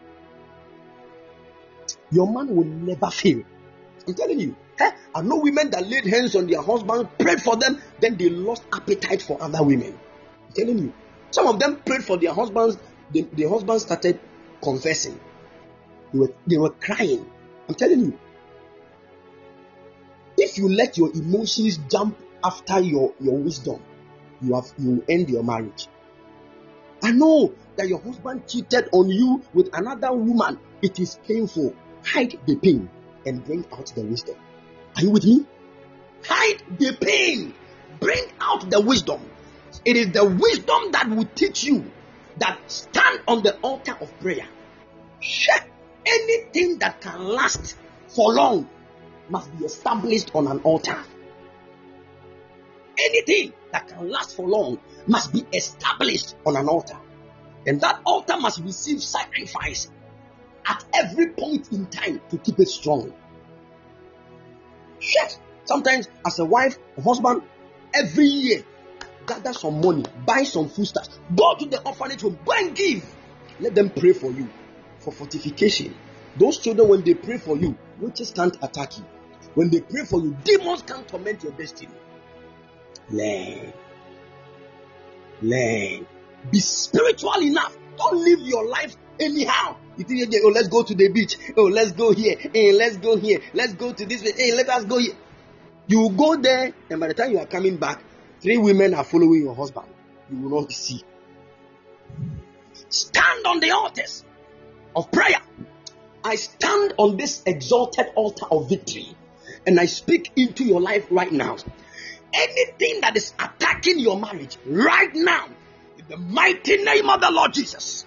[2.10, 3.42] Your man will never fail.
[4.06, 4.56] I'm telling you.
[4.80, 4.90] Eh?
[5.14, 8.62] I know women that laid hands on their husband, prayed for them, then they lost
[8.72, 9.98] appetite for other women.
[10.46, 10.92] I'm telling you.
[11.30, 12.76] Some of them prayed for their husbands,
[13.10, 14.20] the, the husband started
[14.62, 15.18] confessing.
[16.12, 17.30] They were, they were crying.
[17.72, 18.18] I'm telling you.
[20.36, 23.80] If you let your emotions jump after your, your wisdom,
[24.42, 25.88] you have you end your marriage.
[27.02, 30.58] I know that your husband cheated on you with another woman.
[30.82, 31.74] It is painful.
[32.04, 32.90] Hide the pain
[33.24, 34.36] and bring out the wisdom.
[34.96, 35.46] Are you with me?
[36.26, 37.54] Hide the pain,
[38.00, 39.22] bring out the wisdom.
[39.86, 41.90] It is the wisdom that will teach you
[42.36, 44.46] that stand on the altar of prayer.
[45.20, 45.71] Check
[46.06, 47.76] anything that can last
[48.08, 48.68] for long
[49.28, 50.98] must be established on an altar.
[52.98, 56.98] Anything that can last for long must be established on an altar.
[57.66, 59.90] And that altar must receive sacrifice
[60.66, 63.12] at every point in time to keep it strong.
[65.00, 65.38] Yes.
[65.64, 67.42] Sometimes, as a wife, a husband,
[67.94, 68.64] every year,
[69.26, 73.04] gather some money, buy some foodstuffs, go to the orphanage home, go and give.
[73.60, 74.48] Let them pray for you
[75.02, 75.94] for fortification.
[76.36, 79.04] Those children, when they pray for you, witches can't attack you.
[79.54, 81.92] When they pray for you, demons can't torment your destiny.
[83.10, 83.72] Learn.
[85.42, 86.06] Learn.
[86.50, 87.76] Be spiritual enough.
[87.98, 89.76] Don't live your life anyhow.
[89.96, 91.36] You think, oh, let's go to the beach.
[91.56, 92.36] Oh, let's go here.
[92.38, 93.40] Hey, let's go here.
[93.52, 94.36] Let's go to this place.
[94.36, 95.14] Hey, let us go here.
[95.86, 98.02] You go there, and by the time you are coming back,
[98.40, 99.86] three women are following your husband.
[100.30, 101.02] You will not see.
[102.88, 104.24] Stand on the altars
[104.94, 105.40] of prayer.
[106.24, 109.16] I stand on this exalted altar of victory
[109.66, 111.56] and I speak into your life right now.
[112.32, 115.46] Anything that is attacking your marriage right now,
[115.98, 118.06] in the mighty name of the Lord Jesus,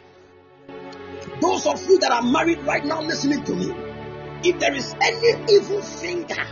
[1.42, 3.74] those of you that are married right now listening to me,
[4.44, 6.46] if there is any evil finger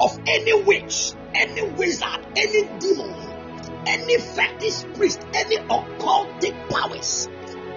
[0.00, 3.14] of any witch, any wizard, any demon,
[3.86, 7.28] any fetish priest, any occultic powers,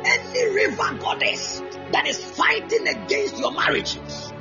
[0.05, 1.61] any river goddess
[1.91, 3.95] that is fighting against your marriage,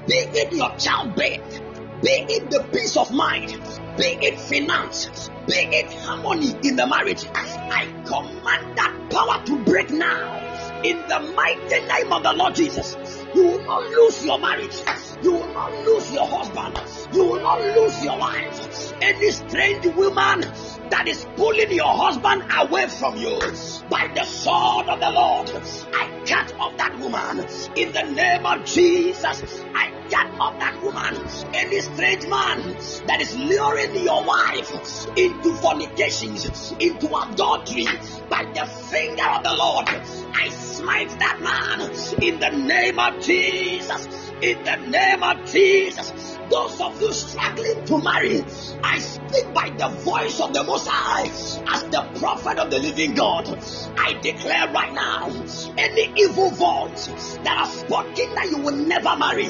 [0.07, 1.63] be it your childbirth,
[2.03, 3.49] be it the peace of mind,
[3.97, 9.65] be it finance, be it harmony in the marriage, as I command that power to
[9.65, 10.43] break now
[10.83, 12.97] in the mighty name of the Lord Jesus.
[13.35, 14.75] You will not lose your marriage.
[15.23, 16.81] You will not lose your husband.
[17.15, 18.93] You will not lose your wife.
[19.01, 20.43] Any strange woman
[20.93, 23.41] that is pulling your husband away from you
[23.89, 25.49] by the sword of the Lord,
[25.95, 27.47] I cut off that woman
[27.77, 29.65] in the name of Jesus.
[29.75, 31.17] I cut off that woman.
[31.55, 37.87] Any strange man that is luring your wife into fornications, into adultery
[38.29, 41.89] by the finger of the Lord, I smite that man
[42.23, 44.31] in the name of Jesus.
[44.43, 46.39] In the name of Jesus.
[46.53, 48.45] Those of you struggling to marry,
[48.85, 53.15] I speak by the voice of the Most High as the prophet of the living
[53.15, 53.49] God.
[53.97, 55.29] I declare right now
[55.79, 57.07] any evil voice
[57.43, 59.49] that has spoken that you will never marry,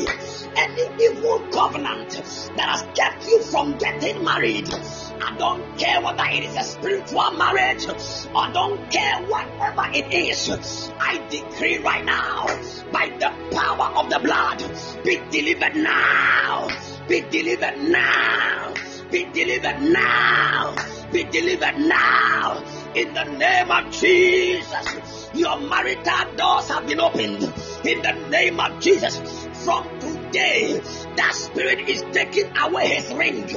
[0.54, 2.10] any evil covenant
[2.56, 4.72] that has kept you from getting married.
[4.72, 10.92] I don't care whether it is a spiritual marriage or don't care whatever it is.
[11.00, 12.46] I decree right now
[12.92, 14.62] by the power of the blood
[15.04, 16.68] be delivered now.
[17.08, 18.74] Be delivered now.
[19.10, 20.74] Be delivered now.
[21.12, 22.64] Be delivered now.
[22.94, 25.30] In the name of Jesus.
[25.34, 27.42] Your marital doors have been opened.
[27.84, 29.18] In the name of Jesus.
[29.64, 30.80] From today,
[31.16, 33.48] that spirit is taking away his ring.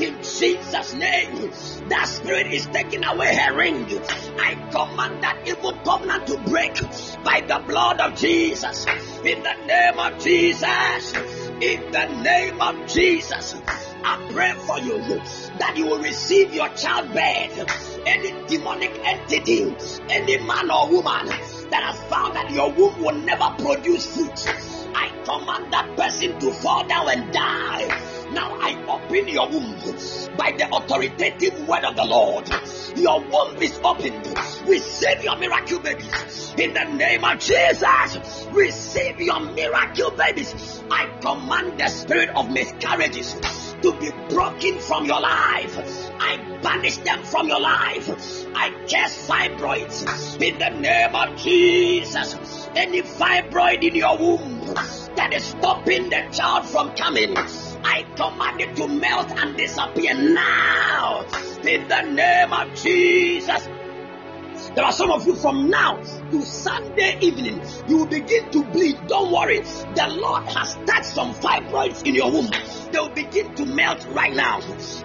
[0.00, 1.50] In Jesus' name,
[1.88, 3.84] that spirit is taking away her ring.
[4.38, 6.74] I command that evil covenant to break
[7.22, 8.86] by the blood of Jesus.
[9.24, 11.43] In the name of Jesus.
[11.64, 13.54] In the name of Jesus.
[14.04, 14.98] I pray for you
[15.58, 18.02] that you will receive your childbirth.
[18.04, 19.74] Any demonic entity,
[20.10, 21.26] any man or woman
[21.70, 24.46] that has found that your womb will never produce fruit,
[24.94, 28.23] I command that person to fall down and die.
[28.34, 29.76] Now I open your womb
[30.36, 32.48] by the authoritative word of the Lord.
[32.96, 34.26] Your womb is opened.
[34.66, 38.48] Receive your miracle babies in the name of Jesus.
[38.50, 40.82] Receive your miracle babies.
[40.90, 43.34] I command the spirit of miscarriages
[43.82, 45.78] to be broken from your life.
[46.18, 48.08] I banish them from your life.
[48.56, 52.68] I cast fibroids in the name of Jesus.
[52.74, 54.74] Any fibroid in your womb
[55.14, 57.36] that is stopping the child from coming.
[57.84, 61.26] I command it to melt and disappear now
[61.64, 63.68] in the name of Jesus.
[64.74, 69.06] There are some of you from now to Sunday evening, you will begin to bleed.
[69.06, 69.60] Don't worry.
[69.60, 72.50] The Lord has touched some fibroids in your womb.
[72.90, 74.58] They will begin to melt right now.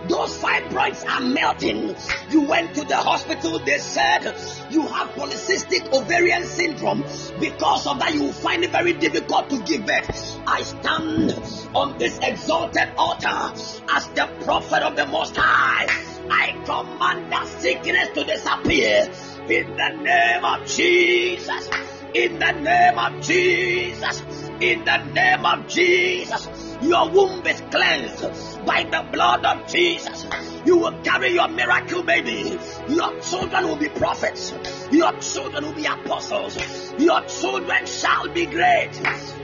[0.08, 1.96] Those fibroids are melting.
[2.32, 4.24] You went to the hospital, they said
[4.72, 7.04] you have polycystic ovarian syndrome.
[7.40, 10.40] Because of that, you will find it very difficult to give birth.
[10.48, 11.34] I stand
[11.76, 13.54] on this exalted altar
[13.92, 15.86] as the prophet of the Most High.
[16.32, 19.12] I command that sickness to disappear
[19.50, 21.70] in the name of Jesus.
[22.14, 24.22] In the name of Jesus.
[24.60, 26.48] In the name of Jesus.
[26.82, 30.26] Your womb is cleansed by the blood of Jesus.
[30.66, 32.60] You will carry your miracle baby.
[32.90, 34.54] Your children will be prophets.
[34.92, 36.58] Your children will be apostles.
[37.00, 38.92] Your children shall be great.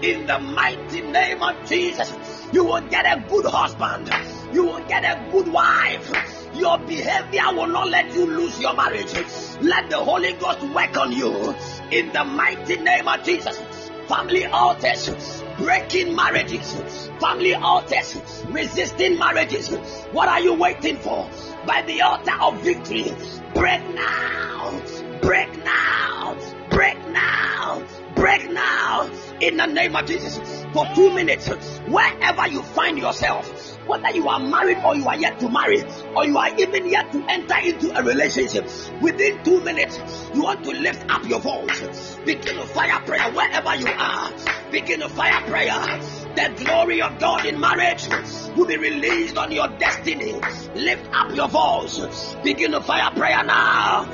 [0.04, 2.14] In the mighty name of Jesus,
[2.54, 4.12] you will get a good husband.
[4.56, 6.56] You will get a good wife.
[6.56, 9.14] Your behavior will not let you lose your marriage.
[9.60, 11.54] Let the Holy Ghost work on you
[11.92, 13.60] in the mighty name of Jesus.
[14.08, 18.16] Family altars breaking marriages, family altars
[18.48, 19.76] resisting marriages.
[20.14, 21.30] What are you waiting for?
[21.68, 23.12] By the altar of victory,
[23.54, 24.82] break now,
[25.22, 26.38] break now,
[26.70, 27.84] break now,
[28.16, 29.12] break now
[29.42, 30.66] in the name of Jesus.
[30.72, 31.50] For two minutes,
[31.90, 35.84] wherever you find yourself, whether you are married or you are yet to marry,
[36.16, 38.66] or you are even yet to enter into a relationship,
[39.02, 40.00] within two minutes,
[40.34, 42.16] you want to lift up your voice.
[42.26, 44.32] Begin to fire prayer wherever you are.
[44.72, 46.00] Begin to fire prayer.
[46.36, 48.08] The glory of God in marriage
[48.56, 50.34] will be released on your destiny.
[50.76, 52.36] Lift up your voice.
[52.44, 54.10] Begin to fire prayer now.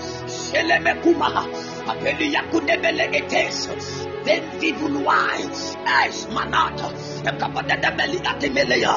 [4.23, 5.41] Then vivuluai
[5.85, 6.89] as manata
[7.39, 8.95] kapada da beli atemelea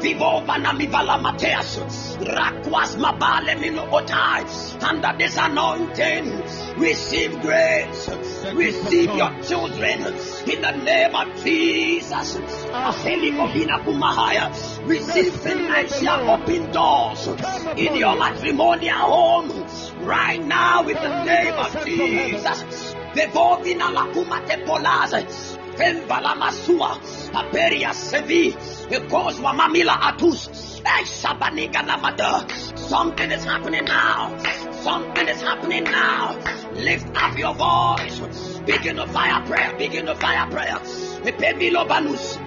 [0.00, 1.78] vivo banami vala mateas.
[2.20, 4.42] Rakwas mabale mino otai.
[4.82, 6.42] Under this anointing.
[6.78, 8.08] Receive grace.
[8.54, 9.98] Receive your children.
[10.48, 12.38] In the name of Jesus.
[14.86, 17.26] Receive financial open doors.
[17.76, 19.50] In your matrimonial home.
[20.02, 25.26] Right now in the name of Jesus Bevovina la kumate polaze.
[25.76, 26.98] Femvala masua.
[27.32, 28.52] Aperia sevi.
[28.88, 30.48] Because mamila atus.
[32.76, 34.36] Something is happening now.
[34.82, 36.36] Something is happening now.
[36.74, 38.58] Lift up your voice.
[38.66, 39.72] Begin to fire prayer.
[39.78, 40.78] Begin to fire prayer.
[41.24, 42.38] Epemilo balus.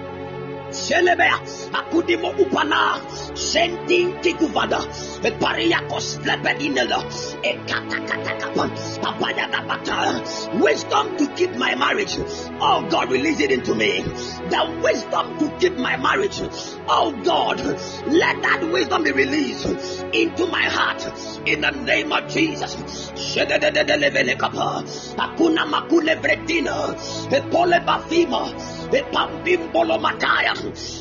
[0.70, 1.38] Shelebea,
[1.72, 3.00] akudimo upana,
[3.34, 4.80] sending tikuvada,
[5.15, 6.18] e pariakos
[9.02, 10.60] abayagabata.
[10.60, 12.18] Wisdom to keep my marriage.
[12.60, 14.02] Oh God, release it into me.
[14.02, 16.40] The wisdom to keep my marriage.
[16.88, 17.60] Oh God,
[18.06, 19.66] let that wisdom be released
[20.12, 21.02] into my heart
[21.46, 22.74] in the name of Jesus.
[25.16, 25.66] Akuna
[27.50, 28.52] pole bafima,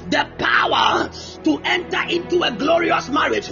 [0.09, 1.09] the power
[1.43, 3.49] to enter into a glorious marriage.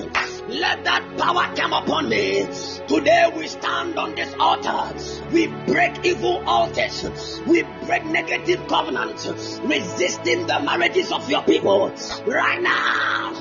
[0.54, 2.46] Let that power come upon me.
[2.88, 4.96] Today we stand on this altar.
[5.32, 7.42] We break evil altars.
[7.48, 9.26] We break negative covenants,
[9.64, 11.92] resisting the marriages of your people.
[12.28, 13.34] Right now,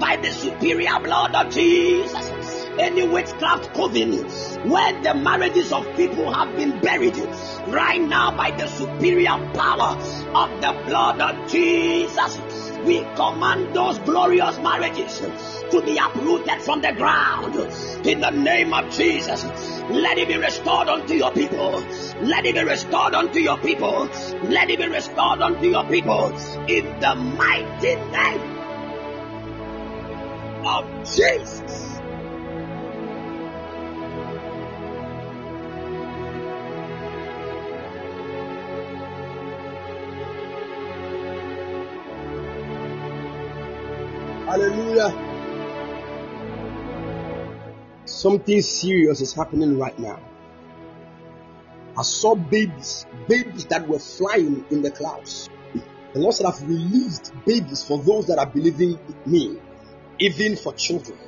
[0.00, 4.12] by the superior blood of Jesus any witchcraft coven
[4.68, 7.16] where the marriages of people have been buried
[7.68, 9.96] right now by the superior power
[10.34, 12.65] of the blood of Jesus.
[12.86, 15.18] We command those glorious marriages
[15.72, 17.56] to be uprooted from the ground
[18.06, 19.44] in the name of Jesus.
[19.90, 21.82] Let it be restored unto your people.
[22.22, 24.08] Let it be restored unto your people.
[24.44, 26.26] Let it be restored unto your people
[26.68, 28.56] in the mighty name
[30.64, 31.55] of Jesus.
[44.56, 45.12] Hallelujah.
[48.06, 50.18] Something serious is happening right now.
[51.98, 55.50] I saw babies, babies that were flying in the clouds.
[56.14, 59.58] The Lord said, I've released babies for those that are believing me,
[60.20, 61.18] even for children.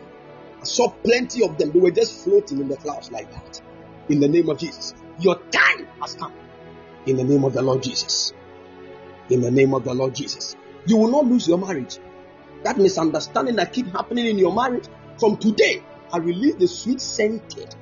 [0.62, 1.72] I saw plenty of them.
[1.72, 3.60] They were just floating in the clouds like that.
[4.09, 4.94] In the name of Jesus.
[5.18, 6.32] Your time has come.
[7.05, 8.32] In the name of the Lord Jesus.
[9.28, 10.56] In the name of the Lord Jesus.
[10.86, 11.98] You will not lose your marriage.
[12.64, 14.86] That misunderstanding that keep happening in your marriage,
[15.18, 15.82] from today,
[16.12, 17.74] I release the sweet scented,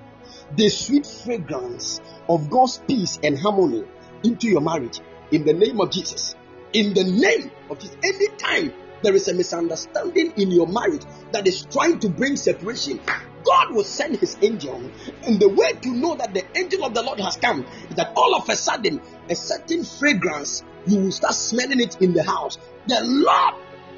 [0.56, 3.84] the sweet fragrance of God's peace and harmony
[4.24, 5.00] into your marriage
[5.30, 6.34] in the name of Jesus.
[6.72, 7.96] In the name of Jesus.
[8.02, 8.72] Anytime
[9.02, 13.00] there is a misunderstanding in your marriage that is trying to bring separation,
[13.44, 14.90] God will send his angel.
[15.22, 18.12] And the way to know that the angel of the Lord has come is that
[18.16, 22.58] all of a sudden, a certain fragrance, you will start smelling it in the house.
[22.88, 23.54] The Lord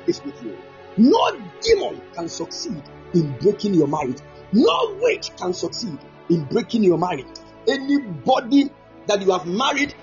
[0.06, 0.56] is with you.
[0.98, 2.82] No demon can succeed
[3.14, 4.18] in breaking your marriage.
[4.52, 5.98] No witch can succeed
[6.28, 7.26] in breaking your marriage.
[7.66, 8.70] Anybody
[9.06, 9.94] that you have married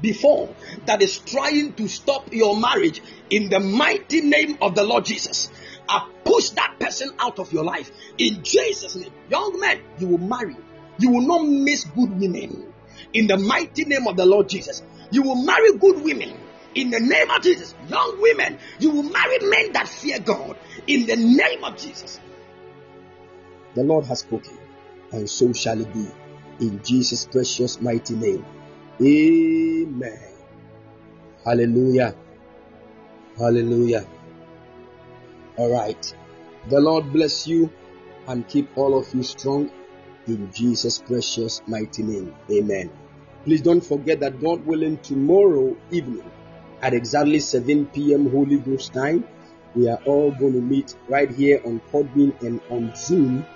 [0.00, 0.54] before
[0.86, 5.50] that is trying to stop your marriage in the mighty name of the Lord Jesus.
[5.88, 9.12] I push that person out of your life in Jesus' name.
[9.30, 10.56] Young men, you will marry.
[10.98, 12.72] You will not miss good women
[13.12, 14.82] in the mighty name of the Lord Jesus.
[15.10, 16.34] You will marry good women
[16.74, 17.74] in the name of Jesus.
[17.88, 22.20] Young women, you will marry men that fear God in the name of Jesus.
[23.74, 24.58] The Lord has spoken,
[25.12, 26.06] and so shall it be
[26.60, 28.44] in Jesus' precious mighty name.
[29.00, 30.18] Amen.
[31.44, 32.14] Hallelujah.
[33.38, 34.06] Hallelujah.
[35.56, 36.14] All right.
[36.68, 37.72] The Lord bless you
[38.28, 39.70] and keep all of you strong
[40.26, 42.34] in Jesus' precious mighty name.
[42.50, 42.90] Amen.
[43.44, 46.30] Please don't forget that God willing, tomorrow evening
[46.82, 48.28] at exactly 7 p.m.
[48.30, 49.24] Holy Ghost time,
[49.74, 53.46] we are all going to meet right here on Podbean and on Zoom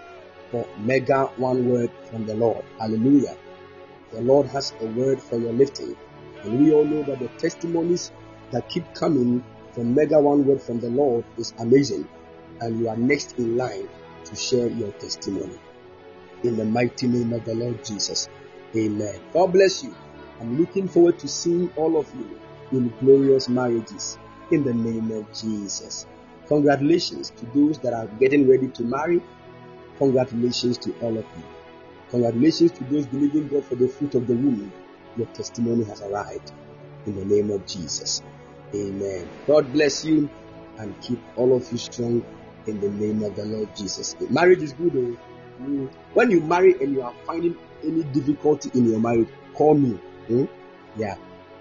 [0.50, 2.64] for Mega One Word from the Lord.
[2.78, 3.36] Hallelujah.
[4.12, 5.96] The Lord has a word for your lifting.
[6.44, 8.12] And we all know that the testimonies
[8.52, 12.08] that keep coming from Mega One Word from the Lord is amazing.
[12.60, 13.88] And you are next in line
[14.24, 15.58] to share your testimony.
[16.44, 18.28] In the mighty name of the Lord Jesus.
[18.76, 19.20] Amen.
[19.32, 19.94] God bless you.
[20.40, 22.38] I'm looking forward to seeing all of you
[22.72, 24.18] in glorious marriages
[24.50, 26.06] in the name of Jesus.
[26.48, 29.22] Congratulations to those that are getting ready to marry.
[29.98, 31.42] Congratulations to all of you.
[32.10, 34.72] Congratulations to those believing God for the fruit of the womb.
[35.16, 36.52] Your testimony has arrived
[37.06, 38.22] in the name of Jesus.
[38.74, 39.28] Amen.
[39.46, 40.28] God bless you
[40.78, 42.24] and keep all of you strong
[42.66, 44.16] in the name of the Lord Jesus.
[44.30, 45.18] Marriage is good.
[45.60, 45.90] Mm.
[46.14, 49.90] When you marry and you are finding any difficulty in your marriage, call me.
[50.28, 50.44] Hmm?
[50.96, 51.16] Yeah,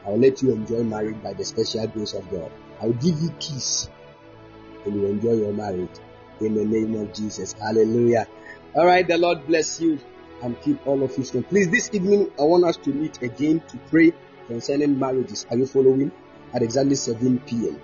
[0.06, 2.52] I'll let you enjoy marriage by the special grace of God.
[2.82, 3.90] I'll give you peace
[4.86, 5.98] and you enjoy your marriage
[6.41, 7.53] in the name of Jesus.
[7.53, 8.27] Hallelujah.
[8.76, 9.99] All right, the Lord bless you
[10.44, 11.44] and keep all of you strong.
[11.44, 14.14] Please, this evening, I want us to meet again to pray
[14.48, 15.45] concerning marriages.
[15.49, 16.11] Are you following?
[16.53, 17.82] At exactly 7 p.m.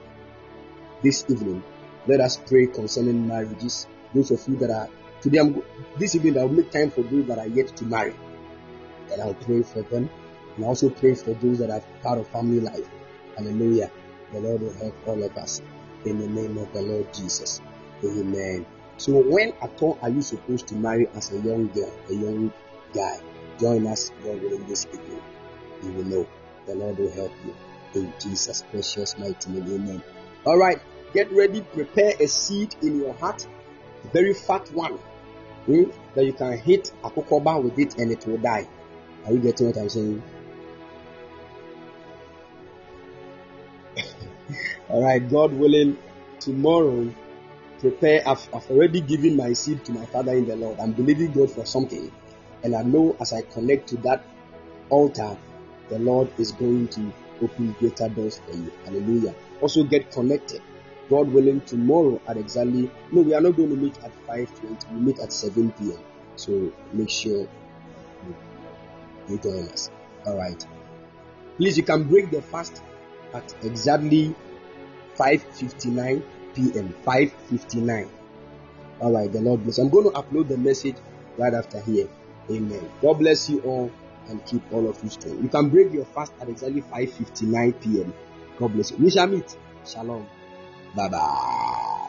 [1.02, 1.64] This evening,
[2.08, 3.88] let us pray concerning marriages.
[4.14, 4.90] Those of you that are
[5.22, 5.64] today, I'm,
[5.98, 8.16] this evening, I'll make time for those that are yet to marry,
[9.12, 10.10] and I'll pray for them,
[10.62, 12.88] and also pray for those that are part of family life.
[13.36, 13.90] Hallelujah.
[14.32, 15.60] The Lord will help all of us
[16.06, 17.60] in the name of the Lord Jesus.
[18.06, 18.64] Amen.
[18.98, 22.54] So when at all are you supposed to marry as a young girl, a young
[22.94, 23.20] guy?
[23.60, 25.24] Join us, God willing, this evening.
[25.82, 26.28] You will know.
[26.68, 27.56] The Lord will help you.
[28.00, 29.64] In Jesus' precious mighty name.
[29.64, 30.04] Amen.
[30.46, 30.80] All right.
[31.16, 31.62] Get ready.
[31.62, 33.48] Prepare a seed in your heart.
[34.04, 35.00] A very fat one.
[35.66, 38.68] Hmm, that you can hit a kokoba with it and it will die.
[39.26, 40.22] Are you getting what I'm saying?
[44.92, 45.28] All right.
[45.30, 45.98] God willing,
[46.40, 47.10] tomorrow
[47.80, 48.28] prepare.
[48.28, 50.80] I've, I've already given my seed to my father in the Lord.
[50.80, 52.12] I'm believing God for something.
[52.64, 54.24] And I know as I connect to that
[54.90, 55.38] altar,
[55.90, 57.12] the Lord is going to
[57.42, 58.72] open greater doors for you.
[58.86, 59.34] Hallelujah.
[59.62, 60.62] Also get connected.
[61.10, 64.92] God willing, tomorrow at exactly no, we are not going to meet at 5:20.
[64.94, 66.00] We meet at 7 p.m.
[66.36, 68.36] So make sure you,
[69.28, 69.90] you join us.
[70.26, 70.66] All right.
[71.58, 72.82] Please, you can break the fast
[73.34, 74.36] at exactly
[75.22, 76.24] 5:59
[76.56, 76.96] p.m.
[77.06, 78.10] 5:59.
[79.02, 79.32] All right.
[79.32, 79.78] The Lord bless.
[79.78, 80.96] I'm going to upload the message
[81.38, 82.08] right after here.
[82.50, 82.90] Amen.
[83.02, 83.92] God bless you all
[84.30, 85.42] and keep all of you strong.
[85.42, 88.14] You can break your fast at exactly 5:59 p.m.
[88.58, 88.98] God bless you.
[88.98, 89.56] We shall meet.
[89.86, 90.28] Shalom.
[90.96, 92.01] Bye bye.